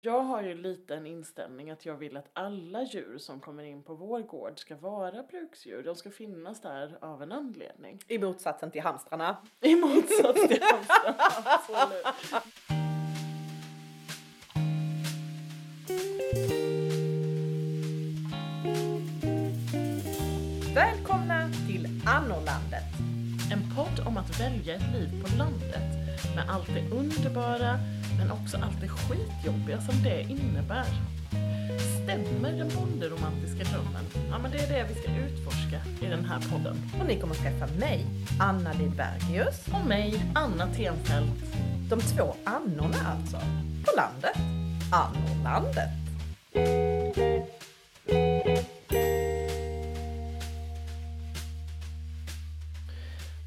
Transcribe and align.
Jag 0.00 0.20
har 0.20 0.42
ju 0.42 0.54
lite 0.54 0.94
en 0.94 1.06
inställning 1.06 1.70
att 1.70 1.86
jag 1.86 1.96
vill 1.96 2.16
att 2.16 2.30
alla 2.32 2.82
djur 2.82 3.18
som 3.18 3.40
kommer 3.40 3.62
in 3.62 3.82
på 3.82 3.94
vår 3.94 4.20
gård 4.20 4.58
ska 4.58 4.76
vara 4.76 5.22
bruksdjur. 5.22 5.82
De 5.82 5.94
ska 5.94 6.10
finnas 6.10 6.60
där 6.60 6.98
av 7.00 7.22
en 7.22 7.32
anledning. 7.32 8.00
I 8.08 8.18
motsatsen 8.18 8.70
till 8.70 8.80
hamstrarna. 8.80 9.36
I 9.60 9.76
motsats 9.76 10.48
till 10.48 10.62
hamstrarna, 10.62 11.16
absolut. 11.44 12.06
Välkomna 20.74 21.50
till 21.66 22.02
Annorlandet. 22.06 22.84
En 23.52 23.76
podd 23.76 24.06
om 24.06 24.16
att 24.16 24.40
välja 24.40 24.74
ett 24.74 24.92
liv 24.92 25.22
på 25.22 25.36
landet 25.38 25.88
med 26.36 26.44
allt 26.50 26.68
det 26.68 26.90
underbara 26.90 27.97
men 28.18 28.30
också 28.30 28.56
allt 28.56 28.80
det 28.80 28.88
skitjobbiga 28.88 29.80
som 29.80 30.02
det 30.02 30.22
innebär. 30.22 30.86
Stämmer 32.02 32.52
den 32.52 32.70
bonderomantiska 32.76 33.64
drömmen? 33.64 34.04
Ja, 34.30 34.38
men 34.38 34.50
det 34.50 34.58
är 34.58 34.68
det 34.68 34.86
vi 34.88 34.94
ska 34.94 35.16
utforska 35.16 36.06
i 36.06 36.10
den 36.10 36.24
här 36.24 36.40
podden. 36.50 36.76
Och 37.00 37.06
ni 37.06 37.20
kommer 37.20 37.34
att 37.34 37.40
träffa 37.40 37.66
mig, 37.66 38.06
Anna 38.40 38.72
Lidbergius. 38.72 39.66
Och 39.72 39.86
mig, 39.86 40.22
Anna 40.34 40.66
Tenfelt. 40.66 41.32
De 41.90 42.00
två 42.00 42.34
Annorna 42.44 42.96
alltså. 43.06 43.36
På 43.84 43.92
landet. 43.96 44.36
Annorlandet. 44.92 45.90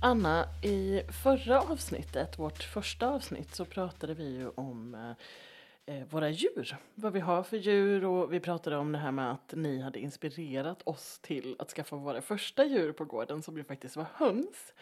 Anna, 0.03 0.45
i 0.63 1.03
förra 1.23 1.61
avsnittet, 1.61 2.39
vårt 2.39 2.63
första 2.63 3.09
avsnitt, 3.09 3.55
så 3.55 3.65
pratade 3.65 4.13
vi 4.13 4.37
ju 4.37 4.49
om 4.49 4.95
eh, 4.95 5.95
eh, 5.95 6.07
våra 6.09 6.29
djur. 6.29 6.77
Vad 6.95 7.13
vi 7.13 7.19
har 7.19 7.43
för 7.43 7.57
djur 7.57 8.05
och 8.05 8.33
vi 8.33 8.39
pratade 8.39 8.77
om 8.77 8.91
det 8.91 8.97
här 8.97 9.11
med 9.11 9.31
att 9.31 9.53
ni 9.55 9.81
hade 9.81 9.99
inspirerat 9.99 10.81
oss 10.83 11.19
till 11.19 11.55
att 11.59 11.69
skaffa 11.69 11.95
våra 11.95 12.21
första 12.21 12.65
djur 12.65 12.91
på 12.91 13.05
gården 13.05 13.41
som 13.41 13.57
ju 13.57 13.63
faktiskt 13.63 13.95
var 13.95 14.07
höns. 14.13 14.73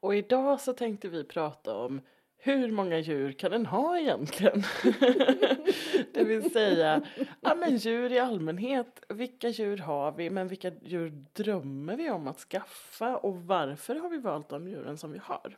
Och 0.00 0.14
idag 0.14 0.60
så 0.60 0.72
tänkte 0.72 1.08
vi 1.08 1.24
prata 1.24 1.76
om 1.76 2.00
hur 2.42 2.72
många 2.72 2.98
djur 2.98 3.32
kan 3.32 3.52
en 3.52 3.66
ha 3.66 3.98
egentligen? 3.98 4.62
det 6.12 6.24
vill 6.24 6.52
säga, 6.52 7.02
ja 7.40 7.54
men 7.54 7.76
djur 7.76 8.12
i 8.12 8.18
allmänhet, 8.18 9.02
vilka 9.08 9.48
djur 9.48 9.76
har 9.76 10.12
vi, 10.12 10.30
men 10.30 10.48
vilka 10.48 10.72
djur 10.82 11.24
drömmer 11.32 11.96
vi 11.96 12.10
om 12.10 12.28
att 12.28 12.38
skaffa 12.38 13.16
och 13.16 13.36
varför 13.36 13.94
har 13.94 14.08
vi 14.08 14.18
valt 14.18 14.48
de 14.48 14.68
djuren 14.68 14.98
som 14.98 15.12
vi 15.12 15.18
har? 15.18 15.56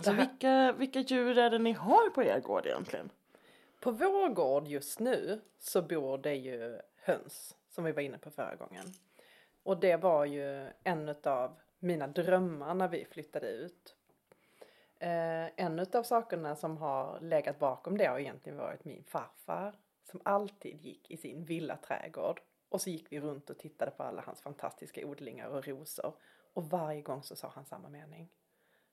Så 0.00 0.12
vilka, 0.12 0.72
vilka 0.72 1.00
djur 1.00 1.38
är 1.38 1.50
det 1.50 1.58
ni 1.58 1.72
har 1.72 2.10
på 2.10 2.22
er 2.22 2.40
gård 2.40 2.66
egentligen? 2.66 3.10
På 3.80 3.90
vår 3.90 4.28
gård 4.28 4.68
just 4.68 5.00
nu 5.00 5.40
så 5.58 5.82
bor 5.82 6.18
det 6.18 6.34
ju 6.34 6.78
höns, 6.96 7.56
som 7.68 7.84
vi 7.84 7.92
var 7.92 8.02
inne 8.02 8.18
på 8.18 8.30
förra 8.30 8.54
gången. 8.54 8.84
Och 9.62 9.80
det 9.80 9.96
var 9.96 10.24
ju 10.24 10.66
en 10.84 11.14
av 11.24 11.60
mina 11.78 12.06
drömmar 12.06 12.74
när 12.74 12.88
vi 12.88 13.04
flyttade 13.10 13.48
ut. 13.48 13.94
Eh, 15.02 15.50
en 15.56 15.86
av 15.92 16.02
sakerna 16.02 16.56
som 16.56 16.76
har 16.76 17.20
legat 17.20 17.58
bakom 17.58 17.98
det 17.98 18.06
har 18.06 18.18
egentligen 18.18 18.58
varit 18.58 18.84
min 18.84 19.04
farfar 19.04 19.74
som 20.04 20.20
alltid 20.24 20.80
gick 20.80 21.10
i 21.10 21.16
sin 21.16 21.44
villaträdgård. 21.44 22.40
Och 22.68 22.80
så 22.80 22.90
gick 22.90 23.12
vi 23.12 23.20
runt 23.20 23.50
och 23.50 23.58
tittade 23.58 23.90
på 23.90 24.02
alla 24.02 24.22
hans 24.22 24.42
fantastiska 24.42 25.06
odlingar 25.06 25.48
och 25.48 25.66
rosor. 25.66 26.14
Och 26.52 26.70
varje 26.70 27.02
gång 27.02 27.22
så 27.22 27.36
sa 27.36 27.52
han 27.54 27.64
samma 27.64 27.88
mening. 27.88 28.28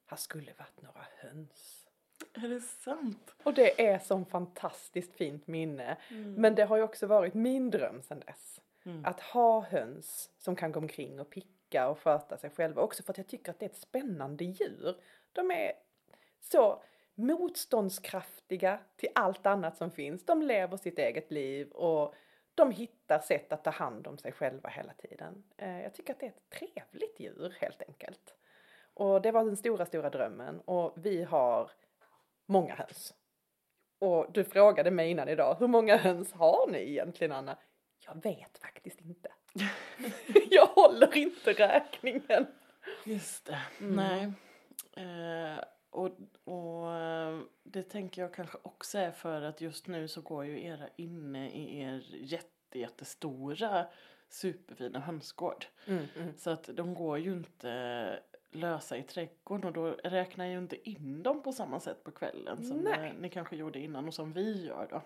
Här 0.05 0.17
skulle 0.17 0.53
varit 0.57 0.81
några 0.81 1.05
höns. 1.17 1.85
Är 2.33 2.49
det 2.49 2.61
sant? 2.61 3.35
Och 3.43 3.53
det 3.53 3.87
är 3.87 3.99
som 3.99 4.25
fantastiskt 4.25 5.13
fint 5.13 5.47
minne. 5.47 5.97
Men 6.37 6.55
det 6.55 6.63
har 6.63 6.77
ju 6.77 6.83
också 6.83 7.07
varit 7.07 7.33
min 7.33 7.69
dröm 7.69 8.01
sedan 8.01 8.19
dess. 8.19 8.61
Att 9.03 9.19
ha 9.19 9.61
höns 9.61 10.31
som 10.37 10.55
kan 10.55 10.71
gå 10.71 10.79
omkring 10.79 11.19
och 11.19 11.29
picka 11.29 11.89
och 11.89 11.99
sköta 11.99 12.37
sig 12.37 12.49
själva. 12.49 12.81
Också 12.81 13.03
för 13.03 13.13
att 13.13 13.17
jag 13.17 13.27
tycker 13.27 13.51
att 13.51 13.59
det 13.59 13.65
är 13.65 13.69
ett 13.69 13.75
spännande 13.75 14.43
djur. 14.43 14.95
De 15.33 15.51
är 15.51 15.71
så 16.39 16.83
motståndskraftiga 17.15 18.79
till 18.95 19.09
allt 19.15 19.45
annat 19.45 19.77
som 19.77 19.91
finns. 19.91 20.25
De 20.25 20.41
lever 20.41 20.77
sitt 20.77 20.99
eget 20.99 21.31
liv 21.31 21.71
och 21.71 22.13
de 22.55 22.71
hittar 22.71 23.19
sätt 23.19 23.53
att 23.53 23.63
ta 23.63 23.69
hand 23.69 24.07
om 24.07 24.17
sig 24.17 24.31
själva 24.31 24.69
hela 24.69 24.93
tiden. 24.93 25.43
Eh, 25.57 25.81
Jag 25.81 25.93
tycker 25.93 26.13
att 26.13 26.19
det 26.19 26.25
är 26.25 26.29
ett 26.29 26.49
trevligt 26.49 27.19
djur 27.19 27.55
helt 27.61 27.81
enkelt. 27.87 28.35
Och 28.93 29.21
det 29.21 29.31
var 29.31 29.45
den 29.45 29.57
stora, 29.57 29.85
stora 29.85 30.09
drömmen. 30.09 30.59
Och 30.59 30.93
vi 30.95 31.23
har 31.23 31.71
många 32.45 32.75
höns. 32.75 33.13
Och 33.99 34.31
du 34.31 34.43
frågade 34.43 34.91
mig 34.91 35.09
innan 35.11 35.29
idag, 35.29 35.55
hur 35.59 35.67
många 35.67 35.97
höns 35.97 36.33
har 36.33 36.67
ni 36.71 36.89
egentligen 36.89 37.31
Anna? 37.31 37.57
Jag 38.05 38.23
vet 38.23 38.57
faktiskt 38.57 39.01
inte. 39.01 39.29
jag 40.49 40.65
håller 40.65 41.17
inte 41.17 41.53
räkningen. 41.53 42.47
Just 43.05 43.45
det. 43.45 43.59
Nej. 43.79 44.23
Eh, 44.97 45.63
och 45.89 46.09
och 46.43 46.95
eh, 46.95 47.39
det 47.63 47.83
tänker 47.83 48.21
jag 48.21 48.33
kanske 48.33 48.57
också 48.61 48.97
är 48.97 49.11
för 49.11 49.41
att 49.41 49.61
just 49.61 49.87
nu 49.87 50.07
så 50.07 50.21
går 50.21 50.45
ju 50.45 50.63
era 50.63 50.89
inne 50.95 51.49
i 51.49 51.79
er 51.79 52.05
jätte, 52.11 52.79
jättestora 52.79 53.87
superfina 54.29 54.99
hönsgård. 54.99 55.65
Mm, 55.87 56.05
mm. 56.15 56.37
Så 56.37 56.49
att 56.49 56.69
de 56.73 56.93
går 56.93 57.17
ju 57.17 57.31
inte 57.31 58.19
lösa 58.51 58.97
i 58.97 59.03
trädgården 59.03 59.65
och 59.65 59.73
då 59.73 59.91
räknar 59.91 60.45
jag 60.45 60.51
ju 60.51 60.59
inte 60.59 60.89
in 60.89 61.23
dem 61.23 61.43
på 61.43 61.51
samma 61.51 61.79
sätt 61.79 62.03
på 62.03 62.11
kvällen 62.11 62.65
som 62.65 62.87
eh, 62.87 63.13
ni 63.19 63.29
kanske 63.29 63.55
gjorde 63.55 63.79
innan 63.79 64.07
och 64.07 64.13
som 64.13 64.33
vi 64.33 64.65
gör 64.65 64.87
då. 64.89 65.01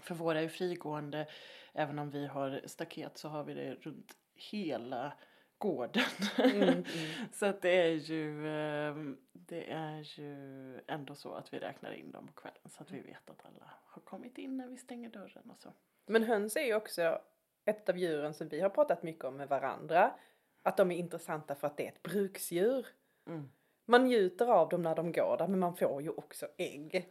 För 0.00 0.14
våra 0.14 0.40
är 0.40 0.48
frigående, 0.48 1.26
även 1.72 1.98
om 1.98 2.10
vi 2.10 2.26
har 2.26 2.60
staket 2.64 3.18
så 3.18 3.28
har 3.28 3.44
vi 3.44 3.54
det 3.54 3.74
runt 3.74 4.16
hela 4.34 5.12
gården. 5.58 6.04
Mm, 6.38 6.62
mm. 6.62 6.84
så 7.32 7.46
att 7.46 7.62
det 7.62 7.82
är 7.82 7.92
ju 7.92 8.46
eh, 8.46 8.94
det 9.32 9.70
är 9.70 10.00
ju 10.18 10.80
ändå 10.86 11.14
så 11.14 11.34
att 11.34 11.52
vi 11.52 11.58
räknar 11.58 11.92
in 11.92 12.10
dem 12.10 12.26
på 12.26 12.32
kvällen 12.32 12.70
så 12.70 12.82
att 12.82 12.90
vi 12.90 13.00
vet 13.00 13.30
att 13.30 13.46
alla 13.46 13.70
har 13.86 14.02
kommit 14.02 14.38
in 14.38 14.56
när 14.56 14.68
vi 14.68 14.76
stänger 14.76 15.10
dörren 15.10 15.50
och 15.50 15.58
så. 15.58 15.72
Men 16.06 16.22
höns 16.22 16.56
är 16.56 16.64
ju 16.64 16.74
också 16.74 17.18
ett 17.64 17.88
av 17.88 17.98
djuren 17.98 18.34
som 18.34 18.48
vi 18.48 18.60
har 18.60 18.70
pratat 18.70 19.02
mycket 19.02 19.24
om 19.24 19.36
med 19.36 19.48
varandra. 19.48 20.14
Att 20.62 20.76
de 20.76 20.90
är 20.90 20.96
intressanta 20.96 21.54
för 21.54 21.66
att 21.66 21.76
det 21.76 21.84
är 21.86 21.88
ett 21.88 22.02
bruksdjur. 22.02 22.86
Mm. 23.26 23.48
Man 23.84 24.04
njuter 24.04 24.46
av 24.46 24.68
dem 24.68 24.82
när 24.82 24.94
de 24.94 25.12
går 25.12 25.36
där 25.38 25.48
men 25.48 25.58
man 25.58 25.76
får 25.76 26.02
ju 26.02 26.10
också 26.10 26.46
ägg. 26.56 27.08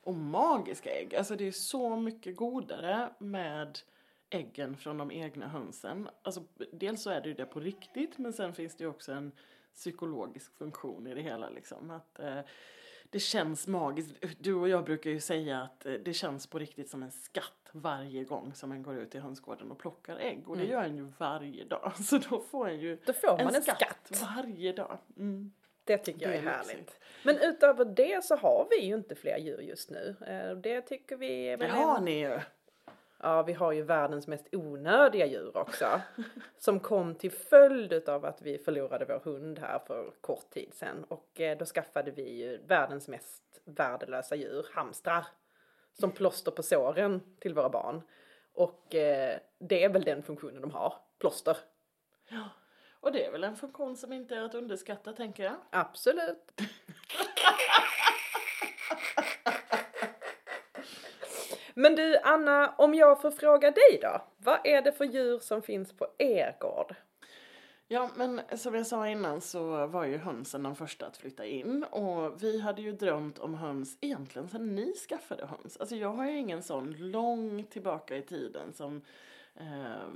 Och 0.00 0.14
magiska 0.14 0.90
ägg. 0.90 1.14
Alltså 1.14 1.36
det 1.36 1.44
är 1.46 1.52
så 1.52 1.96
mycket 1.96 2.36
godare 2.36 3.08
med 3.18 3.78
äggen 4.30 4.76
från 4.76 4.98
de 4.98 5.10
egna 5.10 5.48
hönsen. 5.48 6.08
Alltså 6.22 6.42
dels 6.72 7.02
så 7.02 7.10
är 7.10 7.20
det 7.20 7.28
ju 7.28 7.34
det 7.34 7.46
på 7.46 7.60
riktigt 7.60 8.18
men 8.18 8.32
sen 8.32 8.54
finns 8.54 8.76
det 8.76 8.84
ju 8.84 8.90
också 8.90 9.12
en 9.12 9.32
psykologisk 9.74 10.56
funktion 10.58 11.06
i 11.06 11.14
det 11.14 11.20
hela 11.22 11.50
liksom. 11.50 11.90
Att 11.90 12.18
eh, 12.20 12.40
det 13.10 13.18
känns 13.18 13.66
magiskt. 13.66 14.14
Du 14.38 14.54
och 14.54 14.68
jag 14.68 14.84
brukar 14.84 15.10
ju 15.10 15.20
säga 15.20 15.60
att 15.62 15.86
eh, 15.86 15.92
det 15.92 16.12
känns 16.12 16.46
på 16.46 16.58
riktigt 16.58 16.90
som 16.90 17.02
en 17.02 17.10
skatt 17.10 17.52
varje 17.72 18.24
gång 18.24 18.54
som 18.54 18.72
en 18.72 18.82
går 18.82 18.96
ut 18.98 19.14
i 19.14 19.18
hönsgården 19.18 19.70
och 19.70 19.78
plockar 19.78 20.16
ägg. 20.16 20.48
Och 20.48 20.56
det 20.56 20.64
gör 20.64 20.82
en 20.82 20.96
ju 20.96 21.12
varje 21.18 21.64
dag. 21.64 21.92
Så 22.04 22.18
då 22.18 22.40
får 22.40 22.68
en 22.68 22.80
ju 22.80 22.98
Då 23.06 23.12
får 23.12 23.44
man 23.44 23.54
en 23.54 23.62
skatt. 23.62 24.22
varje 24.36 24.72
dag. 24.72 24.98
Mm. 25.16 25.52
Det 25.84 25.98
tycker 25.98 26.22
jag 26.22 26.30
Det 26.30 26.36
är 26.38 26.42
är 26.42 26.46
härligt. 26.46 26.76
lyxigt. 26.76 27.00
Men 27.24 27.36
utöver 27.42 27.84
det 27.84 28.24
så 28.24 28.36
har 28.36 28.66
vi 28.70 28.86
ju 28.86 28.94
inte 28.94 29.14
fler 29.14 29.38
djur 29.38 29.60
just 29.60 29.90
nu. 29.90 30.16
Eh, 30.26 30.56
Det 30.56 30.80
tycker 30.80 31.16
vi 31.16 31.56
Det 31.56 31.68
har 31.68 31.98
en- 31.98 32.04
ni 32.04 32.20
ju. 32.20 32.40
Ja, 33.22 33.42
vi 33.42 33.52
har 33.52 33.72
ju 33.72 33.82
världens 33.82 34.26
mest 34.26 34.48
onödiga 34.52 35.26
djur 35.26 35.56
också. 35.56 36.00
som 36.58 36.80
kom 36.80 37.14
till 37.14 37.32
följd 37.32 38.08
av 38.08 38.24
att 38.24 38.42
vi 38.42 38.58
förlorade 38.58 39.04
vår 39.04 39.18
hund 39.24 39.58
här 39.58 39.78
för 39.78 40.12
kort 40.20 40.50
tid 40.50 40.74
sedan. 40.74 41.04
Och 41.08 41.40
eh, 41.40 41.58
då 41.58 41.64
skaffade 41.64 42.10
vi 42.10 42.32
ju 42.32 42.58
världens 42.66 43.08
mest 43.08 43.60
värdelösa 43.64 44.36
djur, 44.36 44.66
hamstrar. 44.72 45.26
Som 45.92 46.10
plåster 46.10 46.50
på 46.50 46.62
såren 46.62 47.20
till 47.40 47.54
våra 47.54 47.68
barn. 47.68 48.02
Och 48.52 48.94
eh, 48.94 49.38
det 49.58 49.84
är 49.84 49.88
väl 49.88 50.02
den 50.02 50.22
funktionen 50.22 50.62
de 50.62 50.70
har, 50.70 50.94
plåster. 51.18 51.56
Och 53.00 53.12
det 53.12 53.24
är 53.24 53.32
väl 53.32 53.44
en 53.44 53.56
funktion 53.56 53.96
som 53.96 54.12
inte 54.12 54.34
är 54.34 54.42
att 54.42 54.54
underskatta 54.54 55.12
tänker 55.12 55.44
jag. 55.44 55.56
Absolut. 55.70 56.52
Men 61.78 61.94
du 61.94 62.18
Anna, 62.22 62.74
om 62.78 62.94
jag 62.94 63.22
får 63.22 63.30
fråga 63.30 63.70
dig 63.70 63.98
då. 64.02 64.20
Vad 64.36 64.58
är 64.64 64.82
det 64.82 64.92
för 64.92 65.04
djur 65.04 65.38
som 65.38 65.62
finns 65.62 65.92
på 65.92 66.06
er 66.18 66.56
gård? 66.60 66.94
Ja, 67.88 68.10
men 68.16 68.40
som 68.56 68.74
jag 68.74 68.86
sa 68.86 69.08
innan 69.08 69.40
så 69.40 69.86
var 69.86 70.04
ju 70.04 70.16
hönsen 70.16 70.62
de 70.62 70.76
första 70.76 71.06
att 71.06 71.16
flytta 71.16 71.44
in 71.44 71.84
och 71.84 72.42
vi 72.42 72.60
hade 72.60 72.82
ju 72.82 72.92
drömt 72.92 73.38
om 73.38 73.54
höns 73.54 73.98
egentligen 74.00 74.48
sedan 74.48 74.74
ni 74.74 74.94
skaffade 75.08 75.46
höns. 75.46 75.76
Alltså 75.76 75.96
jag 75.96 76.12
har 76.12 76.26
ju 76.26 76.38
ingen 76.38 76.62
sån 76.62 77.10
lång 77.10 77.64
tillbaka 77.64 78.16
i 78.16 78.22
tiden 78.22 78.72
som 78.72 79.02
eh, 79.54 80.08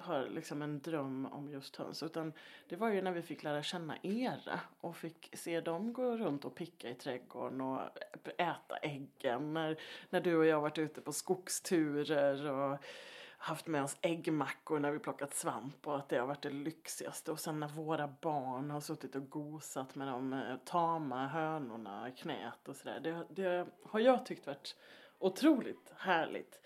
har 0.00 0.26
liksom 0.26 0.62
en 0.62 0.80
dröm 0.80 1.26
om 1.26 1.50
just 1.50 1.76
höns. 1.76 2.02
Utan 2.02 2.32
det 2.68 2.76
var 2.76 2.88
ju 2.88 3.02
när 3.02 3.12
vi 3.12 3.22
fick 3.22 3.42
lära 3.42 3.62
känna 3.62 3.96
era 4.02 4.60
och 4.80 4.96
fick 4.96 5.30
se 5.32 5.60
dem 5.60 5.92
gå 5.92 6.16
runt 6.16 6.44
och 6.44 6.54
picka 6.54 6.90
i 6.90 6.94
trädgården 6.94 7.60
och 7.60 7.80
äta 8.36 8.76
äggen. 8.76 9.54
När, 9.54 9.80
när 10.10 10.20
du 10.20 10.36
och 10.36 10.46
jag 10.46 10.60
varit 10.60 10.78
ute 10.78 11.00
på 11.00 11.12
skogsturer 11.12 12.50
och 12.50 12.78
haft 13.38 13.66
med 13.66 13.82
oss 13.82 13.96
äggmackor 14.00 14.78
när 14.78 14.90
vi 14.90 14.98
plockat 14.98 15.34
svamp 15.34 15.86
och 15.86 15.96
att 15.96 16.08
det 16.08 16.18
har 16.18 16.26
varit 16.26 16.42
det 16.42 16.50
lyxigaste. 16.50 17.32
Och 17.32 17.40
sen 17.40 17.60
när 17.60 17.68
våra 17.68 18.08
barn 18.20 18.70
har 18.70 18.80
suttit 18.80 19.14
och 19.14 19.30
gosat 19.30 19.94
med 19.94 20.08
de 20.08 20.32
eh, 20.32 20.56
tama 20.64 21.26
hönorna 21.26 22.08
i 22.08 22.12
knät 22.12 22.68
och 22.68 22.76
sådär. 22.76 23.00
Det, 23.00 23.26
det 23.30 23.66
har 23.82 24.00
jag 24.00 24.26
tyckt 24.26 24.46
varit 24.46 24.76
otroligt 25.18 25.92
härligt. 25.96 26.60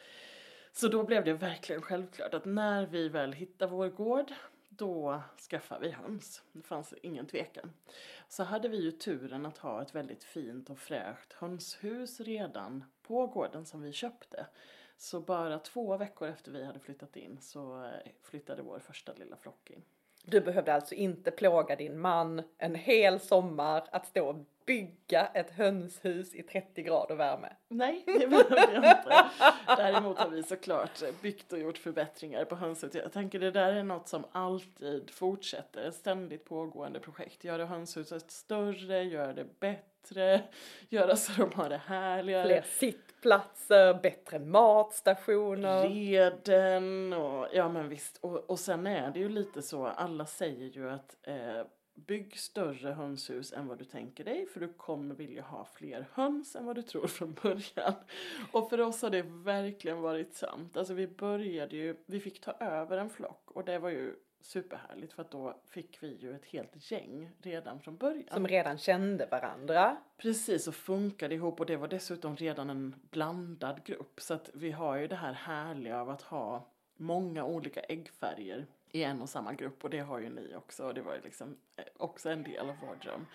Så 0.73 0.89
då 0.89 1.05
blev 1.05 1.25
det 1.25 1.33
verkligen 1.33 1.83
självklart 1.83 2.35
att 2.35 2.45
när 2.45 2.87
vi 2.87 3.09
väl 3.09 3.33
hittar 3.33 3.67
vår 3.67 3.89
gård 3.89 4.33
då 4.69 5.23
skaffar 5.51 5.81
vi 5.81 5.91
höns. 5.91 6.43
Det 6.53 6.63
fanns 6.63 6.95
ingen 7.03 7.27
tvekan. 7.27 7.73
Så 8.29 8.43
hade 8.43 8.69
vi 8.69 8.83
ju 8.83 8.91
turen 8.91 9.47
att 9.47 9.59
ha 9.59 9.83
ett 9.83 9.95
väldigt 9.95 10.25
fint 10.25 10.71
och 10.71 10.79
fräscht 10.79 11.33
hönshus 11.33 12.21
redan 12.21 12.85
på 13.03 13.27
gården 13.27 13.67
som 13.67 13.83
vi 13.83 13.93
köpte. 13.93 14.47
Så 14.97 15.21
bara 15.21 15.59
två 15.59 15.97
veckor 15.97 16.29
efter 16.29 16.53
vi 16.53 16.65
hade 16.65 16.81
flyttat 16.81 17.17
in 17.17 17.39
så 17.41 17.85
eh, 17.85 18.13
flyttade 18.23 18.63
vår 18.63 18.79
första 18.79 19.13
lilla 19.13 19.37
flock 19.37 19.71
in. 19.71 19.83
Du 20.25 20.41
behövde 20.41 20.75
alltså 20.75 20.95
inte 20.95 21.31
plåga 21.31 21.77
din 21.77 22.01
man 22.01 22.43
en 22.59 22.75
hel 22.75 23.21
sommar 23.21 23.85
att 23.91 24.07
stå 24.07 24.29
och 24.29 24.45
bygga 24.67 25.27
ett 25.27 25.51
hönshus 25.51 26.35
i 26.35 26.43
30 26.43 26.83
grader 26.83 27.15
värme. 27.15 27.49
Nej, 27.69 28.03
det 28.07 28.27
behövde 28.27 28.69
jag 28.73 28.85
inte. 28.85 29.31
Däremot 29.67 30.19
har 30.19 30.29
vi 30.29 30.43
såklart 30.43 31.03
byggt 31.23 31.53
och 31.53 31.59
gjort 31.59 31.79
förbättringar 31.79 32.45
på 32.45 32.55
hönshuset. 32.55 33.03
Jag 33.03 33.13
tänker 33.13 33.39
det 33.39 33.51
där 33.51 33.73
är 33.73 33.83
något 33.83 34.09
som 34.09 34.25
alltid 34.33 35.11
fortsätter, 35.11 35.91
ständigt 35.91 36.45
pågående 36.45 37.01
projekt. 37.01 37.45
Göra 37.45 37.67
hönshuset 37.67 38.31
större, 38.31 39.03
göra 39.03 39.33
det 39.33 39.61
bättre, 39.61 39.90
göra 40.89 41.17
så 41.17 41.33
de 41.33 41.53
har 41.55 41.69
det 41.69 41.81
härligare. 41.87 42.47
Fler 42.47 42.63
sittplatser, 42.63 43.95
bättre 43.95 44.39
matstationer. 44.39 45.89
Reden 45.89 47.13
och 47.13 47.47
ja 47.53 47.69
men 47.69 47.89
visst. 47.89 48.19
Och, 48.21 48.51
och 48.51 48.59
sen 48.59 48.87
är 48.87 49.11
det 49.11 49.19
ju 49.19 49.29
lite 49.29 49.63
så, 49.63 49.87
alla 49.87 50.27
säger 50.27 50.67
ju 50.67 50.91
att 50.91 51.17
eh, 51.23 51.65
bygg 52.07 52.39
större 52.39 52.93
hönshus 52.93 53.53
än 53.53 53.67
vad 53.67 53.79
du 53.79 53.85
tänker 53.85 54.25
dig 54.25 54.47
för 54.47 54.61
du 54.61 54.73
kommer 54.73 55.15
vilja 55.15 55.43
ha 55.43 55.65
fler 55.65 56.09
höns 56.13 56.57
än 56.57 56.67
vad 56.67 56.77
du 56.77 56.83
tror 56.83 57.07
från 57.07 57.33
början. 57.43 57.95
Och 58.53 58.71
för 58.71 58.81
oss 58.81 59.03
har 59.03 59.11
det 59.11 59.23
verkligen 59.23 60.01
varit 60.01 60.35
sant. 60.35 60.77
Alltså 60.77 60.95
vi 60.95 61.07
började 61.07 61.77
ju, 61.77 61.97
vi 62.07 62.21
fick 62.21 62.41
ta 62.41 62.53
över 62.53 62.99
en 62.99 63.11
flock 63.11 63.51
och 63.51 63.65
det 63.65 63.79
var 63.79 63.91
ju 63.91 64.15
superhärligt 64.41 65.13
för 65.13 65.23
att 65.23 65.31
då 65.31 65.61
fick 65.69 66.03
vi 66.03 66.17
ju 66.17 66.35
ett 66.35 66.45
helt 66.45 66.91
gäng 66.91 67.31
redan 67.43 67.81
från 67.81 67.97
början. 67.97 68.29
Som 68.33 68.49
redan 68.49 68.79
kände 68.79 69.27
varandra. 69.27 69.97
Precis 70.17 70.69
och 70.69 70.75
funkade 70.75 71.35
ihop 71.35 71.61
och 71.61 71.67
det 71.67 71.77
var 71.77 71.89
dessutom 71.89 72.37
redan 72.37 72.71
en 72.71 72.95
blandad 73.11 73.85
grupp 73.85 74.21
så 74.21 74.35
att 74.35 74.51
vi 74.55 74.71
har 74.71 74.97
ju 74.97 75.07
det 75.07 75.17
här 75.17 75.33
härliga 75.33 76.01
av 76.01 76.11
att 76.11 76.23
ha 76.23 76.67
många 76.97 77.45
olika 77.45 77.81
äggfärger 77.81 78.67
i 78.91 79.03
en 79.03 79.23
och 79.23 79.29
samma 79.29 79.53
grupp 79.53 79.85
och 79.85 79.91
det 79.91 79.99
har 79.99 80.19
ju 80.19 80.31
ni 80.31 80.55
också 80.57 80.87
och 80.87 80.95
det 80.95 81.03
var 81.03 81.15
ju 81.15 81.21
liksom 81.21 81.57
eh, 81.77 81.85
också 81.97 82.31
en 82.31 82.43
del 82.43 82.71
av 82.71 82.77
vår 82.81 82.97
dröm. 83.03 83.27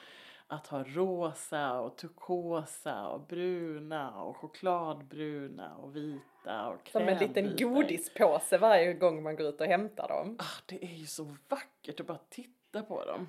Att 0.47 0.67
ha 0.67 0.83
rosa 0.83 1.79
och 1.79 1.95
turkosa 1.97 3.07
och 3.07 3.21
bruna 3.21 4.23
och 4.23 4.37
chokladbruna 4.37 5.75
och 5.75 5.95
vita 5.95 6.67
och 6.67 6.89
Som 6.91 7.01
en 7.01 7.17
liten 7.17 7.55
godispåse 7.57 8.57
varje 8.57 8.93
gång 8.93 9.23
man 9.23 9.35
går 9.35 9.47
ut 9.47 9.61
och 9.61 9.67
hämtar 9.67 10.07
dem. 10.07 10.35
Ah, 10.39 10.61
det 10.65 10.83
är 10.85 10.95
ju 10.95 11.05
så 11.05 11.35
vackert 11.49 11.99
att 11.99 12.07
bara 12.07 12.19
titta 12.29 12.81
på 12.81 13.05
dem. 13.05 13.27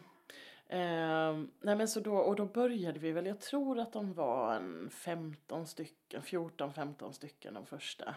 Eh, 0.68 1.46
nej 1.60 1.76
men 1.76 1.88
så 1.88 2.00
då, 2.00 2.16
och 2.16 2.36
då 2.36 2.44
började 2.44 2.98
vi 2.98 3.12
väl, 3.12 3.26
jag 3.26 3.40
tror 3.40 3.78
att 3.78 3.92
de 3.92 4.12
var 4.12 4.54
en 4.54 4.90
15 4.90 5.66
stycken, 5.66 6.22
14-15 6.22 7.12
stycken 7.12 7.54
de 7.54 7.66
första. 7.66 8.14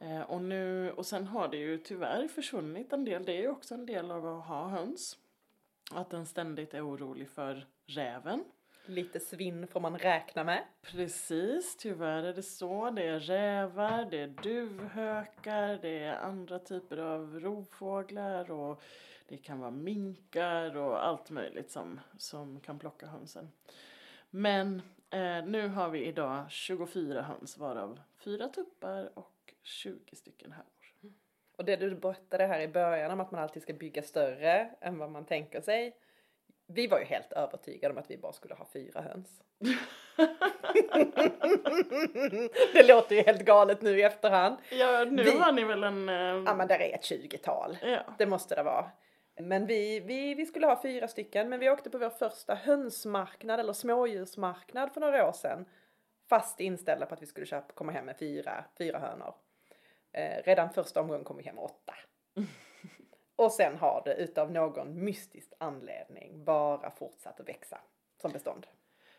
Eh, 0.00 0.20
och, 0.20 0.42
nu, 0.42 0.90
och 0.90 1.06
sen 1.06 1.26
har 1.26 1.48
det 1.48 1.56
ju 1.56 1.78
tyvärr 1.78 2.28
försvunnit 2.28 2.92
en 2.92 3.04
del. 3.04 3.24
Det 3.24 3.32
är 3.32 3.40
ju 3.40 3.48
också 3.48 3.74
en 3.74 3.86
del 3.86 4.10
av 4.10 4.26
att 4.26 4.46
ha 4.46 4.68
höns. 4.68 5.18
Att 5.90 6.10
den 6.10 6.26
ständigt 6.26 6.74
är 6.74 6.88
orolig 6.88 7.28
för 7.28 7.66
räven. 7.86 8.44
Lite 8.86 9.20
svinn 9.20 9.66
får 9.66 9.80
man 9.80 9.98
räkna 9.98 10.44
med. 10.44 10.64
Precis, 10.82 11.76
tyvärr 11.76 12.22
är 12.22 12.34
det 12.34 12.42
så. 12.42 12.90
Det 12.90 13.02
är 13.02 13.20
rävar, 13.20 14.08
det 14.10 14.20
är 14.20 14.26
duvhökar, 14.26 15.78
det 15.82 15.98
är 15.98 16.16
andra 16.16 16.58
typer 16.58 16.96
av 16.96 17.40
rovfåglar 17.40 18.50
och 18.50 18.82
det 19.28 19.36
kan 19.36 19.60
vara 19.60 19.70
minkar 19.70 20.76
och 20.76 21.06
allt 21.06 21.30
möjligt 21.30 21.70
som, 21.70 22.00
som 22.18 22.60
kan 22.60 22.78
plocka 22.78 23.06
hönsen. 23.06 23.50
Men 24.30 24.82
eh, 25.10 25.44
nu 25.46 25.68
har 25.68 25.90
vi 25.90 26.04
idag 26.04 26.50
24 26.50 27.22
höns 27.22 27.58
varav 27.58 28.00
fyra 28.16 28.48
tuppar 28.48 29.18
och 29.18 29.54
20 29.62 30.16
stycken 30.16 30.52
hönor. 30.52 30.73
Och 31.56 31.64
det 31.64 31.76
du 31.76 31.94
berättade 31.94 32.46
här 32.46 32.60
i 32.60 32.68
början 32.68 33.10
om 33.10 33.20
att 33.20 33.30
man 33.30 33.42
alltid 33.42 33.62
ska 33.62 33.72
bygga 33.72 34.02
större 34.02 34.70
än 34.80 34.98
vad 34.98 35.10
man 35.10 35.24
tänker 35.24 35.60
sig. 35.60 35.96
Vi 36.66 36.86
var 36.86 36.98
ju 36.98 37.04
helt 37.04 37.32
övertygade 37.32 37.94
om 37.94 37.98
att 37.98 38.10
vi 38.10 38.16
bara 38.16 38.32
skulle 38.32 38.54
ha 38.54 38.66
fyra 38.72 39.00
höns. 39.00 39.42
det 42.72 42.88
låter 42.88 43.16
ju 43.16 43.22
helt 43.22 43.44
galet 43.44 43.82
nu 43.82 43.98
i 43.98 44.02
efterhand. 44.02 44.56
Ja, 44.70 45.04
nu 45.04 45.22
vi... 45.22 45.38
har 45.38 45.52
ni 45.52 45.64
väl 45.64 45.84
en... 45.84 46.08
Uh... 46.08 46.42
Ja, 46.46 46.54
men 46.54 46.68
där 46.68 46.80
är 46.80 46.94
ett 46.94 47.04
tjugotal. 47.04 47.78
Ja. 47.82 48.00
Det 48.18 48.26
måste 48.26 48.54
det 48.54 48.62
vara. 48.62 48.90
Men 49.40 49.66
vi, 49.66 50.00
vi, 50.00 50.34
vi 50.34 50.46
skulle 50.46 50.66
ha 50.66 50.82
fyra 50.82 51.08
stycken, 51.08 51.48
men 51.48 51.60
vi 51.60 51.70
åkte 51.70 51.90
på 51.90 51.98
vår 51.98 52.10
första 52.10 52.54
hönsmarknad 52.54 53.60
eller 53.60 53.72
smådjursmarknad 53.72 54.92
för 54.92 55.00
några 55.00 55.28
år 55.28 55.32
sedan. 55.32 55.64
Fast 56.28 56.60
inställda 56.60 57.06
på 57.06 57.14
att 57.14 57.22
vi 57.22 57.26
skulle 57.26 57.46
köpa, 57.46 57.72
komma 57.72 57.92
hem 57.92 58.04
med 58.04 58.18
fyra, 58.18 58.64
fyra 58.78 58.98
hönor. 58.98 59.34
Eh, 60.14 60.42
redan 60.44 60.70
första 60.70 61.00
omgången 61.00 61.24
kom 61.24 61.36
vi 61.36 61.42
hem 61.42 61.58
åtta. 61.58 61.94
Och 63.36 63.52
sen 63.52 63.76
har 63.76 64.02
det 64.04 64.14
utav 64.14 64.52
någon 64.52 65.04
mystisk 65.04 65.52
anledning 65.58 66.44
bara 66.44 66.90
fortsatt 66.90 67.40
att 67.40 67.48
växa 67.48 67.80
som 68.20 68.32
bestånd. 68.32 68.66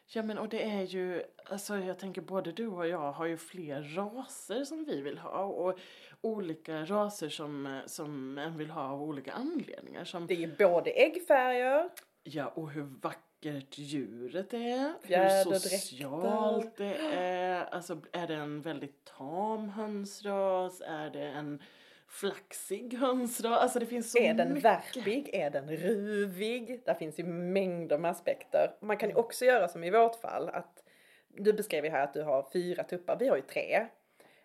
Ja 0.07 0.24
men 0.24 0.38
och 0.38 0.50
det 0.50 0.63
är 0.63 0.81
ju, 0.81 1.24
alltså 1.45 1.77
jag 1.77 2.00
tänker 2.00 2.21
både 2.21 2.51
du 2.51 2.68
och 2.68 2.88
jag 2.88 3.12
har 3.12 3.25
ju 3.25 3.38
fler 3.38 3.95
raser 3.95 4.63
som 4.63 4.86
vi 4.86 5.01
vill 5.01 5.18
ha 5.18 5.44
och 5.44 5.80
olika 6.21 6.86
raser 6.86 7.30
som, 7.30 7.81
som 7.86 8.38
en 8.38 8.57
vill 8.57 8.69
ha 8.69 8.81
av 8.81 9.03
olika 9.03 9.31
anledningar. 9.31 10.03
Som, 10.03 10.27
det 10.27 10.44
är 10.44 10.56
både 10.57 10.92
äggfärger. 10.92 11.89
Ja 12.27 12.48
och 12.48 12.69
hur 12.72 12.83
vackert 13.01 13.77
djuret 13.77 14.54
är, 14.54 14.94
hur 15.01 15.54
socialt 15.60 16.77
det 16.77 16.95
är, 17.13 17.66
alltså 17.66 18.01
är 18.12 18.27
det 18.27 18.36
en 18.36 18.62
väldigt 18.62 19.06
tam 19.18 19.69
hönsras, 19.69 20.81
är 20.81 21.09
det 21.09 21.28
en 21.28 21.61
flaxig 22.07 22.97
hönsras, 22.97 23.59
alltså 23.61 23.80
det 23.80 23.85
finns 23.85 24.11
så 24.11 24.18
Är 24.18 24.33
den 24.33 24.54
mycket. 24.54 24.66
värpig? 24.66 25.30
Är 25.33 25.50
den 25.50 25.69
ruvig? 25.78 26.81
Där 26.85 26.94
finns 26.94 27.19
ju 27.19 27.23
mängder 27.23 27.97
med 27.97 28.11
aspekter. 28.11 28.71
Man 28.81 28.97
kan 28.97 29.09
ju 29.09 29.16
också 29.16 29.45
göra 29.45 29.68
som 29.68 29.83
i 29.83 29.92
vårt 29.92 30.16
fall 30.21 30.50
att 30.50 30.83
du 31.28 31.54
beskrev 31.54 31.85
ju 31.85 31.92
här 31.92 32.04
att 32.04 32.14
du 32.14 32.23
har 32.23 32.50
fyra 32.54 32.83
tuppar, 32.83 33.18
vi 33.19 33.28
har 33.28 33.35
ju 33.35 33.42
tre. 33.42 33.88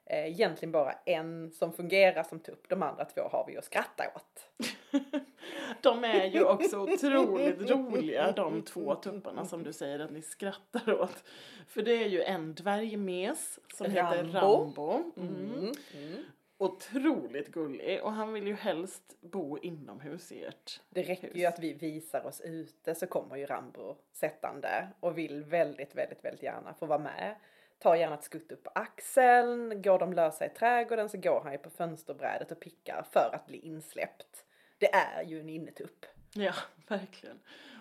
Eh, 0.06 0.26
egentligen 0.26 0.72
bara 0.72 0.92
en 1.06 1.50
som 1.50 1.72
fungerar 1.72 2.22
som 2.22 2.40
tupp, 2.40 2.68
de 2.68 2.82
andra 2.82 3.04
två 3.04 3.20
har 3.22 3.44
vi 3.46 3.56
att 3.58 3.64
skratta 3.64 4.04
åt. 4.14 4.66
de 5.80 6.04
är 6.04 6.24
ju 6.24 6.44
också 6.44 6.78
otroligt 6.78 7.70
roliga 7.70 8.32
de 8.32 8.62
två 8.62 8.94
tupparna 8.94 9.44
som 9.44 9.62
du 9.62 9.72
säger 9.72 9.98
att 9.98 10.10
ni 10.10 10.22
skrattar 10.22 11.00
åt. 11.00 11.24
För 11.68 11.82
det 11.82 12.04
är 12.04 12.08
ju 12.08 12.22
en 12.22 12.54
dvärgmes 12.54 13.58
som 13.74 13.86
Rambo. 13.86 14.00
heter 14.00 14.24
Rambo. 14.24 15.12
Mm. 15.16 15.28
Mm. 15.28 15.72
Mm. 15.94 16.24
Otroligt 16.58 17.48
gullig 17.48 18.02
och 18.02 18.12
han 18.12 18.32
vill 18.32 18.46
ju 18.46 18.54
helst 18.54 19.16
bo 19.20 19.58
inomhus 19.58 20.32
i 20.32 20.44
ert 20.44 20.80
Det 20.88 21.02
räcker 21.02 21.28
hus. 21.28 21.36
ju 21.36 21.46
att 21.46 21.58
vi 21.58 21.72
visar 21.72 22.26
oss 22.26 22.40
ute 22.40 22.94
så 22.94 23.06
kommer 23.06 23.36
ju 23.36 23.46
Rambo 23.46 23.96
sättande 24.12 24.88
och 25.00 25.18
vill 25.18 25.44
väldigt, 25.44 25.94
väldigt, 25.94 26.24
väldigt 26.24 26.42
gärna 26.42 26.74
få 26.74 26.86
vara 26.86 26.98
med. 26.98 27.34
Tar 27.78 27.94
gärna 27.94 28.14
ett 28.14 28.24
skutt 28.24 28.52
upp 28.52 28.62
på 28.62 28.70
axeln, 28.74 29.82
går 29.82 29.98
de 29.98 30.12
lösa 30.12 30.46
i 30.46 30.48
trädgården 30.48 31.08
så 31.08 31.18
går 31.18 31.40
han 31.40 31.52
ju 31.52 31.58
på 31.58 31.70
fönsterbrädet 31.70 32.52
och 32.52 32.60
pickar 32.60 33.06
för 33.12 33.30
att 33.34 33.46
bli 33.46 33.58
insläppt. 33.58 34.44
Det 34.80 34.94
är 34.94 35.22
ju 35.22 35.40
en 35.40 35.48
innetupp. 35.48 36.06
Ja, 36.34 36.54
verkligen. 36.88 37.40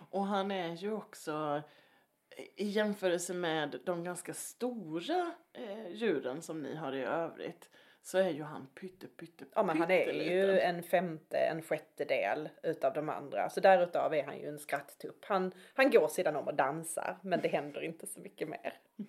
Och 0.09 0.25
han 0.25 0.51
är 0.51 0.75
ju 0.75 0.93
också 0.93 1.61
i 2.55 2.65
jämförelse 2.65 3.33
med 3.33 3.79
de 3.85 4.03
ganska 4.03 4.33
stora 4.33 5.31
eh, 5.53 5.89
djuren 5.91 6.41
som 6.41 6.61
ni 6.61 6.75
har 6.75 6.95
i 6.95 7.03
övrigt 7.03 7.69
så 8.01 8.17
är 8.17 8.29
ju 8.29 8.43
han 8.43 8.67
pytte 8.67 9.07
pytte 9.07 9.45
Ja 9.55 9.63
men 9.63 9.77
han 9.77 9.91
är 9.91 10.13
ju 10.13 10.59
en 10.59 10.83
femte, 10.83 11.37
en 11.37 11.61
sjättedel 11.61 12.49
utav 12.63 12.93
de 12.93 13.09
andra. 13.09 13.49
Så 13.49 13.59
därutav 13.59 14.13
är 14.13 14.23
han 14.23 14.39
ju 14.39 14.47
en 14.47 14.59
skratttupp. 14.59 15.25
Han, 15.25 15.51
han 15.73 15.91
går 15.91 16.07
sidan 16.07 16.35
om 16.35 16.47
och 16.47 16.55
dansar 16.55 17.17
men 17.21 17.41
det 17.41 17.47
händer 17.47 17.81
inte 17.81 18.07
så 18.07 18.19
mycket 18.19 18.49
mer. 18.49 18.73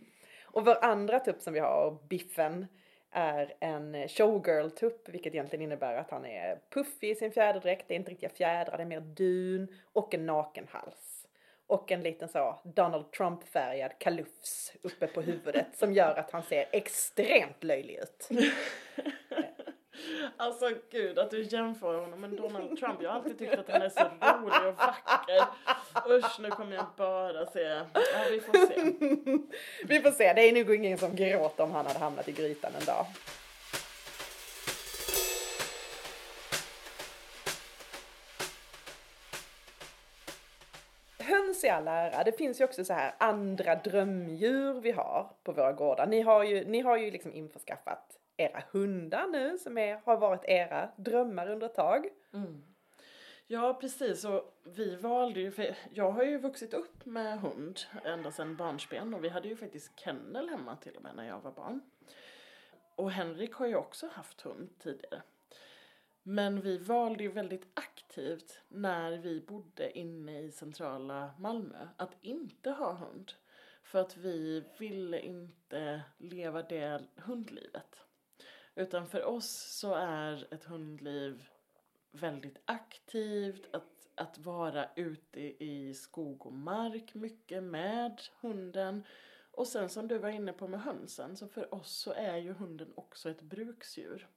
Och 0.53 0.65
vår 0.65 0.85
andra 0.85 1.21
tupp 1.21 1.41
som 1.41 1.53
vi 1.53 1.61
har, 1.61 1.99
Biffen, 2.09 2.67
är 3.11 3.55
en 3.61 4.09
showgirl-tupp, 4.09 5.09
vilket 5.09 5.35
egentligen 5.35 5.63
innebär 5.63 5.97
att 5.97 6.11
han 6.11 6.27
är 6.27 6.59
puffig 6.71 7.11
i 7.11 7.15
sin 7.15 7.33
fjäderdräkt, 7.33 7.89
det 7.89 7.95
är 7.95 7.97
inte 7.97 8.11
riktiga 8.11 8.31
fjädrar, 8.31 8.77
det 8.77 8.83
är 8.83 8.87
mer 8.87 9.01
dun 9.01 9.69
och 9.93 10.15
en 10.15 10.27
naken 10.27 10.67
hals. 10.71 11.27
Och 11.67 11.93
en 11.93 12.03
liten 12.03 12.29
så 12.29 12.61
Donald 12.65 13.13
Trump-färgad 13.13 13.99
kalufs 13.99 14.73
uppe 14.83 15.07
på 15.07 15.21
huvudet 15.21 15.67
som 15.73 15.93
gör 15.93 16.15
att 16.15 16.31
han 16.31 16.43
ser 16.43 16.67
extremt 16.73 17.65
löjlig 17.65 17.95
ut. 17.95 18.29
Alltså 20.37 20.71
gud 20.91 21.19
att 21.19 21.31
du 21.31 21.43
jämför 21.43 22.01
honom 22.01 22.21
med 22.21 22.31
Donald 22.31 22.79
Trump. 22.79 23.03
Jag 23.03 23.11
har 23.11 23.17
alltid 23.17 23.39
tyckt 23.39 23.55
att 23.55 23.69
han 23.69 23.83
är 23.83 23.89
så 23.89 24.01
rolig 24.21 24.69
och 24.69 24.75
vacker. 24.75 25.47
Usch 26.09 26.41
nu 26.41 26.51
kommer 26.51 26.77
jag 26.77 26.87
bara 26.97 27.47
se. 27.47 27.61
Ja 27.61 28.25
vi 28.31 28.41
får 28.41 28.67
se. 28.67 28.93
Vi 29.89 30.01
får 30.01 30.11
se, 30.11 30.33
det 30.33 30.49
är 30.49 30.53
nog 30.53 30.75
ingen 30.75 30.99
som 30.99 31.17
gråter 31.17 31.65
om 31.65 31.71
han 31.71 31.87
hade 31.87 31.99
hamnat 31.99 32.29
i 32.29 32.33
grytan 32.33 32.73
en 32.81 32.85
dag. 32.85 33.07
Höns 41.19 41.65
i 41.65 41.69
all 41.69 41.89
ära, 41.89 42.25
det 42.25 42.33
finns 42.33 42.61
ju 42.61 42.65
också 42.65 42.85
så 42.85 42.93
här 42.93 43.15
andra 43.19 43.75
drömdjur 43.75 44.81
vi 44.81 44.91
har 44.91 45.31
på 45.45 45.53
våra 45.53 45.73
gårdar. 45.73 46.07
Ni 46.07 46.21
har 46.21 46.45
ju, 46.45 46.65
ni 46.65 46.81
har 46.81 46.97
ju 46.97 47.11
liksom 47.11 47.33
införskaffat 47.33 48.20
era 48.41 48.63
hundar 48.71 49.27
nu 49.27 49.59
som 49.59 49.79
är, 49.79 50.01
har 50.05 50.17
varit 50.17 50.45
era 50.45 50.91
drömmar 50.97 51.51
under 51.51 51.67
ett 51.67 51.75
tag. 51.75 52.09
Mm. 52.33 52.63
Ja 53.47 53.75
precis 53.81 54.25
och 54.25 54.61
vi 54.65 54.97
valde 54.97 55.41
ju, 55.41 55.51
för 55.51 55.77
jag 55.93 56.11
har 56.11 56.25
ju 56.25 56.39
vuxit 56.39 56.75
upp 56.75 57.07
med 57.07 57.41
hund 57.41 57.81
ända 58.05 58.31
sedan 58.31 58.57
barnsben 58.57 59.15
och 59.15 59.25
vi 59.25 59.29
hade 59.29 59.49
ju 59.49 59.57
faktiskt 59.57 60.01
kennel 60.01 60.49
hemma 60.49 60.77
till 60.77 60.97
och 60.97 61.03
med 61.03 61.17
när 61.17 61.29
jag 61.29 61.41
var 61.41 61.53
barn. 61.53 61.81
Och 62.95 63.11
Henrik 63.11 63.55
har 63.55 63.67
ju 63.67 63.77
också 63.77 64.09
haft 64.13 64.41
hund 64.41 64.69
tidigare. 64.79 65.23
Men 66.23 66.61
vi 66.61 66.79
valde 66.79 67.23
ju 67.23 67.33
väldigt 67.33 67.67
aktivt 67.75 68.61
när 68.69 69.19
vi 69.19 69.41
bodde 69.41 69.99
inne 69.99 70.41
i 70.41 70.51
centrala 70.51 71.31
Malmö 71.39 71.89
att 71.97 72.17
inte 72.21 72.71
ha 72.71 72.93
hund. 72.93 73.33
För 73.83 73.99
att 73.99 74.17
vi 74.17 74.65
ville 74.79 75.21
inte 75.21 76.03
leva 76.19 76.63
det 76.63 77.03
hundlivet. 77.17 78.01
Utan 78.75 79.07
för 79.07 79.25
oss 79.25 79.79
så 79.79 79.95
är 79.95 80.55
ett 80.55 80.65
hundliv 80.65 81.49
väldigt 82.13 82.61
aktivt, 82.65 83.75
att, 83.75 84.09
att 84.15 84.39
vara 84.39 84.89
ute 84.97 85.41
i 85.65 85.95
skog 85.95 86.47
och 86.47 86.53
mark 86.53 87.15
mycket 87.15 87.63
med 87.63 88.21
hunden. 88.41 89.05
Och 89.51 89.67
sen 89.67 89.89
som 89.89 90.09
du 90.09 90.19
var 90.19 90.29
inne 90.29 90.53
på 90.53 90.69
med 90.69 90.83
hönsen, 90.83 91.37
så 91.37 91.49
för 91.49 91.75
oss 91.75 91.91
så 91.91 92.13
är 92.13 92.37
ju 92.37 92.53
hunden 92.53 92.93
också 92.95 93.31
ett 93.31 93.43
bruksdjur. 93.43 94.29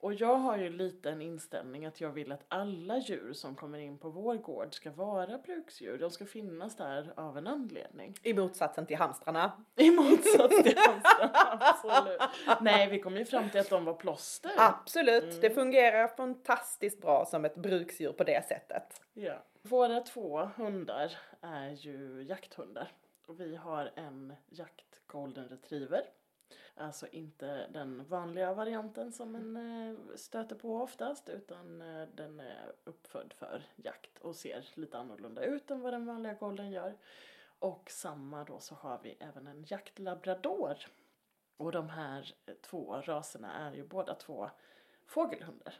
Och 0.00 0.14
jag 0.14 0.36
har 0.36 0.56
ju 0.56 0.68
lite 0.68 1.10
en 1.10 1.22
inställning 1.22 1.86
att 1.86 2.00
jag 2.00 2.10
vill 2.10 2.32
att 2.32 2.44
alla 2.48 2.98
djur 2.98 3.32
som 3.32 3.54
kommer 3.54 3.78
in 3.78 3.98
på 3.98 4.08
vår 4.08 4.36
gård 4.36 4.74
ska 4.74 4.90
vara 4.90 5.38
bruksdjur. 5.38 5.98
De 5.98 6.10
ska 6.10 6.24
finnas 6.24 6.76
där 6.76 7.12
av 7.16 7.38
en 7.38 7.46
anledning. 7.46 8.14
I 8.22 8.34
motsatsen 8.34 8.86
till 8.86 8.96
hamstrarna. 8.96 9.52
I 9.76 9.90
motsats 9.90 10.62
till 10.62 10.78
hamstrarna, 10.78 11.30
absolut. 11.60 12.20
Nej, 12.60 12.90
vi 12.90 13.00
kom 13.00 13.16
ju 13.16 13.24
fram 13.24 13.50
till 13.50 13.60
att 13.60 13.70
de 13.70 13.84
var 13.84 13.94
plåster. 13.94 14.52
Absolut, 14.56 15.24
mm. 15.24 15.40
det 15.40 15.50
fungerar 15.50 16.08
fantastiskt 16.08 17.00
bra 17.00 17.26
som 17.26 17.44
ett 17.44 17.56
bruksdjur 17.56 18.12
på 18.12 18.24
det 18.24 18.48
sättet. 18.48 19.02
Ja. 19.12 19.42
Våra 19.62 20.00
två 20.00 20.38
hundar 20.56 21.12
är 21.40 21.70
ju 21.70 22.22
jakthundar. 22.28 22.92
Och 23.26 23.40
vi 23.40 23.56
har 23.56 23.90
en 23.94 24.34
jakt 24.48 25.00
golden 25.06 25.48
retriever 25.48 26.02
Alltså 26.74 27.06
inte 27.06 27.66
den 27.66 28.04
vanliga 28.08 28.54
varianten 28.54 29.12
som 29.12 29.34
en 29.34 29.56
eh, 29.56 30.16
stöter 30.16 30.56
på 30.56 30.76
oftast 30.76 31.28
utan 31.28 31.82
eh, 31.82 32.08
den 32.14 32.40
är 32.40 32.72
uppfödd 32.84 33.32
för 33.32 33.62
jakt 33.76 34.18
och 34.18 34.36
ser 34.36 34.68
lite 34.74 34.98
annorlunda 34.98 35.44
ut 35.44 35.70
än 35.70 35.80
vad 35.80 35.92
den 35.92 36.06
vanliga 36.06 36.34
golden 36.34 36.70
gör. 36.70 36.96
Och 37.58 37.90
samma 37.90 38.44
då 38.44 38.60
så 38.60 38.74
har 38.74 39.00
vi 39.02 39.16
även 39.20 39.46
en 39.46 39.64
jaktlabrador. 39.68 40.76
Och 41.56 41.72
de 41.72 41.88
här 41.88 42.34
eh, 42.46 42.54
två 42.54 43.02
raserna 43.04 43.52
är 43.52 43.74
ju 43.74 43.84
båda 43.84 44.14
två 44.14 44.50
fågelhundar. 45.06 45.74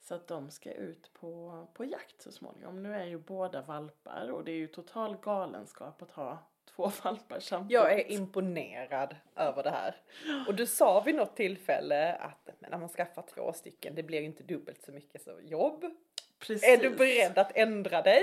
Så 0.00 0.14
att 0.14 0.26
de 0.26 0.50
ska 0.50 0.72
ut 0.72 1.12
på, 1.12 1.66
på 1.74 1.84
jakt 1.84 2.22
så 2.22 2.32
småningom. 2.32 2.82
Nu 2.82 2.94
är 2.94 3.04
ju 3.04 3.18
båda 3.18 3.62
valpar 3.62 4.30
och 4.30 4.44
det 4.44 4.52
är 4.52 4.56
ju 4.56 4.66
total 4.66 5.16
galenskap 5.16 6.02
att 6.02 6.10
ha 6.10 6.38
två 6.76 6.92
valpar 7.04 7.40
samtidigt. 7.40 7.72
Jag 7.72 7.92
är 7.92 8.12
imponerad 8.12 9.16
över 9.36 9.62
det 9.62 9.70
här. 9.70 9.96
Och 10.46 10.54
du 10.54 10.66
sa 10.66 11.00
vid 11.00 11.14
något 11.14 11.36
tillfälle 11.36 12.14
att 12.14 12.50
när 12.58 12.78
man 12.78 12.88
skaffar 12.88 13.24
två 13.34 13.52
stycken, 13.52 13.94
det 13.94 14.02
blir 14.02 14.22
inte 14.22 14.42
dubbelt 14.42 14.82
så 14.82 14.92
mycket 14.92 15.22
så 15.22 15.40
jobb. 15.42 15.84
Precis. 16.38 16.68
Är 16.68 16.76
du 16.76 16.90
beredd 16.90 17.38
att 17.38 17.56
ändra 17.56 18.02
dig? 18.02 18.22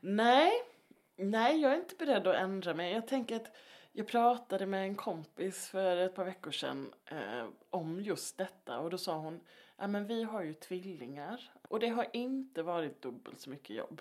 Nej, 0.00 0.52
nej 1.16 1.60
jag 1.60 1.72
är 1.72 1.76
inte 1.76 1.94
beredd 1.94 2.26
att 2.26 2.36
ändra 2.36 2.74
mig. 2.74 2.92
Jag 2.92 3.08
tänker 3.08 3.36
att 3.36 3.50
jag 3.92 4.06
pratade 4.06 4.66
med 4.66 4.82
en 4.82 4.94
kompis 4.94 5.68
för 5.68 5.96
ett 5.96 6.14
par 6.14 6.24
veckor 6.24 6.50
sedan 6.50 6.92
eh, 7.10 7.46
om 7.70 8.00
just 8.00 8.38
detta 8.38 8.78
och 8.78 8.90
då 8.90 8.98
sa 8.98 9.16
hon, 9.16 9.40
ja 9.80 9.86
men 9.86 10.06
vi 10.06 10.22
har 10.22 10.42
ju 10.42 10.54
tvillingar 10.54 11.50
och 11.68 11.80
det 11.80 11.88
har 11.88 12.06
inte 12.12 12.62
varit 12.62 13.02
dubbelt 13.02 13.40
så 13.40 13.50
mycket 13.50 13.76
jobb. 13.76 14.00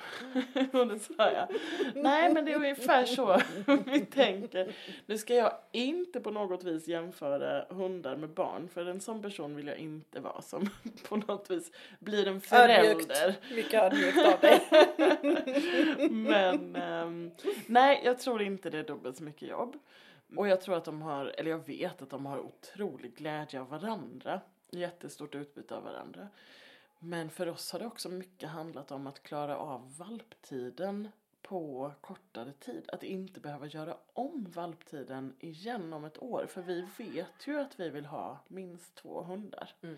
och 0.73 0.87
då 0.87 0.99
sa 0.99 1.31
jag, 1.31 1.47
nej 1.95 2.33
men 2.33 2.45
det 2.45 2.51
är 2.51 2.55
ungefär 2.55 3.05
så 3.05 3.41
vi 3.85 4.05
tänker. 4.05 4.75
Nu 5.05 5.17
ska 5.17 5.35
jag 5.35 5.53
inte 5.71 6.19
på 6.19 6.31
något 6.31 6.63
vis 6.63 6.87
jämföra 6.87 7.65
hundar 7.69 8.15
med 8.15 8.29
barn, 8.29 8.69
för 8.73 8.85
en 8.85 9.01
sån 9.01 9.21
person 9.21 9.55
vill 9.55 9.67
jag 9.67 9.77
inte 9.77 10.19
vara 10.19 10.41
som 10.41 10.69
på 11.09 11.17
något 11.17 11.51
vis 11.51 11.71
blir 11.99 12.27
en 12.27 12.41
förälder. 12.41 13.25
Ödmjukt, 13.25 13.51
mycket 13.51 13.83
ödmjukt 13.83 14.17
av 14.17 14.39
dig. 14.39 14.61
men 16.09 16.75
um, 16.75 17.31
nej, 17.65 18.01
jag 18.03 18.19
tror 18.19 18.41
inte 18.41 18.69
det 18.69 18.79
är 18.79 18.83
dubbelt 18.83 19.17
så 19.17 19.23
mycket 19.23 19.49
jobb. 19.49 19.77
Och 20.35 20.47
jag 20.47 20.61
tror 20.61 20.77
att 20.77 20.85
de 20.85 21.01
har, 21.01 21.25
eller 21.25 21.51
jag 21.51 21.67
vet 21.67 22.01
att 22.01 22.09
de 22.09 22.25
har 22.25 22.39
otrolig 22.39 23.15
glädje 23.15 23.61
av 23.61 23.69
varandra. 23.69 24.41
Jättestort 24.69 25.35
utbyte 25.35 25.75
av 25.75 25.83
varandra. 25.83 26.27
Men 26.99 27.29
för 27.29 27.47
oss 27.47 27.71
har 27.71 27.79
det 27.79 27.85
också 27.85 28.09
mycket 28.09 28.49
handlat 28.49 28.91
om 28.91 29.07
att 29.07 29.23
klara 29.23 29.57
av 29.57 29.97
valptiden 29.97 31.09
på 31.41 31.91
kortare 32.01 32.53
tid. 32.53 32.89
Att 32.93 33.03
inte 33.03 33.39
behöva 33.39 33.67
göra 33.67 33.97
om 34.13 34.51
valptiden 34.55 35.35
igen 35.39 35.93
om 35.93 36.05
ett 36.05 36.23
år. 36.23 36.45
För 36.49 36.61
vi 36.61 36.87
vet 36.97 37.47
ju 37.47 37.59
att 37.59 37.79
vi 37.79 37.89
vill 37.89 38.05
ha 38.05 38.39
minst 38.47 38.95
två 38.95 39.21
hundar. 39.21 39.73
Mm. 39.81 39.97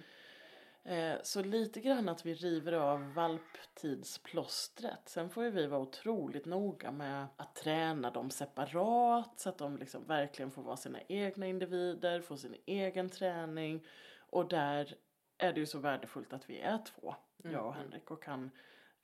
Eh, 0.83 1.15
så 1.23 1.43
lite 1.43 1.81
grann 1.81 2.09
att 2.09 2.25
vi 2.25 2.33
river 2.33 2.73
av 2.73 3.13
valptidsplåstret. 3.13 5.09
Sen 5.09 5.29
får 5.29 5.43
ju 5.43 5.49
vi 5.49 5.67
vara 5.67 5.81
otroligt 5.81 6.45
noga 6.45 6.91
med 6.91 7.27
att 7.37 7.55
träna 7.55 8.11
dem 8.11 8.29
separat 8.29 9.39
så 9.39 9.49
att 9.49 9.57
de 9.57 9.77
liksom 9.77 10.03
verkligen 10.07 10.51
får 10.51 10.61
vara 10.61 10.77
sina 10.77 10.99
egna 11.07 11.47
individer, 11.47 12.21
få 12.21 12.37
sin 12.37 12.55
egen 12.65 13.09
träning. 13.09 13.85
Och 14.31 14.49
där 14.49 14.95
är 15.37 15.53
det 15.53 15.59
ju 15.59 15.65
så 15.65 15.79
värdefullt 15.79 16.33
att 16.33 16.49
vi 16.49 16.59
är 16.59 16.77
två, 16.77 17.15
mm. 17.43 17.55
jag 17.55 17.65
och 17.65 17.73
Henrik, 17.73 18.11
och 18.11 18.23
kan 18.23 18.51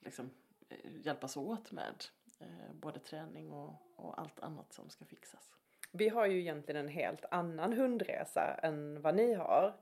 liksom 0.00 0.30
eh, 0.68 0.90
hjälpas 1.04 1.36
åt 1.36 1.72
med 1.72 2.04
eh, 2.40 2.72
både 2.74 3.00
träning 3.00 3.52
och, 3.52 3.74
och 3.96 4.20
allt 4.20 4.40
annat 4.40 4.72
som 4.72 4.90
ska 4.90 5.04
fixas. 5.04 5.54
Vi 5.92 6.08
har 6.08 6.26
ju 6.26 6.40
egentligen 6.40 6.80
en 6.80 6.92
helt 6.92 7.24
annan 7.30 7.72
hundresa 7.72 8.60
än 8.62 9.02
vad 9.02 9.14
ni 9.14 9.34
har. 9.34 9.76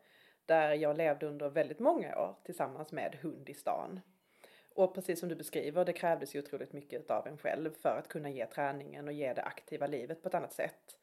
Där 0.47 0.73
jag 0.73 0.97
levde 0.97 1.27
under 1.27 1.49
väldigt 1.49 1.79
många 1.79 2.19
år 2.19 2.37
tillsammans 2.45 2.93
med 2.93 3.15
hund 3.23 3.49
i 3.49 3.55
stan. 3.55 4.01
Och 4.75 4.95
precis 4.95 5.21
som 5.21 5.29
du 5.29 5.35
beskriver, 5.35 5.85
det 5.85 5.93
krävdes 5.93 6.35
ju 6.35 6.39
otroligt 6.39 6.73
mycket 6.73 7.11
av 7.11 7.27
en 7.27 7.39
själv 7.39 7.75
för 7.75 7.99
att 7.99 8.09
kunna 8.09 8.31
ge 8.31 8.47
träningen 8.47 9.09
och 9.09 9.13
ge 9.13 9.33
det 9.33 9.43
aktiva 9.43 9.87
livet 9.87 10.23
på 10.23 10.29
ett 10.29 10.35
annat 10.35 10.53
sätt. 10.53 10.99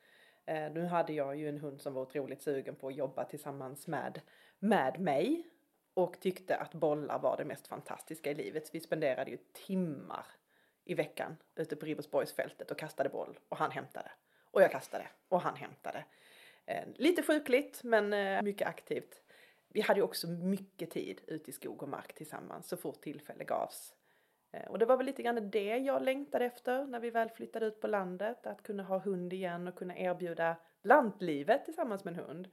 Eh, 0.45 0.71
nu 0.71 0.85
hade 0.85 1.13
jag 1.13 1.35
ju 1.35 1.49
en 1.49 1.57
hund 1.57 1.81
som 1.81 1.93
var 1.93 2.01
otroligt 2.01 2.41
sugen 2.41 2.75
på 2.75 2.87
att 2.87 2.95
jobba 2.95 3.25
tillsammans 3.25 3.87
med 3.87 4.21
med 4.59 4.99
mig 4.99 5.47
och 5.93 6.19
tyckte 6.19 6.57
att 6.57 6.73
bollar 6.73 7.19
var 7.19 7.37
det 7.37 7.45
mest 7.45 7.67
fantastiska 7.67 8.31
i 8.31 8.33
livet. 8.33 8.75
Vi 8.75 8.79
spenderade 8.79 9.31
ju 9.31 9.37
timmar 9.67 10.25
i 10.85 10.93
veckan 10.93 11.37
ute 11.55 11.75
på 11.75 11.85
Ribersborgsfältet 11.85 12.71
och 12.71 12.77
kastade 12.77 13.09
boll 13.09 13.39
och 13.49 13.57
han 13.57 13.71
hämtade. 13.71 14.11
Och 14.51 14.61
jag 14.61 14.71
kastade 14.71 15.07
och 15.27 15.41
han 15.41 15.55
hämtade. 15.55 16.05
Eh, 16.65 16.83
lite 16.95 17.23
sjukligt 17.23 17.83
men 17.83 18.13
eh, 18.13 18.41
mycket 18.41 18.67
aktivt. 18.67 19.21
Vi 19.67 19.81
hade 19.81 19.99
ju 19.99 20.03
också 20.03 20.27
mycket 20.27 20.91
tid 20.91 21.21
ute 21.27 21.49
i 21.49 21.53
skog 21.53 21.83
och 21.83 21.89
mark 21.89 22.13
tillsammans 22.13 22.67
så 22.67 22.77
fort 22.77 23.01
tillfälle 23.01 23.43
gavs. 23.43 23.93
Eh, 24.53 24.67
och 24.67 24.79
det 24.79 24.85
var 24.85 24.97
väl 24.97 25.05
lite 25.05 25.23
grann 25.23 25.49
det 25.49 25.77
jag 25.77 26.01
längtade 26.01 26.45
efter 26.45 26.85
när 26.85 26.99
vi 26.99 27.09
väl 27.09 27.29
flyttade 27.29 27.65
ut 27.65 27.81
på 27.81 27.87
landet. 27.87 28.47
Att 28.47 28.63
kunna 28.63 28.83
ha 28.83 28.97
hund 28.97 29.33
igen 29.33 29.67
och 29.67 29.75
kunna 29.75 29.97
erbjuda 29.97 30.55
lantlivet 30.81 31.65
tillsammans 31.65 32.03
med 32.03 32.17
en 32.17 32.25
hund. 32.25 32.47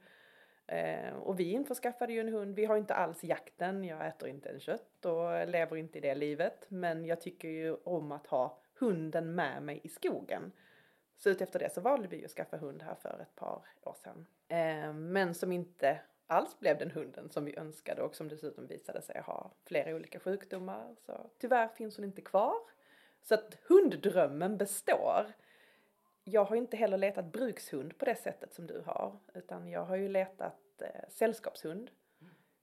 Eh, 0.67 1.13
och 1.13 1.39
vi 1.39 1.51
införskaffade 1.51 2.13
ju 2.13 2.19
en 2.19 2.33
hund. 2.33 2.55
Vi 2.55 2.65
har 2.65 2.77
inte 2.77 2.93
alls 2.93 3.23
jakten. 3.23 3.83
Jag 3.83 4.07
äter 4.07 4.29
inte 4.29 4.49
en 4.49 4.59
kött 4.59 5.05
och 5.05 5.47
lever 5.47 5.75
inte 5.75 5.97
i 5.97 6.01
det 6.01 6.15
livet. 6.15 6.65
Men 6.69 7.05
jag 7.05 7.21
tycker 7.21 7.47
ju 7.47 7.75
om 7.83 8.11
att 8.11 8.27
ha 8.27 8.57
hunden 8.79 9.35
med 9.35 9.63
mig 9.63 9.81
i 9.83 9.89
skogen. 9.89 10.51
Så 11.17 11.29
utefter 11.29 11.59
det 11.59 11.69
så 11.69 11.81
valde 11.81 12.07
vi 12.07 12.17
ju 12.17 12.25
att 12.25 12.31
skaffa 12.31 12.57
hund 12.57 12.81
här 12.81 12.95
för 12.95 13.19
ett 13.21 13.35
par 13.35 13.61
år 13.83 13.95
sedan. 14.03 14.25
Eh, 14.47 14.93
men 14.93 15.33
som 15.33 15.51
inte 15.51 15.99
alls 16.31 16.59
blev 16.59 16.77
den 16.77 16.91
hunden 16.91 17.29
som 17.29 17.45
vi 17.45 17.57
önskade 17.57 18.01
och 18.01 18.15
som 18.15 18.27
dessutom 18.27 18.67
visade 18.67 19.01
sig 19.01 19.21
ha 19.21 19.51
flera 19.65 19.95
olika 19.95 20.19
sjukdomar. 20.19 20.95
Så 21.05 21.29
tyvärr 21.39 21.67
finns 21.67 21.97
hon 21.97 22.05
inte 22.05 22.21
kvar. 22.21 22.55
Så 23.21 23.33
att 23.33 23.57
hunddrömmen 23.67 24.57
består. 24.57 25.33
Jag 26.23 26.45
har 26.45 26.55
inte 26.55 26.77
heller 26.77 26.97
letat 26.97 27.25
brukshund 27.25 27.97
på 27.97 28.05
det 28.05 28.15
sättet 28.15 28.53
som 28.53 28.67
du 28.67 28.83
har, 28.85 29.19
utan 29.33 29.67
jag 29.67 29.85
har 29.85 29.95
ju 29.95 30.09
letat 30.09 30.81
eh, 30.81 31.09
sällskapshund. 31.09 31.91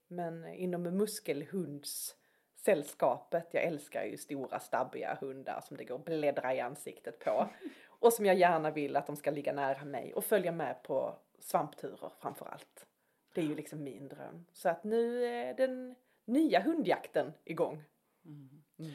Men 0.06 0.46
inom 0.46 0.82
muskelhundssällskapet, 0.82 3.48
jag 3.50 3.64
älskar 3.64 4.04
ju 4.04 4.16
stora 4.16 4.60
stabbiga 4.60 5.18
hundar 5.20 5.60
som 5.60 5.76
det 5.76 5.84
går 5.84 5.94
att 5.94 6.04
bläddra 6.04 6.54
i 6.54 6.60
ansiktet 6.60 7.18
på. 7.18 7.48
Och 8.00 8.12
som 8.12 8.26
jag 8.26 8.36
gärna 8.36 8.70
vill 8.70 8.96
att 8.96 9.06
de 9.06 9.16
ska 9.16 9.30
ligga 9.30 9.52
nära 9.52 9.84
mig 9.84 10.14
och 10.14 10.24
följa 10.24 10.52
med 10.52 10.82
på 10.82 11.18
svampturer 11.38 12.12
framför 12.20 12.46
allt. 12.46 12.86
Det 13.32 13.40
är 13.40 13.44
ju 13.44 13.54
liksom 13.54 13.82
min 13.82 14.08
dröm. 14.08 14.44
Så 14.52 14.68
att 14.68 14.84
nu 14.84 15.24
är 15.24 15.54
den 15.54 15.94
nya 16.24 16.60
hundjakten 16.60 17.32
igång. 17.44 17.84
Mm. 18.24 18.92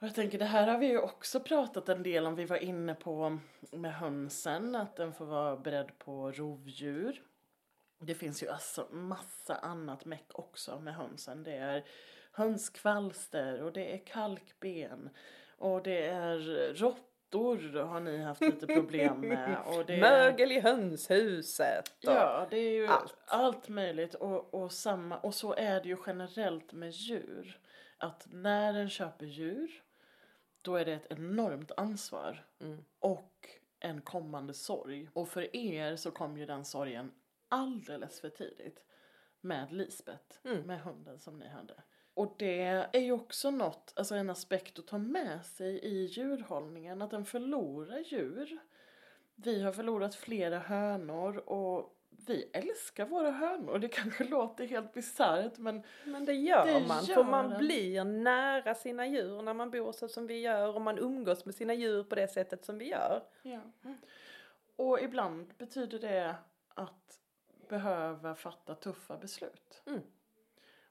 Och 0.00 0.06
jag 0.06 0.14
tänker 0.14 0.38
det 0.38 0.44
här 0.44 0.68
har 0.68 0.78
vi 0.78 0.86
ju 0.86 0.98
också 0.98 1.40
pratat 1.40 1.88
en 1.88 2.02
del 2.02 2.26
om. 2.26 2.34
Vi 2.34 2.44
var 2.44 2.56
inne 2.56 2.94
på 2.94 3.38
med 3.72 3.94
hönsen 3.94 4.74
att 4.74 4.96
den 4.96 5.12
får 5.12 5.26
vara 5.26 5.56
beredd 5.56 5.98
på 5.98 6.32
rovdjur. 6.32 7.22
Det 7.98 8.14
finns 8.14 8.42
ju 8.42 8.48
alltså 8.48 8.88
massa 8.90 9.56
annat 9.56 10.04
meck 10.04 10.26
också 10.34 10.80
med 10.80 10.94
hönsen. 10.94 11.42
Det 11.42 11.56
är 11.56 11.84
hönskvalster 12.32 13.62
och 13.62 13.72
det 13.72 13.94
är 13.94 14.06
kalkben 14.06 15.10
och 15.58 15.82
det 15.82 16.06
är 16.06 16.38
ropp 16.74 17.09
råttor 17.34 17.80
har 17.80 18.00
ni 18.00 18.18
haft 18.18 18.40
lite 18.40 18.66
problem 18.66 19.20
med. 19.20 19.58
Och 19.66 19.86
det. 19.86 20.00
Mögel 20.00 20.52
i 20.52 20.60
hönshuset. 20.60 21.88
Och... 21.88 22.12
Ja, 22.12 22.46
det 22.50 22.56
är 22.56 22.72
ju 22.72 22.86
allt, 22.86 23.14
allt 23.26 23.68
möjligt 23.68 24.14
och, 24.14 24.54
och, 24.54 24.72
samma, 24.72 25.18
och 25.18 25.34
så 25.34 25.54
är 25.54 25.80
det 25.80 25.88
ju 25.88 25.96
generellt 26.06 26.72
med 26.72 26.90
djur. 26.90 27.60
Att 27.98 28.26
när 28.30 28.74
en 28.74 28.90
köper 28.90 29.26
djur 29.26 29.82
då 30.62 30.76
är 30.76 30.84
det 30.84 30.92
ett 30.92 31.12
enormt 31.12 31.72
ansvar 31.76 32.46
mm. 32.60 32.84
och 32.98 33.48
en 33.80 34.00
kommande 34.00 34.54
sorg. 34.54 35.08
Och 35.12 35.28
för 35.28 35.56
er 35.56 35.96
så 35.96 36.10
kom 36.10 36.36
ju 36.36 36.46
den 36.46 36.64
sorgen 36.64 37.12
alldeles 37.48 38.20
för 38.20 38.28
tidigt 38.28 38.84
med 39.40 39.72
Lisbeth, 39.72 40.38
mm. 40.44 40.62
med 40.62 40.80
hunden 40.80 41.18
som 41.18 41.38
ni 41.38 41.48
hade. 41.48 41.74
Och 42.20 42.34
det 42.36 42.86
är 42.92 43.00
ju 43.00 43.12
också 43.12 43.50
något, 43.50 43.92
alltså 43.96 44.14
en 44.14 44.30
aspekt 44.30 44.78
att 44.78 44.86
ta 44.86 44.98
med 44.98 45.44
sig 45.44 45.78
i 45.78 46.04
djurhållningen, 46.04 47.02
att 47.02 47.10
den 47.10 47.24
förlorar 47.24 47.98
djur. 47.98 48.58
Vi 49.34 49.62
har 49.62 49.72
förlorat 49.72 50.14
flera 50.14 50.58
hönor 50.58 51.36
och 51.36 51.96
vi 52.26 52.50
älskar 52.52 53.06
våra 53.06 53.30
hönor. 53.30 53.78
Det 53.78 53.88
kanske 53.88 54.24
låter 54.24 54.66
helt 54.66 54.92
bisarrt 54.92 55.58
men 55.58 55.82
Men 56.04 56.24
det 56.24 56.32
gör 56.32 56.66
det 56.66 56.86
man. 56.88 57.04
Gör 57.04 57.14
för 57.14 57.24
man 57.24 57.58
blir 57.58 58.04
nära 58.04 58.74
sina 58.74 59.06
djur 59.06 59.42
när 59.42 59.54
man 59.54 59.70
bor 59.70 59.92
så 59.92 60.08
som 60.08 60.26
vi 60.26 60.40
gör 60.40 60.74
och 60.74 60.80
man 60.80 60.98
umgås 60.98 61.44
med 61.44 61.54
sina 61.54 61.74
djur 61.74 62.04
på 62.04 62.14
det 62.14 62.28
sättet 62.28 62.64
som 62.64 62.78
vi 62.78 62.88
gör. 62.88 63.22
Ja. 63.42 63.60
Och 64.76 65.00
ibland 65.00 65.54
betyder 65.58 65.98
det 65.98 66.34
att 66.74 67.20
behöva 67.68 68.34
fatta 68.34 68.74
tuffa 68.74 69.16
beslut. 69.16 69.82
Mm. 69.86 70.00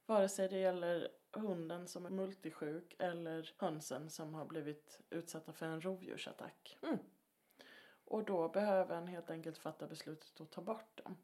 Vare 0.06 0.30
sig 0.30 0.50
det 0.50 0.58
gäller 0.58 1.19
hunden 1.32 1.88
som 1.88 2.06
är 2.06 2.10
multisjuk 2.10 2.96
eller 3.00 3.54
hönsen 3.58 4.10
som 4.10 4.34
har 4.34 4.46
blivit 4.46 5.00
utsatta 5.10 5.54
för 5.54 5.66
en 5.66 5.82
rovdjursattack. 5.82 6.78
Mm. 6.82 6.98
Och 8.06 8.24
då 8.24 8.50
behöver 8.50 8.96
en 8.96 9.08
helt 9.08 9.30
enkelt 9.30 9.58
fatta 9.58 9.88
beslutet 9.88 10.42
att 10.42 10.52
ta 10.52 10.62
bort 10.62 11.02
den. 11.04 11.18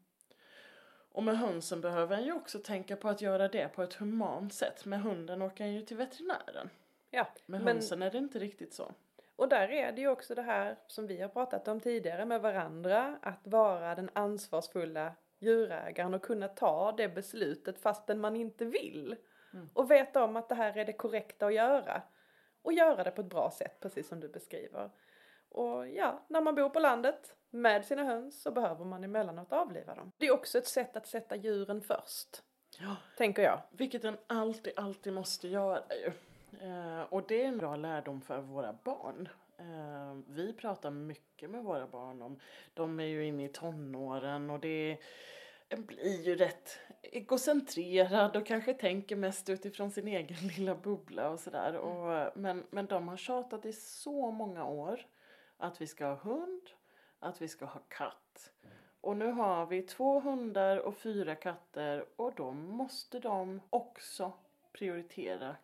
Och 1.16 1.24
med 1.24 1.38
hönsen 1.38 1.82
behöver 1.82 2.18
en 2.18 2.26
ju 2.26 2.34
också 2.34 2.60
tänka 2.60 2.96
på 2.96 3.10
att 3.10 3.22
göra 3.22 3.48
det 3.48 3.68
på 3.68 3.84
ett 3.84 3.94
humant 3.94 4.54
sätt. 4.54 4.86
Med 4.86 5.02
hunden 5.02 5.42
åker 5.42 5.64
en 5.64 5.74
ju 5.74 5.82
till 5.82 5.98
veterinären. 5.98 6.70
Ja, 7.10 7.28
med 7.46 7.62
men... 7.62 7.68
hönsen 7.68 8.02
är 8.02 8.12
det 8.12 8.18
inte 8.18 8.40
riktigt 8.40 8.74
så. 8.74 8.92
Och 9.36 9.50
där 9.50 9.72
är 9.72 9.92
det 9.92 10.02
ju 10.02 10.08
också 10.08 10.36
det 10.36 10.42
här 10.42 10.78
som 10.88 11.08
vi 11.08 11.22
har 11.22 11.30
pratat 11.30 11.68
om 11.68 11.80
tidigare 11.80 12.26
med 12.26 12.42
varandra. 12.42 13.20
Att 13.22 13.48
vara 13.48 13.96
den 13.96 14.10
ansvarsfulla 14.14 15.16
djurägaren 15.40 16.14
och 16.14 16.22
kunna 16.22 16.48
ta 16.48 16.92
det 16.92 17.10
beslutet 17.10 17.80
fastän 17.80 18.20
man 18.20 18.36
inte 18.36 18.65
vill. 18.65 19.15
Mm. 19.56 19.70
Och 19.74 19.91
veta 19.91 20.24
om 20.24 20.36
att 20.36 20.50
det 20.50 20.56
här 20.56 20.78
är 20.78 20.86
det 20.86 20.94
korrekta 20.94 21.46
att 21.46 21.54
göra. 21.54 22.02
Och 22.62 22.74
göra 22.74 23.04
det 23.04 23.12
på 23.12 23.22
ett 23.22 23.30
bra 23.30 23.52
sätt, 23.52 23.80
precis 23.80 24.08
som 24.08 24.20
du 24.20 24.28
beskriver. 24.28 24.89
Och 25.50 25.88
ja, 25.88 26.26
när 26.28 26.41
man 26.41 26.56
bor 26.56 26.70
på 26.70 26.80
landet 26.80 27.36
med 27.50 27.86
sina 27.86 28.04
höns 28.04 28.41
så 28.41 28.52
behöver 28.52 28.86
man 28.86 29.04
emellanåt 29.04 29.52
avliva 29.52 29.96
dem. 29.96 30.12
Det 30.18 30.28
är 30.28 30.34
också 30.34 30.58
ett 30.58 30.68
sätt 30.68 30.96
att 30.96 31.08
sätta 31.08 31.36
djuren 31.36 31.82
först. 31.82 32.44
Ja. 32.80 32.96
Tänker 33.18 33.44
jag. 33.44 33.62
Vilket 33.72 34.02
den 34.02 34.18
alltid, 34.28 34.74
alltid 34.76 35.13
måste 35.13 35.48
göra 35.48 35.84
ju. 35.96 36.12
Eh, 36.62 37.02
och 37.02 37.24
det 37.28 37.44
är 37.44 37.48
en 37.48 37.58
bra 37.58 37.76
lärdom 37.76 38.22
för 38.22 38.41
våra 38.41 38.74
barn. 38.84 39.30
Eh, 39.58 40.15
vi 40.28 40.54
pratar 40.54 40.91
mycket 40.91 41.50
med 41.50 41.63
våra 41.63 41.88
barn 41.88 42.22
om, 42.22 42.39
de 42.74 43.00
är 43.00 43.06
ju 43.06 43.26
inne 43.26 43.46
i 43.46 43.50
tonåren 43.50 44.50
och 44.50 44.60
det 44.60 44.98
blir 45.70 46.22
ju 46.24 46.36
rätt 46.36 46.80
egocentrerad 47.12 48.36
och 48.36 48.46
kanske 48.46 48.74
tänker 48.74 49.15
mest 49.15 49.50
utifrån 49.50 49.91
sin 49.91 50.08
egen 50.08 50.48
lilla 50.58 50.76
bubbla 50.76 51.30
och 51.30 51.39
sådär. 51.39 51.74
Mm. 51.74 52.32
Men, 52.36 52.63
men 52.70 52.86
de 52.86 53.08
har 53.08 53.18
tjatat 53.18 53.65
i 53.65 53.74
så 53.74 54.32
många 54.32 54.65
år 54.65 55.06
att 55.58 55.82
vi 55.82 55.88
ska 55.88 56.06
ha 56.06 56.15
hund, 56.15 56.70
att 57.20 57.41
vi 57.41 57.48
ska 57.48 57.65
ha 57.65 57.80
katt. 57.80 58.54
Och 59.02 59.18
nu 59.18 59.32
har 59.32 59.65
vi 59.65 59.82
två 59.82 60.20
hundar 60.20 60.78
och 60.78 60.98
fyra 60.98 61.36
katter 61.36 62.06
och 62.15 62.34
då 62.36 62.52
måste 62.52 63.20
de 63.20 63.62
också 63.70 64.34
prioritera 64.74 65.56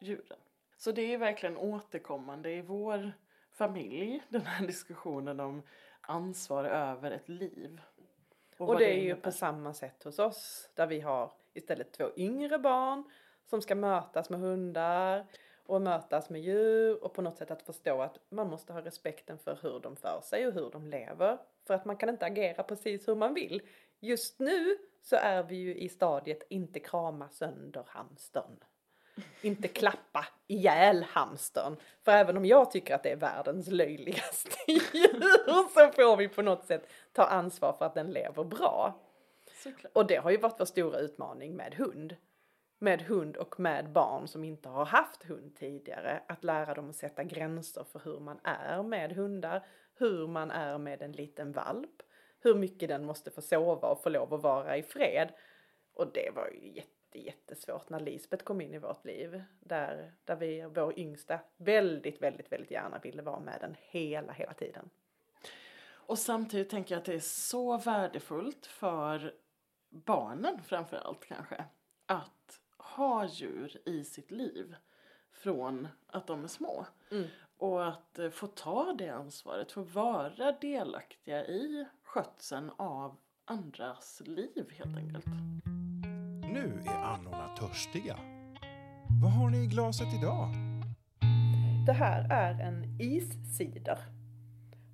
djuren. 0.00 0.38
Så 0.76 0.92
det 0.92 1.14
är 1.14 1.18
verkligen 1.18 1.56
återkommande 1.56 2.50
i 2.50 2.62
vår 2.62 3.12
familj, 3.50 4.22
den 4.28 4.46
här 4.46 4.66
diskussionen 4.66 5.40
om 5.40 5.62
ansvar 6.00 6.64
över 6.64 7.10
ett 7.10 7.28
liv. 7.28 7.80
Och, 8.64 8.74
och 8.74 8.78
det, 8.78 8.92
är 8.92 9.02
ju 9.02 9.16
på 9.16 9.32
samma 9.32 9.74
sätt 9.74 10.04
hos 10.04 10.18
oss 10.18 10.70
där 10.74 10.86
vi 10.86 11.00
har 11.00 11.32
istället 11.54 11.92
två 11.92 12.10
yngre 12.16 12.58
barn 12.58 13.04
som 13.46 13.62
ska 13.62 13.74
mötas 13.74 14.30
med 14.30 14.40
hundar 14.40 15.26
och 15.66 15.82
mötas 15.82 16.30
med 16.30 16.40
djur 16.40 17.04
och 17.04 17.14
på 17.14 17.22
något 17.22 17.36
sätt 17.38 17.50
att 17.50 17.62
förstå 17.62 18.02
att 18.02 18.18
man 18.28 18.48
måste 18.48 18.72
ha 18.72 18.80
respekten 18.80 19.38
för 19.38 19.58
hur 19.62 19.80
de 19.80 19.96
för 19.96 20.20
sig 20.20 20.46
och 20.46 20.52
hur 20.52 20.70
de 20.70 20.86
lever. 20.86 21.38
För 21.66 21.74
att 21.74 21.84
man 21.84 21.96
kan 21.96 22.08
inte 22.08 22.26
agera 22.26 22.62
precis 22.62 23.08
hur 23.08 23.14
man 23.14 23.34
vill. 23.34 23.62
Just 24.00 24.38
nu 24.38 24.76
så 25.02 25.16
är 25.16 25.42
vi 25.42 25.56
ju 25.56 25.74
i 25.74 25.88
stadiet 25.88 26.42
inte 26.48 26.80
krama 26.80 27.28
sönder 27.28 27.84
hamstern. 27.86 28.64
Inte 29.42 29.68
klappa 29.68 30.26
ihjäl 30.46 31.02
hamstern. 31.08 31.76
För 32.04 32.12
även 32.12 32.36
om 32.36 32.44
jag 32.44 32.70
tycker 32.70 32.94
att 32.94 33.02
det 33.02 33.10
är 33.10 33.16
världens 33.16 33.68
löjligaste 33.68 34.56
djur 34.66 35.68
så 35.74 35.92
får 35.92 36.16
vi 36.16 36.28
på 36.28 36.42
något 36.42 36.64
sätt 36.64 36.90
ta 37.12 37.22
ansvar 37.24 37.72
för 37.72 37.84
att 37.84 37.94
den 37.94 38.10
lever 38.10 38.44
bra. 38.44 39.00
Såklart. 39.62 39.92
Och 39.94 40.06
det 40.06 40.16
har 40.16 40.30
ju 40.30 40.36
varit 40.36 40.60
vår 40.60 40.64
stora 40.64 40.98
utmaning 40.98 41.56
med 41.56 41.74
hund 41.74 42.16
med 42.84 43.02
hund 43.02 43.36
och 43.36 43.60
med 43.60 43.92
barn 43.92 44.28
som 44.28 44.44
inte 44.44 44.68
har 44.68 44.84
haft 44.84 45.24
hund 45.24 45.56
tidigare. 45.56 46.22
Att 46.28 46.44
lära 46.44 46.74
dem 46.74 46.90
att 46.90 46.96
sätta 46.96 47.24
gränser 47.24 47.84
för 47.84 48.00
hur 48.04 48.18
man 48.18 48.40
är 48.44 48.82
med 48.82 49.12
hundar, 49.12 49.66
hur 49.94 50.26
man 50.26 50.50
är 50.50 50.78
med 50.78 51.02
en 51.02 51.12
liten 51.12 51.52
valp, 51.52 52.02
hur 52.40 52.54
mycket 52.54 52.88
den 52.88 53.04
måste 53.04 53.30
få 53.30 53.42
sova 53.42 53.88
och 53.88 54.02
få 54.02 54.08
lov 54.08 54.34
att 54.34 54.42
vara 54.42 54.76
i 54.76 54.82
fred. 54.82 55.32
Och 55.94 56.12
det 56.12 56.30
var 56.34 56.48
ju 56.48 56.72
jätte, 56.72 56.90
jättesvårt 57.18 57.88
när 57.88 58.00
Lisbeth 58.00 58.44
kom 58.44 58.60
in 58.60 58.74
i 58.74 58.78
vårt 58.78 59.04
liv. 59.04 59.42
Där, 59.60 60.12
där 60.24 60.36
vi, 60.36 60.66
vår 60.74 60.98
yngsta, 60.98 61.40
väldigt, 61.56 62.22
väldigt, 62.22 62.52
väldigt 62.52 62.70
gärna 62.70 62.98
ville 62.98 63.22
vara 63.22 63.40
med 63.40 63.58
den 63.60 63.76
hela, 63.80 64.32
hela 64.32 64.54
tiden. 64.54 64.90
Och 66.06 66.18
samtidigt 66.18 66.70
tänker 66.70 66.94
jag 66.94 67.00
att 67.00 67.04
det 67.04 67.14
är 67.14 67.20
så 67.20 67.78
värdefullt 67.78 68.66
för 68.66 69.34
barnen 69.90 70.62
framför 70.62 70.96
allt 70.96 71.24
kanske. 71.24 71.64
Att 72.06 72.60
ha 72.76 73.26
djur 73.26 73.88
i 73.88 74.04
sitt 74.04 74.30
liv 74.30 74.76
från 75.32 75.88
att 76.06 76.26
de 76.26 76.44
är 76.44 76.48
små. 76.48 76.86
Mm. 77.10 77.26
Och 77.56 77.88
att 77.88 78.18
eh, 78.18 78.30
få 78.30 78.46
ta 78.46 78.92
det 78.92 79.08
ansvaret, 79.08 79.72
få 79.72 79.82
vara 79.82 80.52
delaktiga 80.52 81.46
i 81.46 81.86
skötseln 82.02 82.70
av 82.76 83.16
andras 83.44 84.22
liv 84.24 84.70
helt 84.70 84.96
enkelt. 84.96 85.73
Nu 86.52 86.82
är 86.86 87.02
annorna 87.02 87.56
törstiga. 87.56 88.16
Vad 89.22 89.32
har 89.32 89.50
ni 89.50 89.64
i 89.64 89.66
glaset 89.66 90.14
idag? 90.18 90.48
Det 91.86 91.92
här 91.92 92.32
är 92.32 92.60
en 92.60 93.00
iscider. 93.00 93.98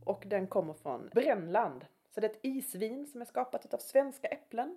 Och 0.04 0.24
den 0.26 0.46
kommer 0.46 0.74
från 0.74 1.08
Brännland. 1.14 1.84
Så 2.14 2.20
det 2.20 2.26
är 2.26 2.30
ett 2.30 2.40
isvin 2.42 3.06
som 3.06 3.20
är 3.20 3.24
skapat 3.24 3.74
av 3.74 3.78
svenska 3.78 4.28
äpplen 4.28 4.76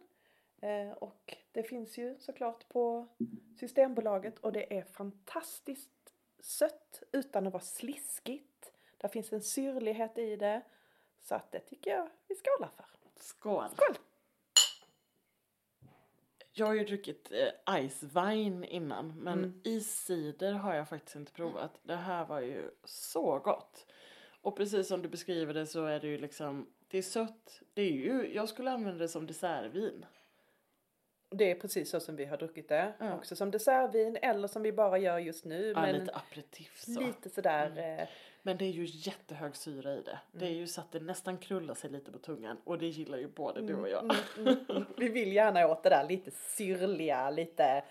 Eh, 0.63 0.91
och 0.91 1.37
det 1.51 1.63
finns 1.63 1.97
ju 1.97 2.17
såklart 2.19 2.69
på 2.69 3.07
Systembolaget 3.59 4.39
och 4.39 4.51
det 4.51 4.77
är 4.77 4.83
fantastiskt 4.83 6.13
sött 6.39 7.03
utan 7.11 7.47
att 7.47 7.53
vara 7.53 7.63
sliskigt. 7.63 8.73
Det 8.97 9.09
finns 9.09 9.33
en 9.33 9.41
syrlighet 9.41 10.17
i 10.17 10.35
det. 10.35 10.61
Så 11.21 11.35
att 11.35 11.51
det 11.51 11.59
tycker 11.59 11.91
jag 11.91 12.09
vi 12.27 12.35
skålar 12.35 12.71
för. 12.77 12.85
Skål! 13.15 13.69
Skål! 13.69 14.02
Jag 16.55 16.65
har 16.65 16.73
ju 16.73 16.83
druckit 16.85 17.31
eh, 17.31 17.87
Ice 17.89 18.03
Wine 18.03 18.67
innan 18.67 19.13
men 19.19 19.39
Mm. 19.39 19.61
iscider 19.63 20.53
har 20.53 20.73
jag 20.75 20.89
faktiskt 20.89 21.15
inte 21.15 21.31
provat. 21.31 21.79
Det 21.83 21.95
här 21.95 22.25
var 22.25 22.39
ju 22.41 22.69
så 22.83 23.39
gott. 23.39 23.85
Och 24.41 24.57
precis 24.57 24.87
som 24.87 25.01
du 25.01 25.09
beskriver 25.09 25.53
det 25.53 25.65
så 25.67 25.85
är 25.85 25.99
det 25.99 26.07
ju 26.07 26.17
liksom, 26.17 26.67
det 26.87 26.97
är 26.97 27.01
sött. 27.01 27.61
Det 27.73 27.81
är 27.81 27.91
ju, 27.91 28.33
jag 28.33 28.49
skulle 28.49 28.71
använda 28.71 28.99
det 28.99 29.07
som 29.09 29.27
dessertvin. 29.27 30.05
Det 31.33 31.51
är 31.51 31.55
precis 31.55 31.89
så 31.89 31.99
som 31.99 32.15
vi 32.15 32.25
har 32.25 32.37
druckit 32.37 32.69
det. 32.69 32.93
Ja. 32.99 33.13
Också 33.15 33.35
som 33.35 33.51
dessertvin 33.51 34.17
eller 34.21 34.47
som 34.47 34.61
vi 34.61 34.71
bara 34.71 34.97
gör 34.97 35.19
just 35.19 35.45
nu. 35.45 35.71
Ja, 35.75 35.81
men 35.81 35.95
lite 35.95 36.11
aperitif 36.13 36.81
så. 36.81 36.99
lite 36.99 37.29
sådär. 37.29 37.99
Eh, 37.99 38.07
Men 38.41 38.57
det 38.57 38.65
är 38.65 38.71
ju 38.71 38.85
jättehög 38.89 39.55
syra 39.55 39.93
i 39.93 40.01
det. 40.01 40.19
Det 40.31 40.45
är 40.45 40.49
ju 40.51 40.67
så 40.67 40.81
att 40.81 40.91
det 40.91 40.99
nästan 40.99 41.37
krullar 41.37 41.75
sig 41.75 41.89
lite 41.89 42.11
på 42.11 42.17
tungan 42.17 42.57
och 42.63 42.77
det 42.77 42.87
gillar 42.87 43.17
ju 43.17 43.27
både 43.27 43.61
du 43.61 43.75
och 43.75 43.89
jag. 43.89 44.03
mm, 44.03 44.17
mm, 44.37 44.65
mm. 44.69 44.85
Vi 44.97 45.09
vill 45.09 45.33
gärna 45.33 45.67
åt 45.67 45.83
det 45.83 45.89
där 45.89 46.05
lite 46.09 46.31
syrliga, 46.31 47.29
lite... 47.29 47.83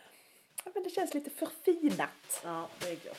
Ja, 0.64 0.70
men 0.74 0.83
det 0.83 0.90
känns 0.90 1.14
lite 1.14 1.31
förfinat. 1.31 2.40
Ja, 2.44 2.68
det 2.81 2.88
är 2.90 2.94
gott. 3.09 3.18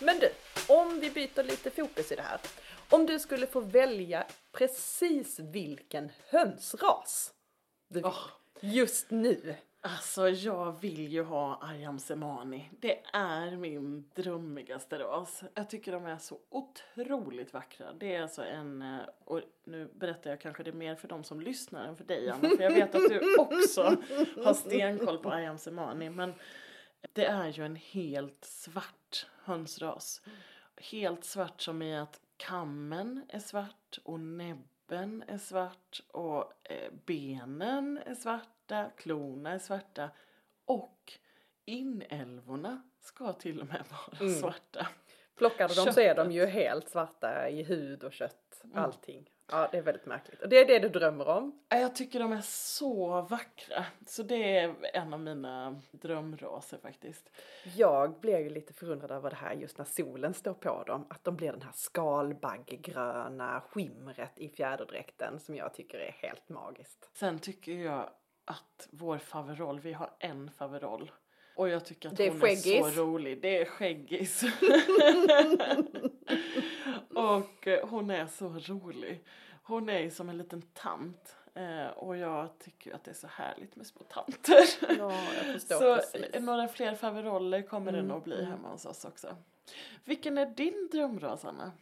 Men 0.00 0.18
du, 0.18 0.30
om 0.66 1.00
vi 1.00 1.10
byter 1.10 1.42
lite 1.42 1.70
fokus 1.70 2.12
i 2.12 2.16
det 2.16 2.22
här. 2.22 2.40
Om 2.90 3.06
du 3.06 3.18
skulle 3.18 3.46
få 3.46 3.60
välja 3.60 4.26
precis 4.52 5.38
vilken 5.38 6.10
hönsras 6.28 7.34
du 7.88 7.94
vill 7.94 8.04
Åh. 8.06 8.28
just 8.60 9.10
nu. 9.10 9.54
Alltså 9.80 10.28
jag 10.28 10.80
vill 10.80 11.12
ju 11.12 11.22
ha 11.22 11.58
Ayam 11.62 11.98
Semani. 11.98 12.70
Det 12.80 13.02
är 13.12 13.56
min 13.56 14.10
drömmigaste 14.14 14.98
ras. 14.98 15.42
Jag 15.54 15.70
tycker 15.70 15.92
de 15.92 16.06
är 16.06 16.18
så 16.18 16.38
otroligt 16.48 17.52
vackra. 17.52 17.92
Det 17.92 18.14
är 18.14 18.22
alltså 18.22 18.44
en, 18.44 18.82
eh, 18.82 19.00
och 19.24 19.40
nu 19.64 19.90
berättar 19.94 20.30
jag 20.30 20.40
kanske 20.40 20.62
det 20.62 20.72
mer 20.72 20.94
för 20.94 21.08
de 21.08 21.24
som 21.24 21.40
lyssnar 21.40 21.86
än 21.88 21.96
för 21.96 22.04
dig 22.04 22.30
Anna. 22.30 22.48
För 22.48 22.62
jag 22.62 22.70
vet 22.70 22.94
att 22.94 23.08
du 23.08 23.34
också 23.38 23.96
har 24.44 24.54
stenkoll 24.54 25.18
på 25.18 25.30
Ayam 25.30 25.58
Semani. 25.58 26.10
Men 26.10 26.34
det 27.12 27.24
är 27.24 27.48
ju 27.48 27.64
en 27.64 27.76
helt 27.76 28.44
svart 28.44 29.26
hönsras. 29.44 30.22
Helt 30.76 31.24
svart 31.24 31.60
som 31.60 31.82
i 31.82 31.98
att 31.98 32.20
kammen 32.36 33.24
är 33.28 33.38
svart 33.38 33.98
och 34.04 34.20
näbben 34.20 35.24
är 35.28 35.38
svart 35.38 36.00
och 36.12 36.52
eh, 36.70 36.92
benen 37.06 37.98
är 38.06 38.14
svarta, 38.14 38.90
klorna 38.96 39.50
är 39.50 39.58
svarta 39.58 40.10
och 40.64 41.12
inälvorna 41.64 42.82
ska 43.00 43.32
till 43.32 43.60
och 43.60 43.66
med 43.66 43.84
vara 43.90 44.18
Mm. 44.20 44.40
svarta. 44.40 44.86
Plockar 45.36 45.68
du 45.68 45.74
dem 45.74 45.92
så 45.92 46.00
är 46.00 46.14
de 46.14 46.32
ju 46.32 46.46
helt 46.46 46.88
svarta 46.90 47.48
i 47.48 47.62
hud 47.62 48.04
och 48.04 48.12
kött, 48.12 48.60
Mm. 48.64 48.78
allting. 48.84 49.30
Ja, 49.50 49.68
det 49.72 49.78
är 49.78 49.82
väldigt 49.82 50.06
märkligt. 50.06 50.42
Och 50.42 50.48
det 50.48 50.56
är 50.58 50.66
det 50.66 50.78
du 50.78 50.88
drömmer 50.88 51.28
om? 51.28 51.64
Ja, 51.68 51.76
Jag 51.78 51.94
tycker 51.94 52.18
de 52.20 52.32
är 52.32 52.40
så 52.44 53.20
vackra. 53.22 53.84
Så 54.06 54.22
det 54.22 54.58
är 54.58 54.74
en 54.94 55.14
av 55.14 55.20
mina 55.20 55.80
drömraser 55.90 56.78
faktiskt. 56.78 57.30
Jag 57.76 58.20
blir 58.20 58.38
ju 58.38 58.50
lite 58.50 58.72
förundrad 58.72 59.10
över 59.10 59.30
det 59.30 59.36
här 59.36 59.52
just 59.52 59.78
när 59.78 59.84
solen 59.84 60.34
står 60.34 60.54
på 60.54 60.82
dem. 60.82 61.06
Att 61.10 61.24
de 61.24 61.36
blir 61.36 61.52
den 61.52 61.62
här 61.62 61.72
skalbagggröna 61.74 63.60
skimret 63.70 64.38
i 64.38 64.48
fjäderdräkten 64.48 65.40
som 65.40 65.54
jag 65.56 65.74
tycker 65.74 65.98
är 65.98 66.12
helt 66.12 66.48
magiskt. 66.48 67.10
Sen 67.12 67.38
tycker 67.38 67.72
jag 67.72 68.10
att 68.44 68.88
vår 68.90 69.18
faveroll, 69.18 69.80
vi 69.80 69.92
har 69.92 70.10
en 70.18 70.50
faveroll. 70.50 71.10
Och 71.56 71.68
jag 71.68 71.84
tycker 71.84 72.08
att 72.08 72.16
Det 72.16 72.26
är 72.26 72.30
hon 72.30 72.36
är 72.42 72.46
skäggis. 72.46 72.94
så 72.94 73.02
rolig. 73.02 73.42
Det 73.42 73.58
är 73.60 73.64
skäggis. 73.64 74.42
och 77.14 77.66
eh, 77.66 77.88
hon 77.88 78.10
är 78.10 78.26
så 78.26 78.48
rolig. 78.48 79.24
Hon 79.62 79.88
är 79.88 80.10
som 80.10 80.28
en 80.28 80.38
liten 80.38 80.62
tant. 80.62 81.36
Eh, 81.54 81.86
och 81.86 82.16
jag 82.16 82.58
tycker 82.58 82.94
att 82.94 83.04
det 83.04 83.10
är 83.10 83.14
så 83.14 83.26
härligt 83.26 83.76
med 83.76 83.86
små 83.86 84.02
tanter. 84.02 84.64
Ja, 84.98 85.12
jag 85.36 85.52
förstår 85.52 85.76
så 85.80 85.96
precis. 85.96 86.34
eh, 86.34 86.42
några 86.42 86.68
fler 86.68 86.94
faveroller 86.94 87.62
kommer 87.62 87.92
det 87.92 87.98
Mm, 87.98 88.08
nog 88.10 88.22
bli 88.22 88.34
mm. 88.38 88.50
hemma 88.50 88.68
hos 88.68 88.86
oss 88.86 89.04
också. 89.04 89.36
Vilken 90.04 90.38
är 90.38 90.46
din 90.46 90.88
drömras 90.92 91.44
Anna? 91.44 91.72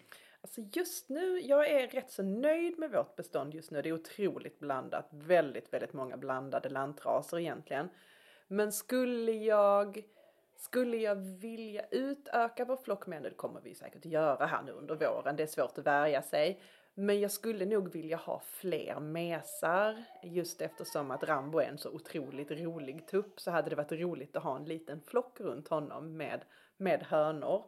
Alltså 0.41 0.61
just 0.73 1.09
nu, 1.09 1.41
jag 1.41 1.71
är 1.71 1.89
rätt 1.89 2.11
så 2.11 2.23
nöjd 2.23 2.79
med 2.79 2.91
vårt 2.91 3.17
bestånd 3.17 3.55
just 3.55 3.71
nu. 3.71 3.83
Det 3.83 3.89
är 3.89 3.93
otroligt 3.93 4.59
blandat. 4.59 5.09
Väldigt, 5.13 5.73
väldigt 5.73 5.93
många 5.93 6.17
blandade 6.17 6.69
lantraser 6.69 7.39
egentligen. 7.39 7.89
Men 8.55 8.73
skulle 8.73 9.33
jag, 9.33 10.05
skulle 10.57 10.97
jag 10.97 11.15
vilja 11.15 11.85
utöka 11.91 12.65
vår 12.65 12.77
flock 12.77 13.07
med, 13.07 13.23
det 13.23 13.31
kommer 13.31 13.61
vi 13.61 13.75
säkert 13.75 14.05
göra 14.05 14.47
här 14.47 14.63
nu 14.63 14.73
under 14.73 14.95
våren, 14.95 15.37
det 15.37 15.43
är 15.43 15.47
svårt 15.47 15.79
att 15.79 15.87
värja 15.87 16.23
sig. 16.23 16.61
Men 16.95 17.21
jag 17.21 17.31
skulle 17.31 17.67
nog 17.67 17.93
vilja 17.93 18.17
ha 18.17 18.41
fler 18.41 19.01
mesar 19.01 20.05
just 20.23 20.61
eftersom 20.61 21.11
att 21.11 21.25
Rambo 21.25 21.59
är 21.59 21.67
en 21.67 21.79
så 21.79 21.91
otroligt 21.91 22.51
rolig 22.51 23.07
tupp 23.07 23.41
så 23.41 23.51
hade 23.51 23.71
det 23.71 23.77
varit 23.77 23.93
roligt 23.93 24.37
att 24.37 24.43
ha 24.43 24.57
en 24.57 24.65
liten 24.65 25.01
flock 25.01 25.41
runt 25.41 25.69
honom 25.69 26.17
med, 26.17 26.45
med 26.77 27.03
hönor. 27.03 27.65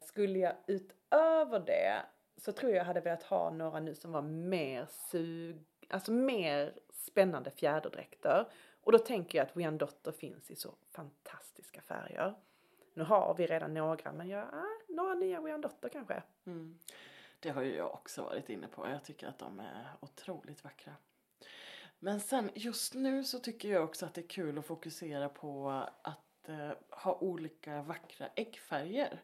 Skulle 0.00 0.38
jag 0.38 0.54
utöver 0.66 1.60
det 1.60 2.02
så 2.36 2.52
tror 2.52 2.72
jag 2.72 2.80
jag 2.80 2.84
hade 2.84 3.00
velat 3.00 3.22
ha 3.22 3.50
några 3.50 3.80
nu 3.80 3.94
som 3.94 4.12
var 4.12 4.22
mer 4.22 4.86
sug, 4.90 5.56
alltså 5.88 6.12
mer 6.12 6.74
spännande 6.92 7.50
fjäderdräkter. 7.50 8.46
Och 8.80 8.92
då 8.92 8.98
tänker 8.98 9.38
jag 9.38 9.46
att 9.46 9.56
Wyandotter 9.56 10.12
finns 10.12 10.50
i 10.50 10.56
så 10.56 10.74
fantastiska 10.90 11.82
färger. 11.82 12.34
Nu 12.94 13.04
har 13.04 13.34
vi 13.34 13.46
redan 13.46 13.74
några 13.74 14.12
men 14.12 14.28
jag, 14.28 14.44
ah, 14.52 14.92
några 14.94 15.14
nya 15.14 15.40
Wyandotter 15.40 15.88
kanske. 15.88 16.22
Mm. 16.44 16.78
Det 17.40 17.50
har 17.50 17.62
ju 17.62 17.76
jag 17.76 17.94
också 17.94 18.22
varit 18.22 18.48
inne 18.48 18.68
på. 18.68 18.88
Jag 18.88 19.04
tycker 19.04 19.26
att 19.26 19.38
de 19.38 19.60
är 19.60 19.86
otroligt 20.00 20.64
vackra. 20.64 20.94
Men 21.98 22.20
sen 22.20 22.50
just 22.54 22.94
nu 22.94 23.24
så 23.24 23.38
tycker 23.38 23.68
jag 23.68 23.84
också 23.84 24.06
att 24.06 24.14
det 24.14 24.20
är 24.20 24.28
kul 24.28 24.58
att 24.58 24.66
fokusera 24.66 25.28
på 25.28 25.70
att 26.02 26.48
eh, 26.48 26.70
ha 26.90 27.18
olika 27.20 27.82
vackra 27.82 28.26
äggfärger. 28.26 29.20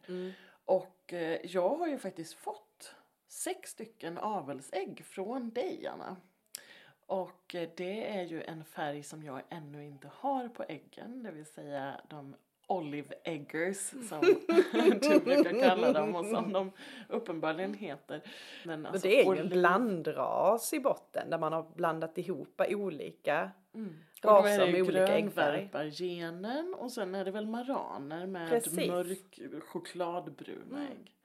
Och 0.65 1.13
eh, 1.13 1.39
jag 1.43 1.69
har 1.69 1.87
ju 1.87 1.97
faktiskt 1.97 2.33
fått 2.33 2.95
sex 3.27 3.69
stycken 3.69 4.17
avelsägg 4.17 5.05
från 5.05 5.49
dig 5.49 5.87
Anna. 5.87 6.17
Och 7.07 7.55
eh, 7.55 7.69
det 7.77 8.07
är 8.17 8.23
ju 8.23 8.43
en 8.43 8.63
färg 8.65 9.03
som 9.03 9.23
jag 9.23 9.41
ännu 9.49 9.85
inte 9.85 10.09
har 10.13 10.47
på 10.49 10.63
äggen, 10.63 11.23
det 11.23 11.31
vill 11.31 11.45
säga 11.45 12.01
de 12.09 12.35
olive 12.67 13.15
eggers 13.23 13.77
som 14.09 14.21
du 15.01 15.19
brukar 15.19 15.59
kalla 15.61 15.93
dem 15.93 16.15
och 16.15 16.25
som 16.25 16.53
de 16.53 16.71
uppenbarligen 17.09 17.73
heter. 17.73 18.21
Men, 18.65 18.85
alltså, 18.85 19.07
det 19.07 19.21
är 19.21 19.35
ju 19.35 19.41
en 19.41 19.49
blandras 19.49 20.73
i 20.73 20.79
botten 20.79 21.29
där 21.29 21.37
man 21.37 21.53
har 21.53 21.63
blandat 21.75 22.17
ihop 22.17 22.61
olika 22.69 23.51
Mm. 23.73 23.87
Och 23.87 23.95
då 24.21 24.29
är 24.29 24.33
raser 24.43 24.65
det 24.65 24.71
med 24.71 24.81
olika 24.81 25.07
äggfärg. 25.07 25.57
grönvärpargenen 25.57 26.73
och 26.77 26.91
sen 26.91 27.15
är 27.15 27.25
det 27.25 27.31
väl 27.31 27.47
maraner 27.47 28.25
med 28.27 28.49
Precis. 28.49 28.87
mörk 28.89 29.39
chokladbruna 29.63 30.77
Mm. 30.77 30.87
ägg. 30.91 31.15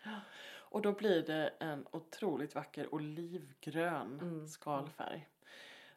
Och 0.70 0.82
då 0.82 0.92
blir 0.92 1.22
det 1.22 1.52
en 1.58 1.86
otroligt 1.90 2.54
vacker 2.54 2.94
olivgrön 2.94 4.18
Mm. 4.22 4.48
skalfärg. 4.48 5.28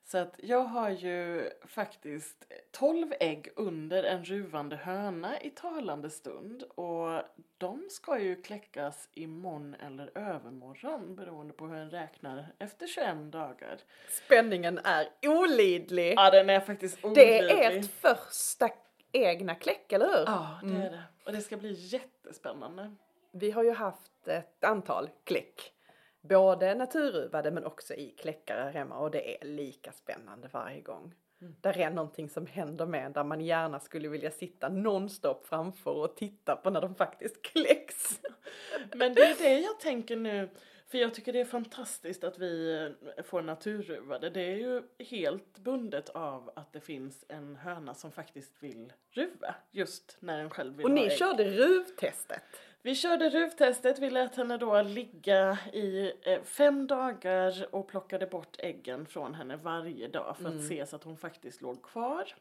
Så 0.06 0.18
att 0.18 0.36
jag 0.38 0.64
har 0.64 0.90
ju 0.90 1.50
faktiskt 1.66 2.52
12 2.72 3.14
ägg 3.20 3.50
under 3.56 4.04
en 4.04 4.24
ruvande 4.26 4.76
höna 4.76 5.42
i 5.42 5.50
talande 5.50 6.10
stund 6.10 6.64
och 6.64 7.22
de 7.58 7.88
ska 7.90 8.20
ju 8.20 8.42
kläckas 8.42 9.10
imorgon 9.14 9.74
eller 9.74 10.18
övermorgon 10.18 11.16
beroende 11.16 11.54
på 11.54 11.68
hur 11.68 11.76
en 11.78 11.90
räknar 11.90 12.48
efter 12.60 12.88
21 12.88 13.32
dagar. 13.32 13.78
Spänningen 14.26 14.80
är 14.84 15.10
olidlig. 15.22 16.14
Ja 16.18 16.32
den 16.32 16.50
är 16.50 16.60
faktiskt 16.60 17.02
det 17.02 17.08
är 17.40 17.44
olidlig. 17.46 17.66
ert 17.78 17.92
första 17.92 18.70
egna 19.12 19.56
kläck, 19.56 19.92
eller 19.92 20.06
hur? 20.06 20.24
Ja, 20.26 20.60
det 20.62 20.68
Mm. 20.70 20.82
är 20.82 20.90
det. 20.92 21.04
Och 21.26 21.32
det 21.32 21.42
ska 21.42 21.58
bli 21.58 21.72
jättespännande. 21.74 22.96
Vi 23.32 23.52
har 23.52 23.64
ju 23.64 23.72
haft 23.74 24.12
ett 24.28 24.64
antal 24.64 25.10
kläck. 25.24 25.74
Både 26.22 26.76
naturruvade 26.76 27.52
men 27.52 27.66
också 27.66 27.94
i 27.94 28.10
kläckar 28.10 28.58
här 28.58 28.72
hemma 28.72 28.98
och 28.98 29.12
det 29.12 29.38
är 29.42 29.46
lika 29.46 29.92
spännande 29.92 30.50
varje 30.52 30.82
gång. 30.82 31.14
Mm. 31.42 31.56
Där 31.62 31.78
är 31.78 31.90
någonting 31.90 32.30
som 32.30 32.46
händer 32.46 32.86
med 32.86 33.12
där 33.12 33.24
man 33.24 33.42
gärna 33.42 33.80
skulle 33.80 34.08
vilja 34.08 34.32
sitta 34.32 34.70
nonstop 34.70 35.48
framför 35.48 35.92
och 35.92 36.16
titta 36.16 36.56
på 36.56 36.70
när 36.70 36.82
de 36.82 36.96
faktiskt 36.96 37.42
kläcks. 37.42 38.22
Men 38.94 39.14
det 39.14 39.22
är 39.22 39.36
det 39.38 39.60
jag 39.60 39.80
tänker 39.80 40.16
nu. 40.16 40.50
För 40.88 40.98
jag 40.98 41.14
tycker 41.14 41.34
det 41.34 41.40
är 41.40 41.46
fantastiskt 41.46 42.24
att 42.24 42.40
vi 42.40 42.82
eh, 43.18 43.24
får 43.24 43.42
naturruvade. 43.42 44.30
Det 44.30 44.42
är 44.42 44.56
ju 44.56 44.82
helt 45.00 45.58
bundet 45.58 46.10
av 46.10 46.52
att 46.56 46.74
det 46.74 46.82
finns 46.82 47.26
en 47.30 47.56
höna 47.56 47.94
som 47.94 48.12
faktiskt 48.12 48.64
vill 48.64 48.94
ruva. 49.12 49.56
Just 49.72 50.18
när 50.20 50.38
den 50.38 50.50
själv 50.50 50.76
vill 50.76 50.86
Och 50.86 50.92
ha 50.92 50.96
ni 50.96 51.06
ägg. 51.06 51.18
körde 51.18 51.44
ruvtestet. 51.44 52.44
Vi 52.86 52.96
körde 52.96 53.30
ruvtestet, 53.30 54.00
vi 54.00 54.10
lät 54.10 54.36
henne 54.36 54.58
då 54.58 54.82
ligga 54.82 55.58
i 55.74 56.14
eh, 56.22 56.42
fem 56.42 56.88
dagar 56.88 57.76
och 57.76 57.88
plockade 57.88 58.28
bort 58.28 58.56
äggen 58.60 59.06
från 59.06 59.34
henne 59.34 59.56
varje 59.56 60.08
dag 60.08 60.38
för 60.38 60.50
att 60.50 60.64
se 60.64 60.86
så 60.86 60.96
att 60.96 61.04
hon 61.04 61.18
faktiskt 61.18 61.62
låg 61.62 61.84
kvar. 61.84 62.36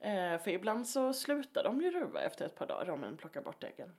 Eh, 0.00 0.38
för 0.38 0.48
ibland 0.48 0.86
så 0.86 1.12
slutar 1.12 1.64
de 1.64 1.80
ju 1.80 1.90
ruva 1.90 2.20
efter 2.20 2.46
ett 2.46 2.54
par 2.54 2.66
dagar 2.66 2.90
om 2.90 3.04
en 3.04 3.16
plockar 3.16 3.40
bort 3.40 3.64
äggen. 3.64 3.92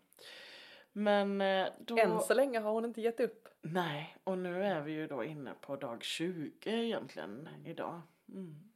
Men 0.91 1.41
eh, 1.41 1.67
då... 1.79 1.97
Än 1.97 2.19
så 2.19 2.33
länge 2.33 2.59
har 2.59 2.71
hon 2.71 2.85
inte 2.85 3.01
gett 3.01 3.19
upp. 3.19 3.47
Nej, 3.61 4.17
och 4.23 4.37
nu 4.37 4.63
är 4.63 4.81
vi 4.81 4.91
ju 4.91 5.07
då 5.07 5.23
inne 5.23 5.53
på 5.61 5.75
dag 5.75 6.03
20 6.03 6.51
egentligen 6.65 7.49
idag. 7.65 8.01
Mm. 8.29 8.68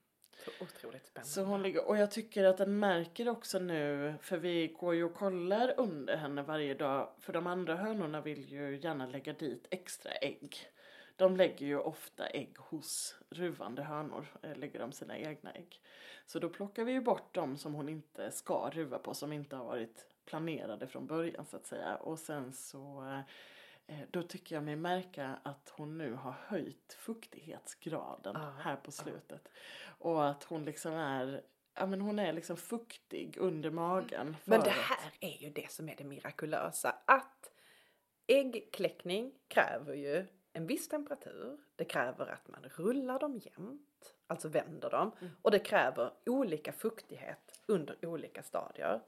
Så 0.46 0.52
otroligt 0.64 1.08
spännande. 1.08 1.30
Så 1.30 1.44
hon 1.44 1.64
ligger, 1.64 1.88
och 1.88 1.98
jag 1.98 2.12
tycker 2.12 2.44
att 2.44 2.58
den 2.58 2.80
märker 2.80 3.30
också 3.30 3.60
nu, 3.60 4.14
för 4.22 4.38
vi 4.38 4.68
går 4.68 4.96
ju 4.96 5.04
och 5.04 5.14
kollar 5.14 5.74
under 5.78 6.18
henne 6.18 6.42
varje 6.42 6.74
dag, 6.74 7.10
för 7.20 7.34
de 7.34 7.48
andra 7.48 7.76
hönorna 7.76 8.22
vill 8.22 8.52
ju 8.52 8.78
gärna 8.78 9.06
lägga 9.06 9.34
dit 9.34 9.68
extra 9.70 10.12
ägg. 10.12 10.58
De 11.16 11.38
lägger 11.38 11.66
ju 11.66 11.80
ofta 11.80 12.28
ägg 12.28 12.58
hos 12.58 13.16
ruvande 13.30 13.84
hönor, 13.84 14.26
eh, 14.42 14.56
lägger 14.56 14.80
de 14.80 14.92
sina 14.92 15.18
egna 15.18 15.52
ägg. 15.52 15.82
Så 16.26 16.40
då 16.40 16.50
plockar 16.50 16.84
vi 16.84 16.92
ju 16.92 17.02
bort 17.02 17.34
de 17.36 17.58
som 17.58 17.74
hon 17.74 17.90
inte 17.90 18.32
ska 18.32 18.70
ruva 18.70 19.00
på, 19.00 19.14
som 19.14 19.34
inte 19.34 19.56
har 19.56 19.66
varit 19.66 20.08
planerade 20.26 20.88
från 20.88 21.08
början 21.08 21.46
så 21.46 21.58
att 21.58 21.66
säga. 21.66 21.96
Och 21.96 22.20
sen 22.20 22.54
så 22.54 23.04
eh, 23.10 23.20
då 24.12 24.24
tycker 24.24 24.56
jag 24.56 24.64
mig 24.64 24.76
märka 24.76 25.40
att 25.44 25.74
hon 25.78 25.98
nu 25.98 26.14
har 26.14 26.32
höjt 26.32 26.94
fuktighetsgraden 27.00 28.36
Ah, 28.36 28.52
här 28.52 28.76
på 28.76 28.92
slutet. 28.92 29.48
Och 29.86 30.30
att 30.30 30.44
hon 30.44 30.66
liksom 30.66 30.94
är, 30.94 31.44
ja 31.74 31.86
men 31.86 32.02
hon 32.02 32.20
är 32.20 32.34
liksom 32.34 32.58
fuktig 32.58 33.38
under 33.38 33.70
magen. 33.70 34.38
Men 34.46 34.62
för 34.62 34.70
det 34.70 34.76
här 34.76 35.12
är 35.20 35.38
ju 35.44 35.50
det 35.50 35.72
som 35.72 35.90
är 35.90 35.96
det 35.96 36.04
mirakulösa. 36.04 36.96
Att 37.06 37.52
äggkläckning 38.28 39.34
kräver 39.48 39.94
ju 39.94 40.26
en 40.54 40.68
viss 40.68 40.88
temperatur. 40.90 41.60
Det 41.76 41.86
kräver 41.86 42.28
att 42.28 42.48
man 42.48 42.64
rullar 42.64 43.20
dem 43.20 43.38
jämnt, 43.38 44.16
alltså 44.28 44.48
vänder 44.50 44.90
dem. 44.90 45.12
Och 45.42 45.52
det 45.52 45.60
kräver 45.60 46.14
olika 46.26 46.74
fuktighet 46.74 47.60
under 47.68 48.06
olika 48.06 48.44
stadier. 48.44 49.02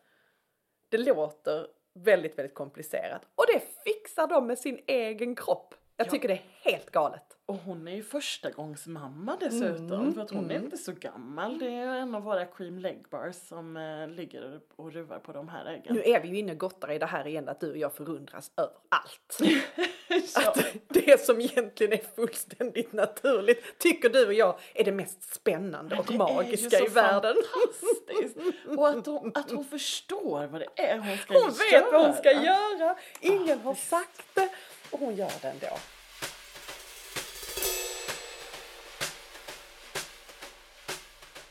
Det 0.90 0.98
låter 0.98 1.68
väldigt, 1.96 2.38
väldigt 2.38 2.54
komplicerat. 2.56 3.22
Och 3.36 3.46
det 3.54 3.62
fixar 3.84 4.28
de 4.28 4.48
med 4.48 4.60
sin 4.60 4.80
egen 4.88 5.36
kropp. 5.36 5.76
Jag 5.98 6.08
Ja. 6.08 6.12
tycker 6.12 6.28
det 6.28 6.34
är 6.34 6.72
helt 6.72 6.92
galet. 6.92 7.22
Och 7.46 7.56
hon 7.56 7.88
är 7.88 7.96
ju 7.96 8.04
första 8.04 8.50
gångs 8.50 8.88
mamma 8.88 9.38
dessutom. 9.40 9.92
Mm, 9.92 10.14
för 10.14 10.22
att 10.22 10.32
hon 10.32 10.46
är 10.46 10.56
mm. 10.56 10.64
inte 10.64 10.78
så 10.78 10.92
gammal. 10.92 11.60
Det 11.60 11.70
är 11.70 11.88
en 11.88 12.16
av 12.16 12.24
våra 12.24 12.46
cream 12.46 12.80
leg 12.80 13.06
bars 13.10 13.36
som 13.36 13.78
eh, 13.78 14.08
ligger 14.08 14.60
och 14.76 14.94
ruvar 14.94 15.20
på 15.20 15.32
de 15.32 15.50
här 15.50 15.66
äggen. 15.66 15.96
Nu 15.96 16.04
är 16.04 16.22
vi 16.22 16.28
ju 16.28 16.38
inne 16.38 16.52
och 16.52 16.58
gottar 16.58 16.92
i 16.92 17.00
det 17.00 17.06
här 17.06 17.28
igen 17.28 17.50
att 17.50 17.60
du 17.60 17.72
och 17.72 17.78
jag 17.78 17.94
förundras 17.94 18.52
över 18.58 18.72
allt. 18.90 19.40
Att 20.36 20.66
det 20.88 21.22
som 21.22 21.42
egentligen 21.42 21.94
är 21.94 22.16
fullständigt 22.16 22.94
naturligt 22.94 23.80
tycker 23.80 24.10
du 24.10 24.26
och 24.28 24.34
jag 24.34 24.60
är 24.74 24.84
det 24.84 24.92
mest 24.92 25.34
spännande 25.34 25.98
och 26.00 26.12
är 26.12 26.18
magiska 26.18 26.80
i 26.80 26.88
världen. 26.88 27.36
Fantastiskt! 27.54 28.38
Och 28.78 28.90
att 28.90 29.06
hon, 29.06 29.32
att 29.36 29.52
hon 29.52 29.66
förstår 29.70 30.48
vad 30.48 30.62
det 30.62 30.82
är 30.84 30.98
hon 30.98 31.18
ska 31.18 31.34
Hon 31.34 31.52
vet 31.72 31.92
vad 31.92 32.06
hon 32.06 32.14
ska 32.14 32.32
göra. 32.32 32.78
göra. 32.80 32.96
Ingen 33.20 33.60
har 33.60 33.76
sagt 33.76 34.22
det 34.34 34.50
och 34.96 35.02
hon 35.02 35.16
gör 35.16 35.32
det 35.42 35.50
ändå. 35.50 35.78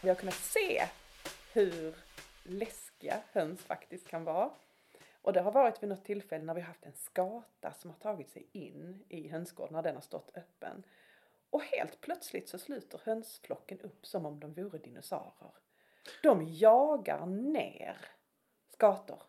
Vi 0.02 0.08
har 0.08 0.14
kunnat 0.14 0.34
se 0.34 0.86
hur 1.52 1.96
läskiga 2.42 3.22
höns 3.32 3.60
faktiskt 3.60 4.08
kan 4.08 4.24
vara. 4.24 4.50
Och 5.22 5.32
det 5.32 5.40
har 5.40 5.52
varit 5.52 5.82
vid 5.82 5.88
något 5.88 6.04
tillfälle 6.04 6.44
när 6.44 6.54
vi 6.54 6.60
har 6.60 6.68
haft 6.68 6.84
en 6.84 6.92
skata 6.92 7.72
som 7.72 7.90
har 7.90 7.98
tagit 7.98 8.30
sig 8.30 8.46
in 8.52 9.04
i 9.08 9.28
hönsgården 9.28 9.72
när 9.72 9.82
den 9.82 9.94
har 9.94 10.02
stått 10.02 10.36
öppen. 10.36 10.84
Och 11.50 11.62
helt 11.62 12.00
plötsligt 12.00 12.48
så 12.48 12.58
sluter 12.58 13.00
hönsflocken 13.04 13.80
upp 13.80 14.06
som 14.06 14.26
om 14.26 14.40
de 14.40 14.54
vore 14.54 14.78
dinosaurier. 14.78 15.54
De 16.22 16.48
jagar 16.48 17.26
ner 17.26 17.96
skator 18.72 19.22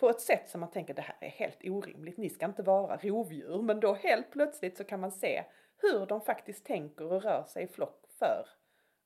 på 0.00 0.10
ett 0.10 0.20
sätt 0.20 0.48
som 0.48 0.60
man 0.60 0.70
tänker 0.70 0.94
det 0.94 1.02
här 1.02 1.16
är 1.20 1.28
helt 1.28 1.64
orimligt, 1.64 2.16
ni 2.16 2.30
ska 2.30 2.46
inte 2.46 2.62
vara 2.62 2.96
rovdjur. 2.96 3.62
Men 3.62 3.80
då 3.80 3.94
helt 3.94 4.30
plötsligt 4.30 4.76
så 4.76 4.84
kan 4.84 5.00
man 5.00 5.12
se 5.12 5.44
hur 5.76 6.06
de 6.06 6.20
faktiskt 6.20 6.66
tänker 6.66 7.12
och 7.12 7.22
rör 7.22 7.44
sig 7.44 7.64
i 7.64 7.66
flock 7.66 8.06
för 8.18 8.46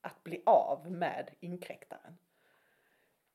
att 0.01 0.23
bli 0.23 0.43
av 0.45 0.91
med 0.91 1.31
inkräktaren. 1.39 2.17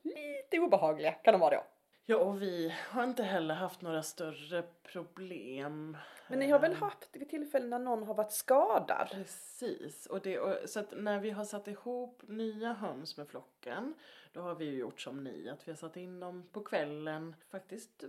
Lite 0.02 0.58
obehagliga 0.58 1.12
kan 1.12 1.34
de 1.34 1.40
vara 1.40 1.56
då. 1.56 1.62
Ja, 2.10 2.16
och 2.16 2.42
vi 2.42 2.74
har 2.88 3.04
inte 3.04 3.22
heller 3.22 3.54
haft 3.54 3.82
några 3.82 4.02
större 4.02 4.62
problem. 4.82 5.96
Men 6.28 6.38
ni 6.38 6.50
har 6.50 6.58
väl 6.58 6.72
Eh, 6.72 6.78
haft 6.78 7.08
vid 7.12 7.30
tillfällen 7.30 7.70
när 7.70 7.78
någon 7.78 8.02
har 8.02 8.14
varit 8.14 8.32
skadad? 8.32 9.08
Precis, 9.10 10.06
och 10.06 10.20
det, 10.20 10.38
och, 10.38 10.68
så 10.68 10.80
att 10.80 10.92
när 10.96 11.20
vi 11.20 11.30
har 11.30 11.44
satt 11.44 11.68
ihop 11.68 12.22
nya 12.26 12.72
höns 12.72 13.16
med 13.16 13.28
flocken 13.28 13.94
då 14.32 14.40
har 14.40 14.54
vi 14.54 14.64
ju 14.64 14.78
gjort 14.78 15.00
som 15.00 15.24
ni, 15.24 15.48
att 15.48 15.68
vi 15.68 15.72
har 15.72 15.76
satt 15.76 15.96
in 15.96 16.20
dem 16.20 16.48
på 16.52 16.60
kvällen 16.60 17.36
faktiskt 17.50 18.04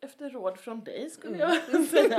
efter 0.00 0.30
råd 0.30 0.58
från 0.58 0.84
dig 0.84 1.10
skulle 1.10 1.38
jag 1.38 1.62
säga. 1.88 2.18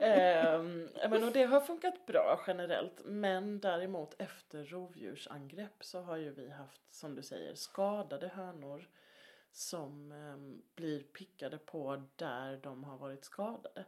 Ehm, 0.00 0.88
men, 1.10 1.24
och 1.24 1.32
det 1.32 1.44
har 1.44 1.60
funkat 1.60 2.06
bra 2.06 2.44
generellt 2.46 3.00
men 3.04 3.60
däremot 3.60 4.14
efter 4.18 4.64
rovdjursangrepp 4.64 5.84
så 5.84 6.00
har 6.00 6.16
ju 6.16 6.30
vi 6.30 6.50
haft 6.50 6.94
som 6.94 7.14
du 7.14 7.22
säger 7.22 7.54
skadade 7.54 8.28
hönor 8.28 8.88
som 9.56 10.12
ehm, 10.12 10.62
blir 10.74 11.02
pickade 11.02 11.58
på 11.58 12.02
där 12.16 12.60
de 12.62 12.84
har 12.84 12.98
varit 12.98 13.24
skadade. 13.24 13.84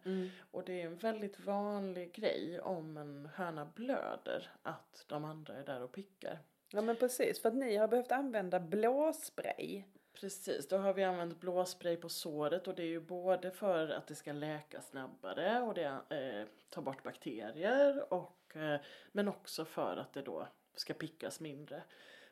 Och 0.51 0.65
det 0.65 0.83
är 0.83 0.87
en 0.87 0.97
väldigt 0.97 1.41
vanlig 1.41 2.13
grej 2.13 2.61
om 2.61 2.97
en 2.97 3.29
höna 3.35 3.65
blöder 3.65 4.51
att 4.63 5.05
de 5.09 5.25
andra 5.25 5.55
är 5.55 5.65
där 5.65 5.83
och 5.83 5.93
pickar. 5.93 6.39
Ja 6.71 6.83
men 6.83 6.97
precis, 6.97 7.43
för 7.43 7.49
att 7.49 7.55
ni 7.55 7.77
har 7.77 7.89
behövt 7.89 8.13
använda 8.13 8.61
blåspray. 8.61 9.85
Precis, 10.13 10.69
då 10.69 10.77
har 10.77 10.95
vi 10.95 11.05
använt 11.05 11.41
blåspray 11.41 11.97
på 11.97 12.09
såret 12.09 12.69
och 12.69 12.75
det 12.75 12.83
är 12.83 12.87
ju 12.87 13.01
både 13.01 13.51
för 13.51 13.89
att 13.89 14.07
det 14.07 14.15
ska 14.15 14.33
läka 14.33 14.81
snabbare 14.81 15.61
och 15.61 15.75
det 15.75 15.85
eh, 15.85 16.47
tar 16.69 16.83
bort 16.83 17.03
bakterier 17.03 18.13
och, 18.13 18.57
eh, 18.57 18.81
men 19.13 19.29
också 19.29 19.65
för 19.65 19.97
att 19.97 20.13
det 20.13 20.23
då 20.23 20.49
ska 20.75 20.95
pickas 20.95 21.41
mindre. 21.41 21.83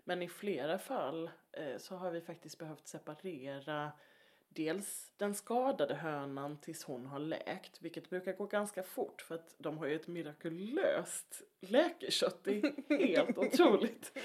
Men 0.09 0.23
i 0.23 0.29
flera 0.29 0.79
fall 0.79 1.31
eh, 1.53 1.79
så 1.79 1.97
har 1.97 2.11
vi 2.11 2.21
faktiskt 2.21 2.59
behövt 2.59 2.87
separera 2.87 3.93
dels 4.49 5.13
den 5.17 5.35
skadade 5.35 5.95
hönan 5.95 6.59
tills 6.59 6.85
hon 6.85 7.07
har 7.07 7.19
läkt, 7.19 7.83
vilket 7.83 8.11
brukar 8.11 8.33
gå 8.33 8.47
ganska 8.47 8.83
fort 8.83 9.23
för 9.23 9.35
att 9.35 9.55
de 9.59 9.79
har 9.79 9.87
ju 9.87 9.97
ett 9.97 10.07
mirakulöst 10.07 11.43
läkekött, 11.61 12.45
det 12.45 12.59
är 12.59 12.99
helt 13.07 13.39
otroligt. 13.39 14.19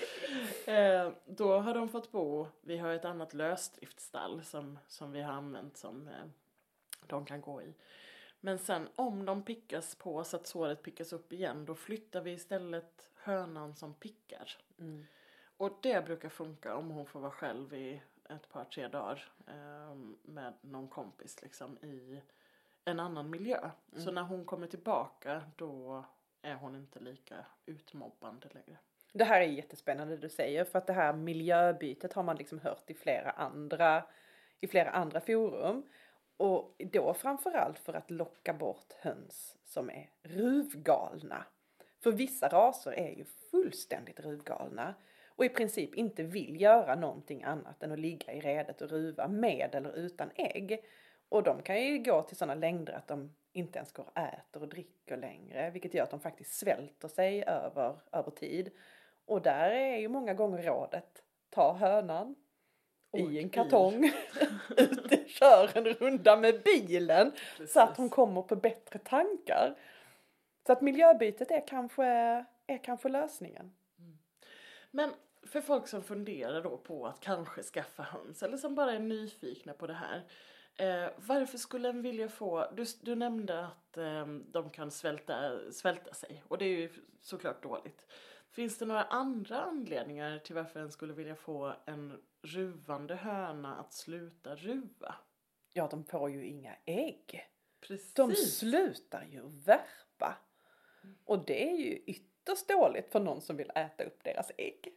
Eh, 0.66 1.12
då 1.26 1.60
har 1.60 1.74
de 1.74 1.90
fått 1.90 2.12
bo, 2.12 2.48
vi 2.62 2.78
har 2.78 2.94
ett 2.94 3.06
annat 3.06 3.34
lösdriftsstall 3.34 4.44
som, 4.44 4.80
som 4.88 5.12
vi 5.12 5.22
har 5.22 5.34
använt 5.34 5.78
som 5.78 6.08
eh, 6.08 6.26
de 7.08 7.26
kan 7.26 7.42
gå 7.42 7.62
i. 7.62 7.74
Men 8.40 8.60
sen 8.60 8.88
om 8.96 9.26
de 9.26 9.46
pickas 9.46 9.96
på 9.96 10.24
så 10.24 10.38
att 10.38 10.48
såret 10.48 10.84
pickas 10.84 11.14
upp 11.14 11.34
igen 11.34 11.66
då 11.66 11.76
flyttar 11.76 12.22
vi 12.22 12.32
istället 12.32 13.10
hönan 13.16 13.76
som 13.76 13.94
pickar. 13.94 14.58
Och 15.62 15.78
det 15.82 16.06
brukar 16.06 16.30
funka 16.30 16.76
om 16.76 16.90
hon 16.90 17.06
får 17.06 17.20
vara 17.20 17.32
själv 17.32 17.74
i 17.74 18.02
ett 18.30 18.50
par 18.50 18.64
tre 18.64 18.88
dagar 18.88 19.32
eh, 19.48 19.96
med 20.22 20.54
någon 20.62 20.88
kompis 20.88 21.42
liksom 21.42 21.78
i 21.78 22.22
en 22.86 23.00
annan 23.00 23.30
miljö. 23.30 23.70
Så 23.96 24.12
när 24.12 24.22
hon 24.22 24.46
kommer 24.46 24.68
tillbaka 24.68 25.42
då 25.56 26.06
är 26.42 26.56
hon 26.56 26.76
inte 26.76 27.00
lika 27.00 27.36
utmobbande 27.66 28.48
längre. 28.52 28.80
Det 29.14 29.24
här 29.24 29.42
är 29.42 29.46
jättespännande 29.46 30.16
det 30.16 30.22
du 30.22 30.30
säger 30.30 30.64
för 30.64 30.80
att 30.80 30.88
det 30.88 30.94
här 30.94 31.14
miljöbytet 31.14 32.14
har 32.14 32.24
man 32.24 32.36
liksom 32.36 32.60
hört 32.60 32.90
i 32.90 32.94
flera 32.94 33.32
andra, 33.32 34.04
i 34.60 34.68
flera 34.68 34.90
andra 34.90 35.22
forum. 35.22 35.84
Och 36.38 36.76
då 36.78 37.14
framförallt 37.14 37.80
för 37.80 37.94
att 37.94 38.12
locka 38.12 38.54
bort 38.54 38.94
höns 39.00 39.58
som 39.66 39.90
är 39.90 40.10
ruvgalna. 40.24 41.46
För 42.00 42.12
vissa 42.12 42.50
raser 42.50 42.92
är 42.92 43.12
ju 43.12 43.26
fullständigt 43.52 44.20
ruvgalna 44.20 44.96
och 45.42 45.46
i 45.46 45.50
princip 45.50 45.96
inte 45.96 46.24
vill 46.24 46.62
göra 46.62 46.96
någonting 46.96 47.44
annat 47.44 47.84
än 47.84 47.92
att 47.92 48.00
ligga 48.00 48.34
i 48.34 48.42
redet 48.42 48.82
och 48.82 48.90
ruva 48.90 49.28
med 49.28 49.76
eller 49.76 49.98
utan 49.98 50.30
ägg. 50.36 50.86
Och 51.30 51.44
de 51.44 51.62
kan 51.62 51.84
ju 51.84 51.98
gå 51.98 52.22
till 52.22 52.38
sådana 52.38 52.56
längder 52.56 52.94
att 52.94 53.08
de 53.08 53.36
inte 53.52 53.78
ens 53.78 53.92
går 53.92 54.04
och 54.04 54.18
äter 54.18 54.62
och 54.62 54.68
dricker 54.68 55.18
längre, 55.18 55.70
vilket 55.70 55.94
gör 55.94 56.04
att 56.04 56.12
de 56.12 56.20
faktiskt 56.20 56.54
svälter 56.54 57.08
sig 57.08 57.44
över, 57.44 58.00
över 58.12 58.32
tid. 58.32 58.72
Och 59.26 59.42
där 59.42 59.70
är 59.70 59.98
ju 59.98 60.08
många 60.08 60.34
gånger 60.34 60.64
rådet, 60.64 61.24
ta 61.50 61.74
hönan 61.74 62.36
Och 63.12 63.20
i 63.20 63.40
en 63.40 63.50
kartong, 63.50 64.12
ute, 64.78 65.24
kör 65.28 65.78
en 65.78 65.86
runda 65.86 66.38
med 66.38 66.62
bilen 66.64 67.32
så 67.68 67.80
att 67.80 67.98
hon 67.98 68.06
Precis. 68.06 68.16
kommer 68.16 68.42
på 68.42 68.56
bättre 68.56 69.00
tankar. 69.00 69.76
Så 70.66 70.72
att 70.72 70.82
miljöbytet 70.82 71.52
är 71.52 71.68
kanske, 71.68 72.06
är 72.68 72.84
kanske 72.84 73.10
lösningen. 73.10 73.74
Men 74.92 75.14
för 75.44 75.62
folk 75.62 75.88
som 75.88 76.04
funderar 76.04 76.64
då 76.64 76.78
på 76.78 77.08
att 77.08 77.20
kanske 77.20 77.64
skaffa 77.64 78.04
höns 78.04 78.44
eller 78.44 78.58
som 78.58 78.76
bara 78.76 78.94
är 78.94 79.00
nyfikna 79.00 79.74
på 79.74 79.88
det 79.88 79.94
här. 79.94 80.28
Eh, 80.76 81.12
varför 81.18 81.58
skulle 81.58 81.90
en 81.90 82.02
vilja 82.02 82.30
få, 82.30 82.72
du, 82.76 82.86
du 83.02 83.16
nämnde 83.16 83.66
att 83.66 83.98
eh, 83.98 84.26
de 84.28 84.70
kan 84.70 84.92
svälta, 84.92 85.60
svälta 85.72 86.14
sig 86.14 86.44
och 86.48 86.58
det 86.58 86.66
är 86.66 86.78
ju 86.78 86.90
såklart 87.22 87.64
dåligt. 87.64 88.06
Finns 88.52 88.78
det 88.78 88.86
några 88.86 89.04
andra 89.04 89.62
anledningar 89.62 90.40
till 90.40 90.56
varför 90.56 90.80
en 90.80 90.92
skulle 90.92 91.14
vilja 91.14 91.36
få 91.36 91.74
en 91.86 92.22
ruvande 92.42 93.16
höna 93.16 93.76
att 93.76 93.94
sluta 93.94 94.56
ruva? 94.56 95.16
ja 95.74 95.88
de 95.92 96.04
får 96.04 96.30
ju 96.30 96.46
inga 96.46 96.76
ägg. 96.86 97.48
Precis. 97.82 98.14
De 98.14 98.36
slutar 98.36 99.26
ju 99.32 99.42
värpa. 99.48 100.38
Och 101.26 101.46
det 101.46 101.72
är 101.72 101.78
ju 101.78 101.96
ytterst 101.98 102.31
dåligt 102.68 103.12
för 103.12 103.20
någon 103.20 103.42
som 103.42 103.58
vill 103.58 103.72
äta 103.76 104.04
upp 104.04 104.24
deras 104.24 104.52
ägg. 104.58 104.94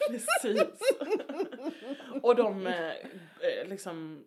Precis. 0.10 0.96
och 2.22 2.36
de 2.36 2.66
eh, 2.66 2.90
eh, 2.90 3.66
liksom 3.68 4.24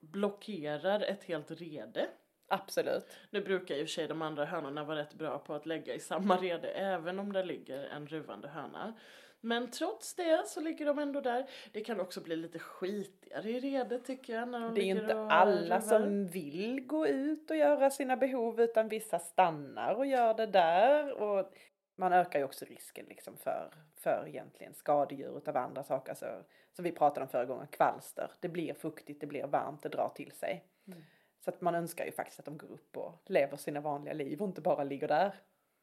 blockerar 0.00 1.00
ett 1.00 1.24
helt 1.24 1.50
rede. 1.50 2.08
Absolut. 2.48 3.06
Nu 3.30 3.40
brukar 3.40 3.74
ju 3.76 3.86
sig 3.86 4.08
de 4.08 4.22
andra 4.22 4.44
hönorna 4.44 4.84
vara 4.84 4.98
rätt 4.98 5.14
bra 5.14 5.38
på 5.38 5.54
att 5.54 5.66
lägga 5.66 5.94
i 5.94 6.00
samma 6.00 6.36
rede 6.36 6.68
även 6.68 7.18
om 7.18 7.32
det 7.32 7.44
ligger 7.44 7.84
en 7.84 8.06
ruvande 8.06 8.48
höna. 8.48 8.94
Men 9.40 9.70
trots 9.70 10.14
det 10.14 10.42
så 10.46 10.60
ligger 10.60 10.86
de 10.86 10.98
ändå 10.98 11.20
där. 11.20 11.46
Det 11.72 11.80
kan 11.80 12.00
också 12.00 12.20
bli 12.20 12.36
lite 12.36 12.58
skitigare 12.58 13.50
i 13.50 13.60
redet 13.60 14.04
tycker 14.04 14.34
jag. 14.34 14.48
När 14.48 14.60
de 14.60 14.74
Det 14.74 14.80
är 14.80 14.84
inte 14.84 15.14
och 15.14 15.32
alla 15.32 15.76
ruvar. 15.76 15.80
som 15.80 16.26
vill 16.26 16.80
gå 16.86 17.06
ut 17.06 17.50
och 17.50 17.56
göra 17.56 17.90
sina 17.90 18.16
behov 18.16 18.60
utan 18.60 18.88
vissa 18.88 19.18
stannar 19.18 19.94
och 19.94 20.06
gör 20.06 20.34
det 20.34 20.46
där. 20.46 21.12
Och 21.12 21.52
man 22.00 22.12
ökar 22.12 22.38
ju 22.38 22.44
också 22.44 22.64
risken 22.64 23.06
liksom 23.08 23.36
för, 23.36 23.74
för 23.94 24.24
egentligen 24.28 24.74
skadedjur 24.74 25.38
utav 25.38 25.56
andra 25.56 25.84
saker. 25.84 26.14
Så, 26.14 26.26
som 26.72 26.84
vi 26.84 26.92
pratade 26.92 27.24
om 27.24 27.28
förra 27.28 27.44
gången, 27.44 27.66
kvalster. 27.66 28.30
Det 28.40 28.48
blir 28.48 28.74
fuktigt, 28.74 29.20
det 29.20 29.26
blir 29.26 29.46
varmt, 29.46 29.82
det 29.82 29.88
drar 29.88 30.12
till 30.14 30.32
sig. 30.32 30.64
Mm. 30.86 31.02
Så 31.44 31.50
att 31.50 31.60
man 31.60 31.74
önskar 31.74 32.04
ju 32.04 32.12
faktiskt 32.12 32.38
att 32.38 32.44
de 32.44 32.58
går 32.58 32.70
upp 32.70 32.96
och 32.96 33.22
lever 33.26 33.56
sina 33.56 33.80
vanliga 33.80 34.14
liv 34.14 34.42
och 34.42 34.48
inte 34.48 34.60
bara 34.60 34.84
ligger 34.84 35.08
där. 35.08 35.34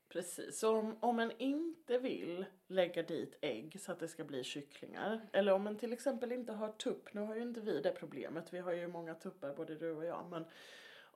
Precis, 0.10 0.60
så 0.60 0.78
om, 0.78 0.98
om 1.00 1.16
man 1.16 1.32
inte 1.38 1.98
vill 1.98 2.46
lägga 2.68 3.04
dit 3.04 3.38
ägg 3.42 3.78
så 3.82 3.92
att 3.92 4.00
det 4.00 4.08
ska 4.08 4.24
bli 4.24 4.44
kycklingar. 4.44 5.30
Eller 5.34 5.52
om 5.52 5.64
man 5.64 5.78
till 5.78 5.94
exempel 5.94 6.32
inte 6.32 6.54
har 6.54 6.70
tupp, 6.70 7.14
nu 7.14 7.22
har 7.22 7.36
ju 7.36 7.42
inte 7.42 7.62
vi 7.62 7.82
det 7.82 7.92
problemet, 7.92 8.54
vi 8.54 8.60
har 8.60 8.72
ju 8.72 8.88
många 8.88 9.16
tuppar 9.16 9.54
både 9.54 9.76
du 9.76 9.92
och 9.92 10.06
jag. 10.06 10.26
Men 10.30 10.46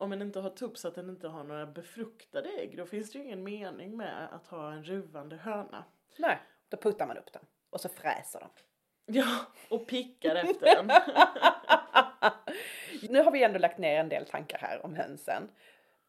om 0.02 0.10
man 0.10 0.22
inte 0.22 0.40
har 0.40 0.50
tupp 0.50 0.78
så 0.78 0.88
att 0.88 0.96
den 0.96 1.10
inte 1.10 1.28
har 1.28 1.44
några 1.44 1.66
befruktade 1.66 2.50
ägg, 2.50 2.78
då 2.78 2.86
finns 2.86 3.12
det 3.12 3.18
ju 3.20 3.26
ingen 3.26 3.44
mening 3.44 3.98
med 3.98 4.28
att 4.34 4.48
ha 4.48 4.72
en 4.72 4.84
ruvande 4.84 5.36
höna. 5.36 5.84
Nej, 6.18 6.40
då 6.70 6.78
puttar 6.78 7.08
man 7.08 7.18
upp 7.18 7.34
dem 7.34 7.46
och 7.70 7.82
så 7.82 7.90
fräser 7.90 8.40
de. 8.40 8.50
Ja, 9.14 9.46
och 9.70 9.88
pickar 9.88 10.36
efter 10.36 10.66
den. 10.76 10.88
nu 13.10 13.24
har 13.24 13.32
vi 13.32 13.44
ändå 13.44 13.60
lagt 13.60 13.78
ner 13.78 14.00
en 14.00 14.10
del 14.10 14.26
tankar 14.26 14.58
här 14.58 14.86
om 14.86 14.96
hönsen. 14.96 15.50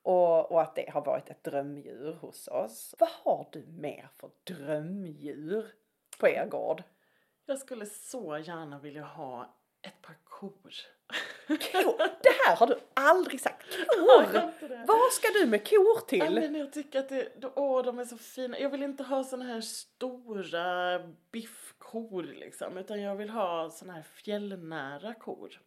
Och, 0.02 0.52
och 0.52 0.62
att 0.62 0.74
det 0.74 0.90
har 0.90 1.04
varit 1.04 1.30
ett 1.30 1.44
drömdjur 1.44 2.12
hos 2.12 2.48
oss. 2.48 2.94
Vad 2.98 3.08
har 3.08 3.48
du 3.52 3.66
mer 3.66 4.08
för 4.16 4.30
drömdjur 4.44 5.66
på 6.18 6.28
er 6.28 6.46
gård? 6.46 6.82
Jag 7.46 7.58
skulle 7.58 7.86
så 7.86 8.38
gärna 8.38 8.78
vilja 8.78 9.04
ha 9.04 9.56
ett 9.82 10.02
par 10.02 10.14
kor. 10.50 10.72
Kor! 11.48 11.98
Det 12.22 12.28
här 12.46 12.56
har 12.56 12.66
du 12.66 12.78
aldrig 12.94 13.40
sagt. 13.40 13.66
Kor! 13.88 14.32
det? 14.68 14.84
Vad 14.86 15.12
ska 15.12 15.28
du 15.28 15.46
med 15.46 15.68
kor 15.68 15.86
Ja, 15.96 16.00
till? 16.08 16.34
men 16.34 16.54
jag 16.54 16.72
tycker 16.72 16.98
att 16.98 17.08
det, 17.08 17.28
åh, 17.54 17.84
de 17.84 17.98
är 17.98 18.04
så 18.04 18.18
fina. 18.18 18.58
Jag 18.58 18.70
vill 18.70 18.82
inte 18.82 19.02
ha 19.02 19.24
såna 19.24 19.44
här 19.44 19.60
stora 19.60 20.98
biffkor 21.32 22.22
liksom, 22.22 22.76
utan 22.78 23.00
jag 23.02 23.16
vill 23.16 23.30
ha 23.30 23.70
såna 23.70 23.92
här 23.92 24.02
fjällnära 24.02 25.14
kor. 25.14 25.60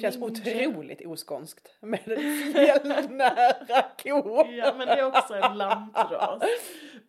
Känns 0.00 0.16
Mindre- 0.18 0.66
otroligt 0.70 1.06
oskånskt 1.06 1.74
med 1.80 2.00
fjällnära 2.52 3.82
ko. 4.02 4.46
Ja, 4.50 4.74
men 4.78 4.86
det 4.86 4.92
är 4.94 5.04
också 5.04 5.34
en 5.34 5.58
lantras. 5.58 6.42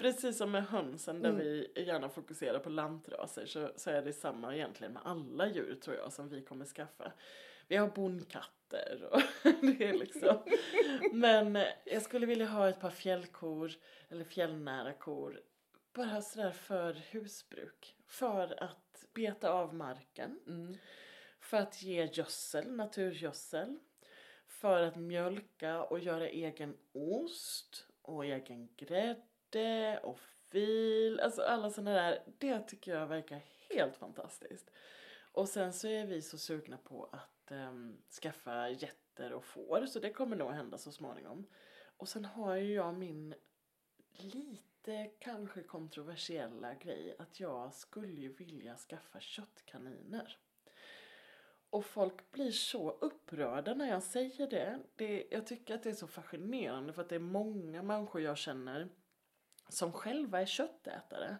Precis 0.02 0.38
som 0.38 0.52
med 0.52 0.66
hönsen 0.66 1.22
där 1.22 1.30
Mm. 1.30 1.42
vi 1.42 1.72
gärna 1.76 2.10
fokuserar 2.10 2.60
på 2.60 2.70
lantraser 2.70 3.46
så, 3.46 3.72
så 3.76 3.90
är 3.90 4.02
det 4.02 4.14
samma 4.14 4.56
egentligen 4.56 4.94
med 4.94 5.02
alla 5.06 5.48
djur 5.48 5.76
tror 5.76 5.96
jag 5.96 6.14
som 6.14 6.30
vi 6.30 6.42
kommer 6.42 6.66
skaffa. 6.66 7.12
Vi 7.68 7.76
har 7.76 7.88
bondkatter 7.88 9.10
och 9.12 9.22
det 9.62 9.84
är 9.86 9.94
liksom. 9.94 10.38
Men 11.12 11.64
jag 11.86 12.02
skulle 12.02 12.26
vilja 12.26 12.46
ha 12.46 12.70
ett 12.70 12.80
par 12.80 12.90
fjällkor 12.90 13.72
eller 14.10 14.24
fjällnära 14.24 14.94
kor. 14.94 15.42
Bara 15.94 16.22
sådär 16.22 16.52
för 16.52 16.94
husbruk. 16.94 17.96
För 18.08 18.64
att 18.64 19.06
beta 19.14 19.52
av 19.52 19.74
marken. 19.76 20.40
Mm. 20.48 20.78
För 21.40 21.58
att 21.58 21.82
ge 21.82 22.10
gödsel, 22.14 22.72
naturgödsel. 22.72 23.80
För 24.48 24.82
att 24.82 24.96
mjölka 24.96 25.84
och 25.84 26.00
göra 26.00 26.28
egen 26.28 26.78
ost 26.94 27.88
och 28.02 28.26
egen 28.26 28.70
grädde 28.78 29.22
och 30.04 30.20
fil. 30.50 31.20
Alltså 31.20 31.42
alla 31.42 31.70
sådana 31.70 31.92
där. 31.92 32.24
Det 32.38 32.60
tycker 32.60 32.96
jag 32.96 33.08
verkar 33.08 33.42
helt 33.70 33.98
fantastiskt. 33.98 34.72
Och 35.32 35.50
sen 35.50 35.74
så 35.74 35.88
är 35.88 36.06
vi 36.06 36.22
så 36.22 36.38
sugna 36.38 36.78
på 36.78 37.10
att 37.12 37.52
ehm, 37.52 37.98
skaffa 38.22 38.70
getter 38.70 39.34
och 39.34 39.46
får. 39.46 39.86
Så 39.86 40.00
det 40.00 40.10
kommer 40.10 40.36
nog 40.36 40.52
hända 40.52 40.78
så 40.78 40.92
småningom. 40.92 41.48
Och 41.98 42.10
sen 42.10 42.26
har 42.26 42.56
ju 42.56 42.74
jag 42.74 42.94
min 42.94 43.34
lite 44.12 45.12
kanske 45.20 45.64
kontroversiella 45.64 46.74
grej 46.74 47.16
att 47.20 47.40
jag 47.40 47.74
skulle 47.74 48.22
ju 48.22 48.34
vilja 48.34 48.78
skaffa 48.78 49.20
köttkaniner. 49.20 50.38
Och 51.70 51.86
folk 51.86 52.32
blir 52.32 52.52
så 52.52 52.92
upprörda 52.92 53.74
när 53.74 53.90
jag 53.90 54.04
säger 54.04 54.48
det. 54.48 54.80
det. 54.96 55.28
Jag 55.32 55.48
tycker 55.48 55.76
att 55.76 55.84
det 55.84 55.90
är 55.90 55.94
så 55.94 56.08
fascinerande 56.08 56.94
för 56.94 57.02
att 57.02 57.10
det 57.10 57.16
är 57.16 57.20
många 57.20 57.84
människor 57.84 58.22
jag 58.22 58.38
känner 58.38 58.90
som 59.72 59.92
själva 59.92 60.42
är 60.42 60.46
köttätare 60.46 61.38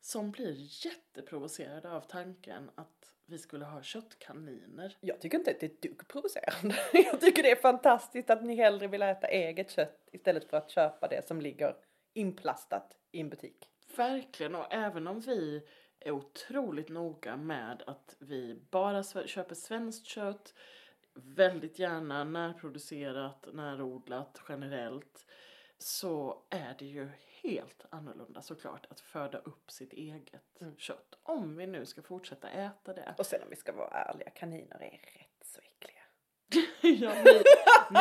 som 0.00 0.30
blir 0.30 0.86
jätteprovocerade 0.86 1.90
av 1.90 2.00
tanken 2.00 2.70
att 2.74 3.12
vi 3.26 3.38
skulle 3.38 3.64
ha 3.64 3.82
köttkaniner. 3.82 4.96
Jag 5.00 5.20
tycker 5.20 5.38
inte 5.38 5.50
att 5.50 5.60
det 5.60 5.66
är 5.66 5.70
ett 5.70 5.82
dugg 5.82 6.08
provocerande. 6.08 6.76
Jag 6.92 7.20
tycker 7.20 7.42
det 7.42 7.50
är 7.50 7.56
fantastiskt 7.56 8.30
att 8.30 8.44
ni 8.44 8.56
hellre 8.56 8.86
vill 8.86 9.02
äta 9.02 9.26
eget 9.26 9.70
kött 9.70 10.08
istället 10.12 10.50
för 10.50 10.56
att 10.56 10.70
köpa 10.70 11.08
det 11.08 11.28
som 11.28 11.40
ligger 11.40 11.76
inplastat 12.12 12.96
i 13.12 13.20
en 13.20 13.28
butik. 13.28 13.68
Verkligen, 13.96 14.54
och 14.54 14.72
även 14.74 15.06
om 15.06 15.20
vi 15.20 15.62
är 16.00 16.10
otroligt 16.10 16.88
noga 16.88 17.36
med 17.36 17.82
att 17.86 18.16
vi 18.18 18.60
bara 18.70 19.02
köper 19.26 19.54
svenskt 19.54 20.06
kött, 20.06 20.54
väldigt 21.14 21.78
gärna 21.78 22.24
närproducerat, 22.24 23.46
närodlat 23.52 24.40
generellt, 24.48 25.26
så 25.78 26.42
är 26.50 26.74
det 26.78 26.86
ju 26.86 27.08
helt 27.42 27.84
annorlunda 27.90 28.42
såklart 28.42 28.86
att 28.90 29.00
föda 29.00 29.38
upp 29.38 29.70
sitt 29.70 29.92
eget 29.92 30.60
Mm. 30.60 30.76
kött. 30.76 31.14
Om 31.22 31.56
vi 31.56 31.66
nu 31.66 31.86
ska 31.86 32.02
fortsätta 32.02 32.48
äta 32.50 32.92
det. 32.94 33.14
Och 33.18 33.26
sen 33.26 33.42
om 33.42 33.50
vi 33.50 33.56
ska 33.56 33.72
vara 33.72 33.88
ärliga, 33.88 34.30
kaniner 34.30 34.76
är 34.82 34.90
rätt 34.90 35.44
så 35.44 35.60
äckliga. 35.60 35.98
ja, 37.06 37.14
ni, 37.24 37.42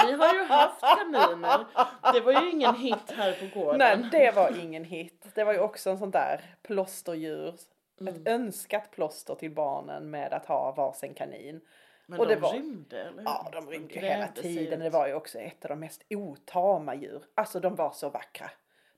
ni 0.08 0.12
har 0.14 0.34
ju 0.34 0.44
haft 0.44 0.82
kaniner. 0.82 1.66
Det 2.14 2.20
var 2.22 2.42
ju 2.42 2.50
ingen 2.52 2.76
hit 2.76 3.12
här 3.12 3.34
på 3.34 3.60
gården. 3.60 3.78
Nej, 3.80 4.10
det 4.12 4.32
var 4.36 4.60
ingen 4.64 4.84
hit. 4.84 5.26
Det 5.36 5.44
var 5.44 5.54
ju 5.54 5.60
också 5.60 5.90
en 5.90 5.98
sån 5.98 6.12
där 6.12 6.56
plåsterdjur. 6.62 7.56
Mm. 8.00 8.16
Ett 8.16 8.28
önskat 8.28 8.92
plåster 8.92 9.36
till 9.36 9.52
barnen 9.52 10.10
med 10.10 10.34
att 10.34 10.46
ha 10.46 10.72
varsin 10.72 11.14
kanin. 11.14 11.62
Men 12.06 12.20
och 12.20 12.28
de 12.28 12.36
det 12.36 12.42
var- 12.42 12.54
rymde, 12.54 13.02
eller 13.02 13.18
hur? 13.18 13.24
Ja, 13.24 13.50
de 13.54 13.70
rymde 13.70 13.94
grävde 13.94 14.08
hela 14.14 14.28
tiden. 14.28 14.80
Det 14.80 14.90
var 14.90 15.08
ju 15.08 15.14
också 15.14 15.40
ett 15.40 15.66
av 15.66 15.70
de 15.70 15.80
mest 15.80 16.04
otama 16.10 16.96
djur. 16.96 17.24
Alltså 17.36 17.60
de 17.60 17.76
var 17.76 17.92
så 17.92 18.10
vackra. 18.10 18.50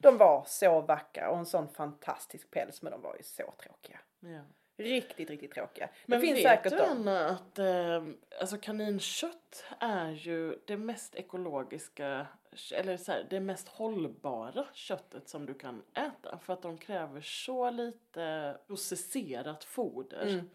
De 0.03 0.17
var 0.17 0.43
så 0.47 0.81
vackra 0.81 1.29
och 1.29 1.37
en 1.37 1.45
sån 1.45 1.67
fantastisk 1.67 2.51
päls 2.51 2.81
men 2.81 2.91
de 2.91 3.01
var 3.01 3.15
ju 3.15 3.23
så 3.23 3.53
tråkiga. 3.57 3.99
Ja. 4.19 4.41
Riktigt, 4.77 5.29
riktigt 5.29 5.53
tråkiga. 5.53 5.89
Men 6.05 6.19
det 6.19 6.25
finns 6.25 6.37
vet 6.37 6.43
säkert 6.43 6.73
du. 6.73 6.83
Anna 6.83 7.29
att 7.29 7.59
eh, 7.59 8.03
alltså 8.39 8.57
kaninkött 8.57 9.65
är 9.79 10.09
ju 10.09 10.59
det 10.65 10.77
mest 10.77 11.15
ekologiska 11.15 12.27
eller 12.73 12.97
så 12.97 13.11
här, 13.11 13.27
det 13.29 13.39
mest 13.39 13.67
hållbara 13.67 14.65
köttet 14.73 15.29
som 15.29 15.45
du 15.45 15.53
kan 15.53 15.83
äta 15.93 16.37
för 16.37 16.53
att 16.53 16.61
de 16.61 16.77
kräver 16.77 17.21
så 17.21 17.69
lite 17.69 18.57
processerat 18.67 19.63
foder. 19.63 20.27
Mm. 20.27 20.49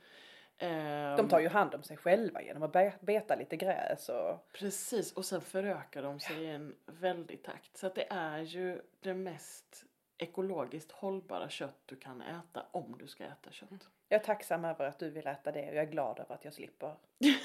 Ehm, 0.59 1.17
De 1.17 1.29
tar 1.29 1.39
ju 1.41 1.49
hand 1.49 1.75
om 1.75 1.83
sig 1.83 1.97
själva 1.97 2.43
genom 2.43 2.63
att 2.63 2.73
be- 2.73 2.93
beta 3.01 3.35
lite 3.35 3.57
gräs 3.57 4.09
och 4.09 4.49
Precis, 4.53 5.13
och 5.13 5.25
sen 5.25 5.41
förökar 5.41 6.03
de 6.03 6.21
sig 6.21 6.37
i 6.45 6.47
en 6.51 6.75
väldig 6.87 7.43
takt. 7.43 7.77
Så 7.77 7.87
att 7.87 7.95
det 7.95 8.07
är 8.11 8.39
ju 8.39 8.83
det 9.01 9.15
mest 9.15 9.85
ekologiskt 10.19 10.93
hållbara 10.93 11.49
kött 11.49 11.79
du 11.87 11.97
kan 11.97 12.23
äta 12.23 12.67
om 12.71 12.97
du 12.99 13.07
ska 13.07 13.25
äta 13.25 13.51
kött. 13.51 13.89
jag 14.09 14.21
är 14.21 14.25
tacksam 14.25 14.65
över 14.65 14.85
att 14.87 14.99
du 14.99 15.11
vill 15.11 15.27
äta 15.27 15.53
det 15.53 15.69
och 15.69 15.75
jag 15.77 15.85
är 15.85 15.91
glad 15.91 16.19
över 16.21 16.35
att 16.35 16.45
jag 16.45 16.55
slipper. 16.55 16.95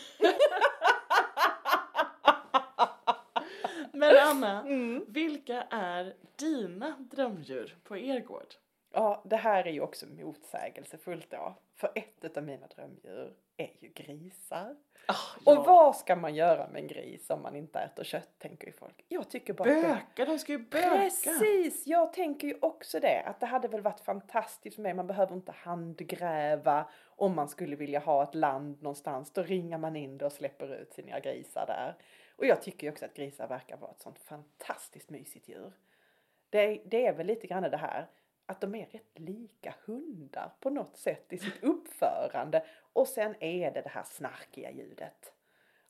Men 3.92 4.16
Anna, 4.28 4.62
Mm. 4.62 5.06
vilka 5.08 5.62
är 5.70 6.14
dina 6.36 6.96
drömdjur 7.00 7.76
på 7.84 7.98
er 7.98 8.20
gård? 8.20 8.54
Ja, 8.96 9.22
det 9.26 9.36
här 9.36 9.68
är 9.68 9.72
ju 9.72 9.82
också 9.82 10.06
motsägelsefullt 10.08 11.30
då. 11.32 11.56
För 11.76 11.92
ett 11.96 12.38
av 12.38 12.44
mina 12.44 12.68
drömdjur 12.68 13.34
är 13.58 13.72
ju 13.80 13.90
grisar. 13.90 14.76
Ah, 15.08 15.16
Och 15.46 15.54
ja. 15.54 15.64
vad 15.64 15.96
ska 15.96 16.16
man 16.16 16.36
göra 16.36 16.68
med 16.70 16.82
en 16.82 16.88
gris 16.88 17.30
om 17.30 17.42
man 17.42 17.56
inte 17.56 17.80
äter 17.80 18.04
kött, 18.04 18.30
tänker 18.40 18.68
ju 18.68 18.74
folk. 18.74 19.06
Jag 19.08 19.30
tycker 19.30 19.54
bara 19.54 19.70
att 19.70 19.82
det- 19.82 19.88
Böka, 20.16 20.32
de 20.32 20.40
ska 20.40 20.52
ju 20.52 20.58
böka. 20.58 20.90
Precis, 20.90 21.88
jag 21.88 22.14
tänker 22.14 22.48
ju 22.48 22.58
också 22.62 23.00
det. 23.00 23.22
Att 23.26 23.40
det 23.40 23.46
hade 23.46 23.68
väl 23.68 23.82
varit 23.82 24.00
fantastiskt 24.00 24.76
för 24.76 24.82
mig. 24.84 24.94
Man 24.94 25.08
behöver 25.08 25.34
inte 25.36 25.52
handgräva 25.52 26.90
om 27.06 27.36
man 27.36 27.50
skulle 27.50 27.76
vilja 27.76 28.00
ha 28.00 28.24
ett 28.24 28.36
land 28.36 28.82
någonstans. 28.82 29.32
Då 29.34 29.44
ringar 29.44 29.78
man 29.78 29.96
in 29.96 30.18
det 30.18 30.26
och 30.26 30.32
släpper 30.32 30.76
ut 30.76 30.94
sina 30.94 31.20
grisar 31.20 31.66
där. 31.68 31.96
Och 32.36 32.46
jag 32.46 32.62
tycker 32.62 32.88
ju 32.88 32.92
också 32.94 33.06
att 33.06 33.14
grisar 33.14 33.48
verkar 33.48 33.78
vara 33.78 33.92
ett 33.92 34.02
sånt 34.02 34.20
fantastiskt 34.20 35.10
mysigt 35.10 35.48
djur. 35.50 35.74
Det 36.50 36.82
det 36.86 37.06
är 37.06 37.14
väl 37.14 37.28
lite 37.28 37.48
grann 37.48 37.64
det 37.64 37.78
här 37.78 38.08
att 38.46 38.62
de 38.62 38.76
är 38.76 38.86
rätt 38.86 39.20
lika 39.20 39.76
hundar 39.86 40.52
på 40.60 40.70
något 40.70 40.98
sätt 40.98 41.34
i 41.34 41.38
sitt 41.38 41.64
uppförande. 41.64 42.64
Och 42.94 43.08
sen 43.08 43.36
är 43.40 43.72
det 43.72 43.82
det 43.82 43.90
här 43.90 44.04
snarkiga 44.04 44.72
ljudet. 44.72 45.34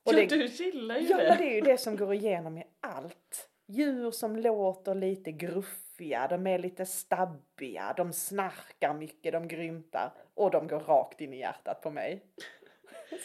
Och 0.03 0.13
ja, 0.13 0.17
det- 0.17 0.25
du 0.25 0.45
gillar 0.45 0.97
ju 0.97 1.07
Ja, 1.07 1.17
det. 1.17 1.29
men 1.29 1.37
det 1.37 1.43
är 1.51 1.55
ju 1.55 1.61
det 1.61 1.77
som 1.77 1.97
går 1.97 2.13
igenom 2.13 2.57
i 2.57 2.63
allt. 2.79 3.49
Djur 3.65 4.11
som 4.11 4.35
låter 4.35 4.95
lite 4.95 5.31
gruffiga, 5.31 6.27
de 6.27 6.47
är 6.47 6.59
lite 6.59 6.85
stabbiga, 6.85 7.93
de 7.97 8.13
snarkar 8.13 8.93
mycket, 8.93 9.33
de 9.33 9.47
grymtar 9.47 10.13
och 10.33 10.51
de 10.51 10.67
går 10.67 10.79
rakt 10.79 11.21
in 11.21 11.33
i 11.33 11.37
hjärtat 11.39 11.81
på 11.81 11.91
mig. 11.91 12.23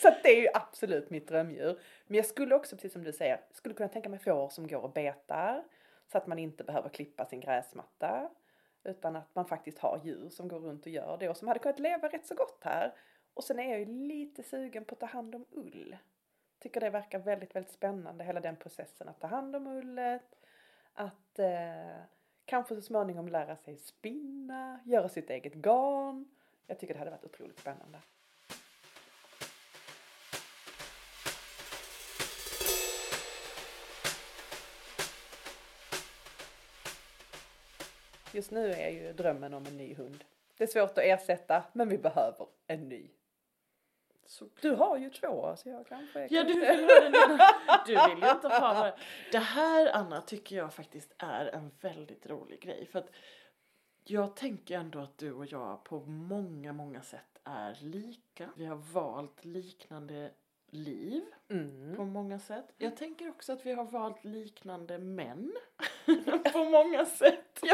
Så 0.02 0.10
det 0.22 0.28
är 0.28 0.40
ju 0.42 0.48
absolut 0.54 1.10
mitt 1.10 1.28
drömdjur. 1.28 1.80
Men 2.06 2.16
jag 2.16 2.26
skulle 2.26 2.54
också, 2.54 2.76
precis 2.76 2.92
som 2.92 3.04
du 3.04 3.12
säger, 3.12 3.40
skulle 3.50 3.74
kunna 3.74 3.88
tänka 3.88 4.08
mig 4.08 4.18
får 4.18 4.48
som 4.48 4.66
går 4.66 4.80
och 4.82 4.92
betar 4.92 5.64
så 6.12 6.18
att 6.18 6.26
man 6.26 6.38
inte 6.38 6.64
behöver 6.64 6.88
klippa 6.88 7.24
sin 7.26 7.40
gräsmatta. 7.40 8.30
Utan 8.88 9.16
att 9.16 9.34
man 9.34 9.46
faktiskt 9.46 9.78
har 9.78 10.00
djur 10.04 10.28
som 10.28 10.48
går 10.48 10.60
runt 10.60 10.86
och 10.86 10.92
gör 10.92 11.16
det 11.20 11.28
och 11.28 11.36
som 11.36 11.48
hade 11.48 11.60
kunnat 11.60 11.78
leva 11.78 12.08
rätt 12.08 12.26
så 12.26 12.34
gott 12.34 12.64
här. 12.64 12.94
Och 13.34 13.44
sen 13.44 13.58
är 13.58 13.70
jag 13.70 13.78
ju 13.78 13.84
lite 13.86 14.42
sugen 14.42 14.84
på 14.84 14.94
att 14.94 15.00
ta 15.00 15.06
hand 15.06 15.34
om 15.34 15.44
ull 15.50 15.96
tycker 16.58 16.80
det 16.80 16.90
verkar 16.90 17.18
väldigt, 17.18 17.56
väldigt 17.56 17.72
spännande 17.72 18.24
hela 18.24 18.40
den 18.40 18.56
processen 18.56 19.08
att 19.08 19.20
ta 19.20 19.26
hand 19.26 19.56
om 19.56 19.66
ullet, 19.66 20.36
att 20.92 21.38
eh, 21.38 22.02
kanske 22.44 22.74
så 22.74 22.82
småningom 22.82 23.28
lära 23.28 23.56
sig 23.56 23.76
spinna, 23.76 24.80
göra 24.84 25.08
sitt 25.08 25.30
eget 25.30 25.54
garn. 25.54 26.28
Jag 26.66 26.78
tycker 26.78 26.94
det 26.94 26.98
hade 26.98 27.10
varit 27.10 27.24
otroligt 27.24 27.58
spännande. 27.58 27.98
Just 38.38 38.50
nu 38.50 38.72
är 38.72 38.88
ju 38.90 39.12
drömmen 39.12 39.54
om 39.54 39.66
en 39.66 39.76
ny 39.76 39.94
hund. 39.94 40.24
Det 40.56 40.64
är 40.64 40.68
svårt 40.68 40.90
att 40.90 41.04
ersätta, 41.04 41.64
men 41.72 41.88
vi 41.88 41.98
behöver 41.98 42.46
en 42.66 42.88
ny. 42.88 43.10
Så 44.26 44.44
Du 44.60 44.70
har 44.70 44.96
ju 44.98 45.10
två, 45.10 45.56
så 45.56 45.68
jag 45.68 45.86
kanske 45.86 46.20
Ja, 46.30 46.42
kan- 46.42 46.46
du 46.46 46.60
vill 46.60 46.68
ha 46.80 47.00
den 47.00 47.14
ena. 47.14 47.38
Du 47.86 47.92
vill 47.92 48.22
ju 48.24 48.30
inte 48.30 48.48
ha 48.48 48.60
bara. 48.60 48.94
Det 49.32 49.38
här, 49.38 49.90
Anna, 49.96 50.20
tycker 50.20 50.56
jag 50.56 50.74
faktiskt 50.74 51.14
är 51.18 51.46
en 51.46 51.70
väldigt 51.80 52.26
rolig 52.26 52.60
grej. 52.60 52.86
För 52.86 52.98
att 52.98 53.10
jag 54.04 54.36
tänker 54.36 54.78
ändå 54.78 54.98
att 54.98 55.18
du 55.18 55.32
och 55.32 55.46
jag 55.46 55.84
på 55.84 56.00
många, 56.00 56.72
många 56.72 57.02
sätt 57.02 57.38
är 57.44 57.78
lika. 57.80 58.50
Vi 58.56 58.64
har 58.66 58.76
valt 58.76 59.44
liknande 59.44 60.30
liv 60.70 61.22
Mm. 61.50 61.96
på 61.96 62.04
många 62.04 62.38
sätt. 62.38 62.74
Jag 62.78 62.96
tänker 62.96 63.28
också 63.28 63.52
att 63.52 63.66
vi 63.66 63.72
har 63.72 63.84
valt 63.84 64.24
liknande 64.24 64.98
män 64.98 65.52
på 66.52 66.64
många 66.64 67.04
sätt. 67.06 67.60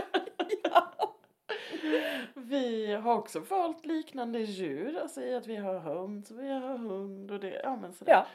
Vi 2.35 2.93
har 2.95 3.15
också 3.15 3.41
valt 3.41 3.87
liknande 3.87 4.39
djur, 4.41 4.99
alltså 4.99 5.21
i 5.21 5.35
att 5.35 5.47
vi 5.47 5.57
har 5.57 5.79
höns 5.79 6.31
och 6.31 6.39
vi 6.39 6.49
har 6.49 6.79
hund 6.79 7.31
och 7.31 7.41
det, 7.41 7.61
ja 7.65 7.77
men 7.77 7.93
sådär. 7.93 8.13
Ja. 8.13 8.27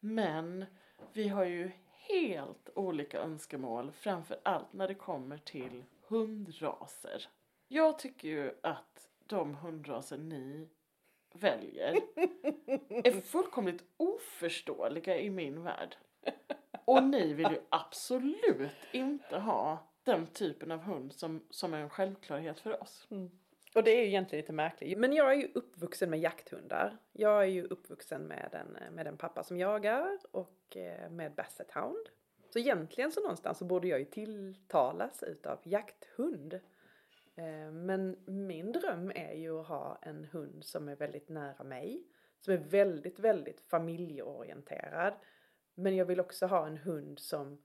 Men 0.00 0.64
vi 1.12 1.28
har 1.28 1.44
ju 1.44 1.70
helt 1.90 2.70
olika 2.74 3.18
önskemål, 3.20 3.92
framför 3.92 4.40
allt 4.42 4.72
när 4.72 4.88
det 4.88 4.94
kommer 4.94 5.38
till 5.38 5.84
hundraser. 6.06 7.28
Jag 7.68 7.98
tycker 7.98 8.28
ju 8.28 8.52
att 8.62 9.08
de 9.26 9.54
hundraser 9.54 10.18
ni 10.18 10.68
väljer 11.34 11.96
är 12.88 13.20
fullkomligt 13.24 13.84
oförståeliga 13.96 15.18
i 15.18 15.30
min 15.30 15.62
värld. 15.62 15.96
Och 16.84 17.02
ni 17.02 17.32
vill 17.32 17.50
ju 17.50 17.60
absolut 17.68 18.72
inte 18.92 19.38
ha 19.38 19.88
den 20.04 20.26
typen 20.26 20.70
av 20.70 20.78
hund 20.78 21.12
som, 21.12 21.46
som 21.50 21.74
är 21.74 21.78
en 21.78 21.90
självklarhet 21.90 22.60
för 22.60 22.82
oss. 22.82 23.08
Och 23.74 23.84
det 23.84 23.90
är 23.90 24.00
ju 24.00 24.06
egentligen 24.06 24.42
lite 24.42 24.52
märkligt. 24.52 24.98
Men 24.98 25.12
jag 25.12 25.30
är 25.30 25.36
ju 25.36 25.50
uppvuxen 25.54 26.10
med 26.10 26.20
jakthundar. 26.20 26.96
Jag 27.12 27.42
är 27.42 27.48
ju 27.48 27.64
uppvuxen 27.64 28.22
med 28.22 28.54
en, 28.54 28.94
med 28.94 29.06
en 29.06 29.16
pappa 29.16 29.44
som 29.44 29.58
jagar 29.58 30.18
och 30.30 30.76
eh, 30.76 31.10
med 31.10 31.34
Basset 31.34 31.70
Hound. 31.70 32.08
Så 32.50 32.58
egentligen 32.58 33.12
så 33.12 33.20
någonstans 33.20 33.58
så 33.58 33.64
borde 33.64 33.88
jag 33.88 33.98
ju 33.98 34.04
tilltalas 34.04 35.22
utav 35.22 35.58
jakthund. 35.62 36.60
Eh, 37.36 37.72
men 37.72 38.16
min 38.26 38.72
dröm 38.72 39.12
är 39.14 39.32
ju 39.32 39.60
att 39.60 39.66
ha 39.66 39.98
en 40.02 40.24
hund 40.24 40.64
som 40.64 40.88
är 40.88 40.96
väldigt 40.96 41.28
nära 41.28 41.64
mig. 41.64 42.04
Som 42.40 42.54
är 42.54 42.58
väldigt, 42.58 43.18
väldigt 43.18 43.60
familjeorienterad. 43.60 45.14
Men 45.74 45.96
jag 45.96 46.04
vill 46.06 46.20
också 46.20 46.46
ha 46.46 46.66
en 46.66 46.76
hund 46.76 47.18
som 47.18 47.62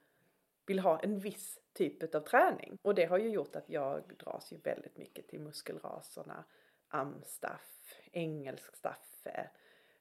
vill 0.66 0.80
ha 0.80 1.00
en 1.00 1.20
viss 1.20 1.60
typ 1.74 2.16
av 2.16 2.20
träning. 2.20 2.78
Och 2.82 2.96
det 2.96 3.06
har 3.06 3.18
ju 3.18 3.30
gjort 3.30 3.56
att 3.56 3.70
jag 3.70 4.04
dras 4.18 4.52
ju 4.52 4.58
väldigt 4.58 4.98
mycket 4.98 5.28
till 5.28 5.40
muskelraserna. 5.40 6.44
Amstaff, 6.88 8.00
engelsk 8.12 8.76
staffe, 8.76 9.50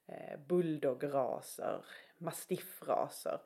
eh, 0.05 0.39
bulldograser, 0.39 1.85
mastiffraser. 2.17 3.41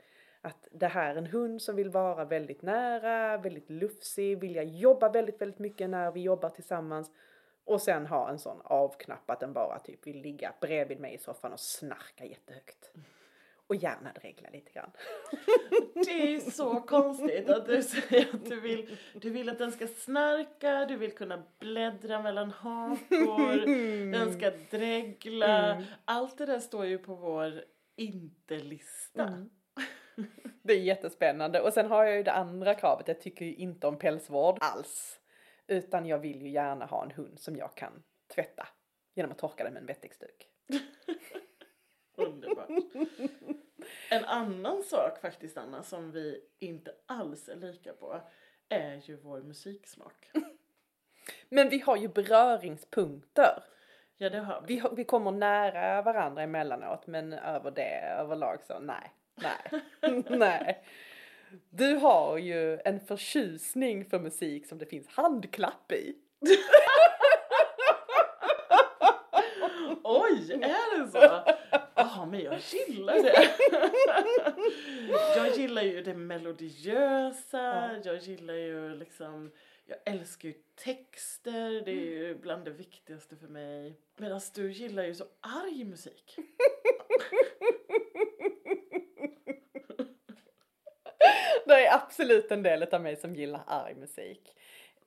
Att 0.46 0.68
det 0.72 0.88
här 0.88 1.10
är 1.10 1.16
en 1.16 1.26
hund 1.26 1.62
som 1.62 1.76
vill 1.76 1.90
vara 1.90 2.26
väldigt 2.26 2.62
nära, 2.62 3.38
väldigt 3.38 3.70
lufsig, 3.70 4.40
vilja 4.40 4.64
jobba 4.64 5.10
väldigt, 5.10 5.42
väldigt 5.42 5.60
mycket 5.60 5.90
när 5.90 6.12
vi 6.12 6.22
jobbar 6.22 6.50
tillsammans. 6.50 7.12
Och 7.66 7.82
sen 7.82 8.06
ha 8.06 8.30
en 8.30 8.40
sån 8.40 8.62
avknapp 8.64 9.30
att 9.30 9.40
den 9.40 9.54
bara 9.54 9.80
typ 9.80 10.08
vill 10.08 10.22
ligga 10.22 10.54
bredvid 10.62 11.00
mig 11.00 11.14
i 11.14 11.18
soffan 11.18 11.54
och 11.54 11.60
snarka 11.60 12.26
jättehögt. 12.26 12.92
Och 13.68 13.76
gärna 13.76 14.12
dregla 14.14 14.50
lite 14.50 14.72
grann. 14.72 14.92
Det 15.94 16.36
är 16.36 16.52
så 16.52 16.82
konstigt 16.82 17.50
att 17.50 17.66
du 17.66 17.84
säger 17.84 18.36
att 18.36 18.46
du 18.46 18.60
vill, 18.60 18.98
du 19.14 19.30
vill 19.30 19.50
att 19.50 19.58
den 19.58 19.72
ska 19.72 19.88
snarka, 19.88 20.86
du 20.86 20.98
vill 20.98 21.16
kunna 21.16 21.44
bläddra 21.60 22.22
mellan 22.22 22.52
hakor, 22.52 23.66
den 24.12 24.34
ska 24.34 24.52
dregla. 24.78 25.74
Mm. 25.74 25.84
Allt 26.06 26.38
det 26.38 26.46
där 26.46 26.60
står 26.60 26.86
ju 26.86 26.98
på 26.98 27.16
vår 27.16 27.64
inte-lista. 27.96 29.24
Mm. 29.24 29.50
Det 30.64 30.74
är 30.74 30.80
jättespännande. 30.80 31.62
Och 31.62 31.74
sen 31.74 31.88
har 31.88 32.04
jag 32.04 32.18
ju 32.18 32.24
det 32.24 32.32
andra 32.32 32.76
kravet. 32.76 33.08
Jag 33.08 33.22
tycker 33.22 33.46
ju 33.46 33.54
inte 33.54 33.88
om 33.88 33.98
pälsvård 33.98 34.58
alls. 34.62 35.20
Utan 35.68 36.06
jag 36.06 36.20
vill 36.20 36.42
ju 36.42 36.50
gärna 36.50 36.86
ha 36.86 37.04
en 37.04 37.12
hund 37.12 37.40
som 37.40 37.56
jag 37.56 37.76
kan 37.76 38.04
tvätta. 38.36 38.68
Genom 39.16 39.32
att 39.32 39.38
torka 39.38 39.64
den 39.64 39.74
med 39.74 39.82
en 39.82 39.88
vettexduk. 39.88 40.48
Underbart. 42.16 42.70
En 44.10 44.26
annan 44.26 44.84
sak 44.84 45.22
faktiskt 45.22 45.58
Anna 45.58 45.84
som 45.84 46.12
vi 46.12 46.42
inte 46.60 46.96
alls 47.06 47.50
är 47.50 47.56
lika 47.56 47.94
på 47.94 48.22
är 48.70 49.02
ju 49.04 49.16
vår 49.16 49.42
musiksmak. 49.42 50.32
Men 51.50 51.70
vi 51.70 51.80
har 51.80 51.98
ju 51.98 52.08
beröringspunkter. 52.08 53.64
Ja 54.18 54.30
det 54.30 54.40
har 54.40 54.64
vi. 54.68 54.76
Vi, 54.76 54.90
vi 54.96 55.04
kommer 55.04 55.32
nära 55.32 56.02
varandra 56.02 56.44
emellanåt 56.44 57.08
men 57.08 57.34
över 57.34 57.72
det 57.72 58.00
överlag 58.20 58.64
så 58.64 58.80
nej, 58.80 59.12
nej, 59.36 59.82
nej. 60.30 60.84
Du 61.70 61.96
har 61.96 62.38
ju 62.38 62.80
en 62.86 63.00
förtjusning 63.00 64.06
för 64.06 64.20
musik 64.20 64.66
som 64.68 64.78
det 64.78 64.86
finns 64.86 65.08
handklapp 65.08 65.92
i. 65.92 66.16
Oj, 70.04 70.52
är 70.52 71.00
det 71.00 71.12
så? 71.12 71.44
Ja, 71.96 72.28
men 72.32 72.40
jag 72.40 72.60
gillar 72.60 73.14
det. 73.24 73.50
Jag 75.36 75.58
gillar 75.58 75.82
ju 75.82 76.04
det 76.04 76.14
melodiösa, 76.14 77.90
jag 78.04 78.18
gillar 78.18 78.54
ju 78.54 78.96
liksom, 78.96 79.52
jag 79.86 79.98
älskar 80.06 80.50
ju 80.50 80.56
texter, 80.76 81.86
det 81.86 81.92
är 81.92 82.06
ju 82.06 82.36
bland 82.36 82.66
det 82.66 82.72
viktigaste 82.72 83.36
för 83.36 83.48
mig. 83.48 84.00
Medan 84.18 84.42
du 84.56 84.72
gillar 84.72 85.04
ju 85.04 85.16
så 85.16 85.26
arg 85.42 85.84
musik. 85.84 86.36
Det 91.68 91.88
är 91.88 91.96
absolut 91.96 92.52
en 92.52 92.64
del 92.64 92.84
av 92.84 93.02
mig 93.02 93.16
som 93.16 93.36
gillar 93.36 93.64
arg 93.68 93.96
musik. 93.96 94.56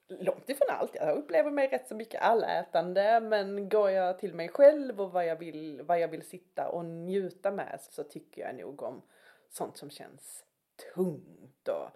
Långt 0.09 0.51
ifrån 0.51 0.69
allt, 0.71 0.95
jag 0.95 1.17
upplever 1.17 1.51
mig 1.51 1.69
rätt 1.69 1.89
så 1.89 1.95
mycket 1.95 2.23
allätande 2.23 3.21
men 3.21 3.69
går 3.69 3.91
jag 3.91 4.19
till 4.19 4.35
mig 4.35 4.49
själv 4.49 5.01
och 5.01 5.13
vad 5.13 5.27
jag 5.27 5.37
vill, 5.37 5.83
vad 5.83 6.01
jag 6.01 6.09
vill 6.09 6.23
sitta 6.23 6.69
och 6.69 6.85
njuta 6.85 7.51
med 7.51 7.79
så 7.81 8.05
tycker 8.05 8.43
jag 8.43 8.55
nog 8.55 8.83
om 8.83 9.03
sånt 9.49 9.77
som 9.77 9.91
känns 9.91 10.45
tungt 10.95 11.69
och 11.69 11.89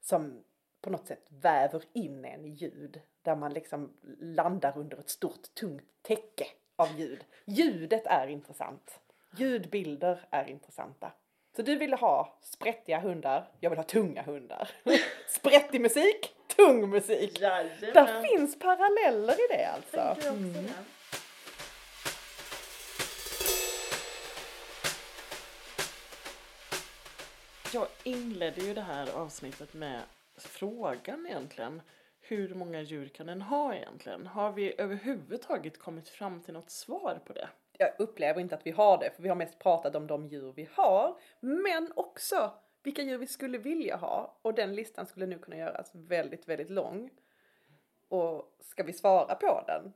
som 0.00 0.44
på 0.80 0.90
något 0.90 1.06
sätt 1.06 1.26
väver 1.28 1.82
in 1.92 2.24
en 2.24 2.44
i 2.44 2.48
ljud 2.48 3.00
där 3.22 3.36
man 3.36 3.52
liksom 3.52 3.92
landar 4.20 4.78
under 4.78 4.98
ett 4.98 5.10
stort 5.10 5.54
tungt 5.54 6.02
täcke 6.02 6.46
av 6.76 7.00
ljud. 7.00 7.24
Ljudet 7.44 8.06
är 8.06 8.26
intressant. 8.26 9.00
Ljudbilder 9.36 10.26
är 10.30 10.44
intressanta. 10.44 11.12
Så 11.60 11.64
du 11.64 11.76
ville 11.76 11.96
ha 11.96 12.38
sprättiga 12.40 13.00
hundar, 13.00 13.48
jag 13.60 13.70
vill 13.70 13.78
ha 13.78 13.84
tunga 13.84 14.22
hundar. 14.22 14.70
Sprättig 15.28 15.80
musik, 15.80 16.34
tung 16.56 16.90
musik. 16.90 17.40
Där 17.40 18.22
finns 18.22 18.58
paralleller 18.58 19.32
i 19.32 19.46
det 19.56 19.64
alltså. 19.64 20.28
Mm. 20.28 20.68
Jag 27.74 27.86
inledde 28.04 28.60
ju 28.60 28.74
det 28.74 28.82
här 28.82 29.10
avsnittet 29.10 29.74
med 29.74 30.00
frågan 30.36 31.26
egentligen. 31.26 31.82
Hur 32.20 32.54
många 32.54 32.80
djur 32.80 33.08
kan 33.08 33.28
en 33.28 33.42
ha 33.42 33.74
egentligen? 33.74 34.26
Har 34.26 34.52
vi 34.52 34.74
överhuvudtaget 34.78 35.78
kommit 35.78 36.08
fram 36.08 36.42
till 36.42 36.54
något 36.54 36.70
svar 36.70 37.20
på 37.26 37.32
det? 37.32 37.48
Jag 37.80 37.92
upplever 37.98 38.40
inte 38.40 38.54
att 38.54 38.66
vi 38.66 38.70
har 38.70 38.98
det, 38.98 39.10
för 39.10 39.22
vi 39.22 39.28
har 39.28 39.36
mest 39.36 39.58
pratat 39.58 39.96
om 39.96 40.06
de 40.06 40.26
djur 40.26 40.52
vi 40.56 40.68
har, 40.72 41.18
men 41.40 41.92
också 41.96 42.52
vilka 42.82 43.02
djur 43.02 43.18
vi 43.18 43.26
skulle 43.26 43.58
vilja 43.58 43.96
ha. 43.96 44.38
Och 44.42 44.54
den 44.54 44.74
listan 44.74 45.06
skulle 45.06 45.26
nu 45.26 45.38
kunna 45.38 45.56
göras 45.56 45.90
väldigt, 45.94 46.48
väldigt 46.48 46.70
lång. 46.70 47.10
Och 48.08 48.56
ska 48.60 48.82
vi 48.82 48.92
svara 48.92 49.34
på 49.34 49.64
den 49.66 49.92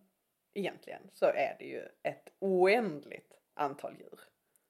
egentligen 0.55 1.03
så 1.15 1.27
är 1.27 1.57
det 1.59 1.65
ju 1.65 1.83
ett 2.03 2.29
oändligt 2.39 3.33
antal 3.55 3.95
djur. 3.99 4.21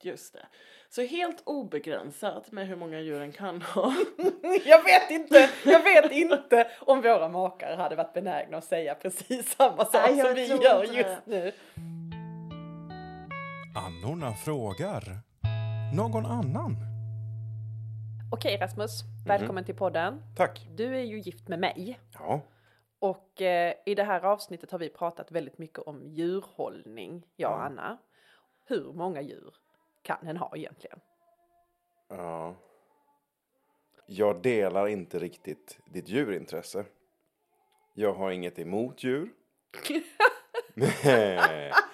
Just 0.02 0.32
det. 0.32 0.46
Så 0.88 1.02
helt 1.02 1.42
obegränsat 1.44 2.52
med 2.52 2.68
hur 2.68 2.76
många 2.76 3.00
djur 3.00 3.20
en 3.20 3.32
kan 3.32 3.62
ha. 3.62 3.94
jag 4.64 4.84
vet 4.84 5.10
inte, 5.10 5.50
jag 5.64 5.82
vet 5.82 6.12
inte 6.12 6.70
om 6.80 7.00
våra 7.00 7.28
makar 7.28 7.76
hade 7.76 7.96
varit 7.96 8.12
benägna 8.12 8.56
att 8.56 8.64
säga 8.64 8.94
precis 8.94 9.56
samma 9.56 9.84
sak 9.84 10.10
Nej, 10.10 10.20
som 10.20 10.34
vi 10.34 10.46
gör 10.46 10.84
inte 10.84 10.96
just 10.96 11.24
det. 11.24 11.30
nu. 11.44 11.52
Annorna 14.04 14.32
frågar. 14.34 15.02
Någon 15.96 16.26
annan? 16.26 16.76
Okej 18.32 18.58
Rasmus, 18.60 19.00
välkommen 19.26 19.64
till 19.64 19.74
podden. 19.74 20.22
Tack. 20.36 20.68
Du 20.76 20.96
är 20.96 21.02
ju 21.02 21.18
gift 21.18 21.48
med 21.48 21.58
mig. 21.58 22.00
Ja. 22.12 22.40
Och 22.98 23.42
eh, 23.42 23.74
i 23.86 23.94
det 23.94 24.04
här 24.04 24.24
avsnittet 24.24 24.70
har 24.70 24.78
vi 24.78 24.88
pratat 24.88 25.32
väldigt 25.32 25.58
mycket 25.58 25.78
om 25.78 26.02
djurhållning, 26.04 27.26
jag 27.36 27.52
och 27.52 27.58
Ja. 27.58 27.62
Anna. 27.62 27.98
Hur 28.66 28.92
många 28.92 29.20
djur 29.20 29.54
kan 30.02 30.26
en 30.26 30.36
ha 30.36 30.56
egentligen? 30.56 31.00
Ja. 32.08 32.54
Jag 34.06 34.42
delar 34.42 34.86
inte 34.86 35.18
riktigt 35.18 35.78
ditt 35.86 36.08
djurintresse. 36.08 36.84
Jag 37.94 38.14
har 38.14 38.30
inget 38.30 38.58
emot 38.58 39.04
djur. 39.04 39.28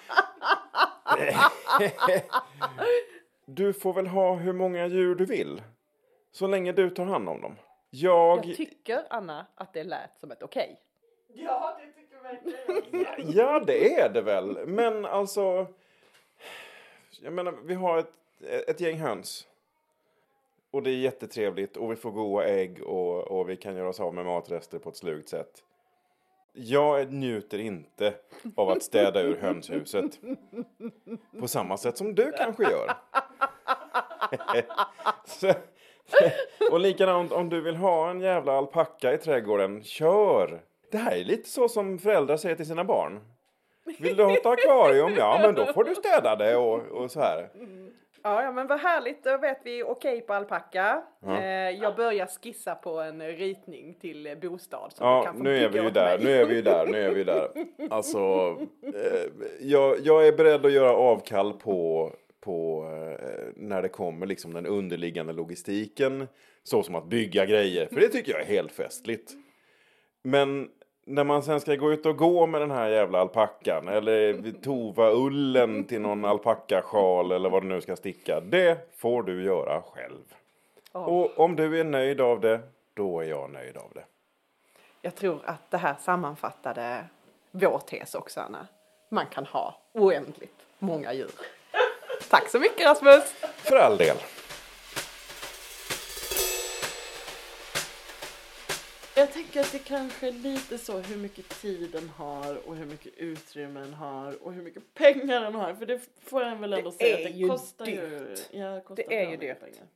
du 3.45 3.73
får 3.73 3.93
väl 3.93 4.07
ha 4.07 4.35
hur 4.35 4.53
många 4.53 4.87
djur 4.87 5.15
du 5.15 5.25
vill. 5.25 5.61
Så 6.31 6.47
länge 6.47 6.71
du 6.71 6.89
tar 6.89 7.05
hand 7.05 7.29
om 7.29 7.41
dem. 7.41 7.55
Jag... 7.89 8.45
Jag 8.45 8.55
tycker, 8.55 9.03
Anna, 9.09 9.45
att 9.55 9.73
det 9.73 9.83
lät 9.83 10.19
som 10.19 10.31
ett 10.31 10.43
okej. 10.43 10.79
Ja, 11.33 11.79
det 11.79 11.91
tycker 11.91 12.23
verkligen 12.23 13.31
Ja, 13.37 13.59
det 13.59 13.99
är 13.99 14.09
det 14.09 14.21
väl. 14.21 14.67
Men 14.67 15.05
alltså... 15.05 15.67
Jag 17.21 17.33
menar, 17.33 17.55
vi 17.63 17.73
har 17.73 17.97
ett, 17.97 18.13
ett 18.67 18.79
gäng 18.79 18.97
höns. 18.97 19.47
Och 20.71 20.83
det 20.83 20.89
är 20.89 20.95
jättetrevligt 20.95 21.77
och 21.77 21.91
vi 21.91 21.95
får 21.95 22.11
goda 22.11 22.47
ägg 22.47 22.83
och, 22.83 23.27
och 23.27 23.49
vi 23.49 23.57
kan 23.57 23.75
göra 23.75 23.89
oss 23.89 23.99
av 23.99 24.13
med 24.13 24.25
matrester 24.25 24.79
på 24.79 24.89
ett 24.89 24.97
slugt 24.97 25.29
sätt. 25.29 25.63
Jag 26.53 27.13
njuter 27.13 27.59
inte 27.59 28.13
av 28.55 28.69
att 28.69 28.83
städa 28.83 29.21
ur 29.21 29.37
hönshuset. 29.37 30.19
På 31.39 31.47
samma 31.47 31.77
sätt 31.77 31.97
som 31.97 32.15
du 32.15 32.31
kanske 32.37 32.63
gör. 32.63 32.91
Så, 35.25 35.53
och 36.71 36.79
likadant 36.79 37.31
om 37.31 37.49
du 37.49 37.61
vill 37.61 37.75
ha 37.75 38.09
en 38.09 38.21
jävla 38.21 38.57
alpacka 38.57 39.13
i 39.13 39.17
trädgården, 39.17 39.83
kör! 39.83 40.61
Det 40.91 40.97
här 40.97 41.15
är 41.15 41.23
lite 41.23 41.49
så 41.49 41.69
som 41.69 41.99
föräldrar 41.99 42.37
säger 42.37 42.55
till 42.55 42.65
sina 42.65 42.83
barn. 42.83 43.19
Vill 43.99 44.15
du 44.15 44.23
ha 44.23 44.33
ett 44.33 44.45
akvarium? 44.45 45.13
Ja, 45.17 45.39
men 45.41 45.55
då 45.55 45.73
får 45.73 45.83
du 45.83 45.95
städa 45.95 46.35
det 46.35 46.55
och, 46.55 46.81
och 46.81 47.11
så 47.11 47.19
här. 47.19 47.49
Ja, 48.23 48.51
men 48.51 48.67
vad 48.67 48.79
härligt. 48.79 49.23
Då 49.23 49.37
vet 49.37 49.59
vi 49.63 49.83
okej 49.83 50.21
på 50.21 50.33
alpacka. 50.33 51.03
Ja. 51.19 51.37
Eh, 51.41 51.69
jag 51.69 51.95
börjar 51.95 52.25
skissa 52.41 52.75
på 52.75 52.99
en 52.99 53.21
ritning 53.21 53.93
till 54.01 54.37
bostad. 54.41 54.91
som 54.93 55.07
Ja, 55.07 55.23
kan 55.23 55.37
få 55.37 55.43
nu 55.43 55.57
är 55.57 55.69
vi 55.69 55.79
ju 55.79 55.89
där, 55.89 56.17
mig. 56.17 56.25
nu 56.25 56.31
är 56.41 56.45
vi 56.45 56.55
ju 56.55 56.61
där, 56.61 56.85
nu 56.87 56.97
är 56.97 57.11
vi 57.11 57.23
där. 57.23 57.49
Alltså, 57.89 58.19
eh, 58.83 59.29
jag, 59.59 59.99
jag 60.03 60.27
är 60.27 60.31
beredd 60.37 60.65
att 60.65 60.71
göra 60.71 60.91
avkall 60.95 61.53
på, 61.53 62.11
på 62.39 62.83
eh, 63.21 63.47
när 63.55 63.81
det 63.81 63.89
kommer 63.89 64.25
liksom 64.25 64.53
den 64.53 64.65
underliggande 64.65 65.33
logistiken. 65.33 66.27
Så 66.63 66.83
som 66.83 66.95
att 66.95 67.05
bygga 67.05 67.45
grejer, 67.45 67.85
för 67.85 67.99
det 67.99 68.07
tycker 68.07 68.31
jag 68.31 68.41
är 68.41 68.45
helt 68.45 68.71
festligt. 68.71 69.31
Men 70.23 70.69
när 71.05 71.23
man 71.23 71.43
sen 71.43 71.59
ska 71.61 71.75
gå 71.75 71.93
ut 71.93 72.05
och 72.05 72.17
gå 72.17 72.47
med 72.47 72.61
den 72.61 72.71
här 72.71 72.89
jävla 72.89 73.19
alpackan 73.19 73.87
eller 73.87 74.51
tova 74.61 75.11
ullen 75.11 75.83
till 75.83 76.01
någon 76.01 76.25
alpackasjal 76.25 77.31
eller 77.31 77.49
vad 77.49 77.63
du 77.63 77.67
nu 77.67 77.81
ska 77.81 77.95
sticka. 77.95 78.39
Det 78.39 78.91
får 78.97 79.23
du 79.23 79.43
göra 79.43 79.81
själv. 79.81 80.23
Ja. 80.91 80.99
Och 80.99 81.39
om 81.39 81.55
du 81.55 81.79
är 81.79 81.83
nöjd 81.83 82.21
av 82.21 82.39
det, 82.39 82.59
då 82.93 83.19
är 83.19 83.25
jag 83.25 83.51
nöjd 83.51 83.77
av 83.77 83.91
det. 83.93 84.03
Jag 85.01 85.15
tror 85.15 85.39
att 85.45 85.71
det 85.71 85.77
här 85.77 85.95
sammanfattade 85.99 87.05
vår 87.51 87.79
tes 87.79 88.15
också, 88.15 88.39
Anna. 88.39 88.67
Man 89.09 89.25
kan 89.25 89.45
ha 89.45 89.75
oändligt 89.93 90.65
många 90.79 91.13
djur. 91.13 91.31
Tack 92.29 92.49
så 92.49 92.59
mycket 92.59 92.85
Rasmus! 92.85 93.23
För 93.55 93.75
all 93.75 93.97
del. 93.97 94.17
Jag 99.21 99.31
tänker 99.33 99.59
att 99.59 99.71
det 99.71 99.79
kanske 99.79 100.27
är 100.27 100.31
lite 100.31 100.77
så 100.77 100.97
hur 100.99 101.17
mycket 101.17 101.49
tid 101.49 101.91
den 101.91 102.09
har 102.09 102.67
och 102.67 102.75
hur 102.75 102.85
mycket 102.85 103.13
utrymme 103.17 103.79
den 103.79 103.93
har 103.93 104.43
och 104.43 104.53
hur 104.53 104.61
mycket 104.63 104.93
pengar 104.93 105.41
den 105.41 105.55
har. 105.55 105.73
För 105.73 105.85
det 105.85 105.99
får 106.21 106.43
en 106.43 106.61
väl 106.61 106.73
ändå 106.73 106.89
Det 106.89 106.95
säga 106.95 107.15
att 107.17 107.23
det 107.23 107.29
ju 107.29 107.49
kostar 107.49 107.85
ju. 107.85 108.09
dyrt. 108.19 108.49
Ja, 108.51 108.65
det, 108.69 108.81
kostar 108.81 109.03
Det 109.09 109.15
är 109.23 109.29
ju 109.31 109.37
dyrt. 109.37 109.57
pengar. 109.59 109.87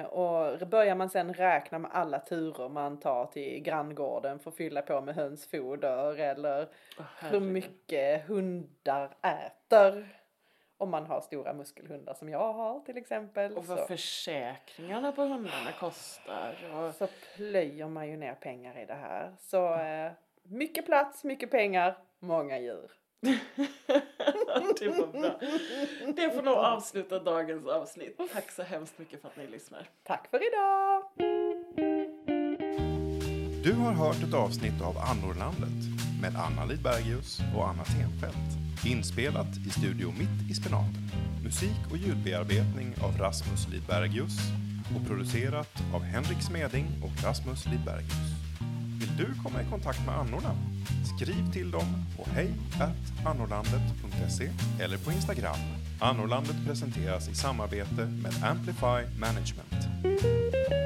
Eh, 0.00 0.04
och 0.04 0.68
börjar 0.68 0.94
man 0.94 1.10
sen 1.10 1.34
räkna 1.34 1.78
med 1.78 1.90
alla 1.94 2.18
turer 2.18 2.68
man 2.68 3.00
tar 3.00 3.26
till 3.26 3.60
granngården 3.62 4.38
för 4.38 4.50
att 4.50 4.56
fylla 4.56 4.82
på 4.82 5.00
med 5.00 5.14
hönsfoder 5.14 6.18
eller 6.18 6.68
Åh, 6.98 7.04
hur 7.30 7.40
mycket 7.40 8.26
hundar 8.26 9.16
äter. 9.22 10.08
Om 10.80 10.90
man 10.90 11.06
har 11.06 11.20
stora 11.20 11.52
muskelhundar 11.52 12.14
som 12.14 12.28
jag 12.28 12.52
har 12.52 12.80
till 12.80 12.96
exempel. 12.96 13.56
Och 13.56 13.66
vad 13.66 13.78
så, 13.78 13.86
försäkringarna 13.86 15.12
på 15.12 15.22
hundarna 15.22 15.72
kostar. 15.80 16.54
Och, 16.74 16.94
så 16.94 17.08
plöjer 17.36 17.88
man 17.88 18.08
ju 18.08 18.16
ner 18.16 18.34
pengar 18.34 18.78
i 18.78 18.86
det 18.86 18.94
här. 18.94 19.34
Så 19.40 19.74
eh, 19.74 20.12
mycket 20.42 20.86
plats, 20.86 21.24
mycket 21.24 21.50
pengar, 21.50 21.98
många 22.18 22.58
djur. 22.58 22.90
det 24.80 24.88
var 24.88 25.06
bra. 25.06 25.40
Det 26.16 26.30
får 26.30 26.42
nog 26.42 26.54
avsluta 26.54 27.18
dagens 27.18 27.66
avsnitt. 27.66 28.20
Tack 28.32 28.50
så 28.50 28.62
hemskt 28.62 28.98
mycket 28.98 29.20
för 29.20 29.28
att 29.28 29.36
ni 29.36 29.46
lyssnar. 29.46 29.88
Tack 30.02 30.28
för 30.30 30.40
idag! 30.46 31.02
Du 33.64 33.72
har 33.72 33.92
hört 33.92 34.22
ett 34.28 34.34
avsnitt 34.34 34.82
av 34.82 34.98
Annorlandet 34.98 35.99
med 36.20 36.36
Anna 36.36 36.64
Lidbergius 36.64 37.40
och 37.56 37.68
Anna 37.68 37.84
Tenfelt. 37.84 38.84
Inspelat 38.84 39.56
i 39.66 39.70
Studio 39.70 40.12
Mitt 40.18 40.50
i 40.50 40.54
Spenaten. 40.54 41.10
Musik 41.44 41.80
och 41.90 41.96
ljudbearbetning 41.96 42.94
av 43.02 43.18
Rasmus 43.18 43.68
Lidbergius 43.68 44.38
och 44.96 45.06
producerat 45.06 45.82
av 45.94 46.02
Henrik 46.02 46.42
Smeding 46.42 46.86
och 47.02 47.24
Rasmus 47.24 47.66
Lidbergius. 47.66 48.30
Vill 49.00 49.16
du 49.16 49.42
komma 49.42 49.62
i 49.62 49.70
kontakt 49.70 50.06
med 50.06 50.14
annorna? 50.14 50.56
Skriv 51.16 51.52
till 51.52 51.70
dem 51.70 52.04
på 52.16 52.26
hej 52.34 52.50
annorlandet.se 53.24 54.50
eller 54.80 54.98
på 54.98 55.12
Instagram. 55.12 55.58
Annorlandet 56.00 56.56
presenteras 56.66 57.28
i 57.28 57.34
samarbete 57.34 58.06
med 58.06 58.32
Amplify 58.44 59.18
Management. 59.18 60.79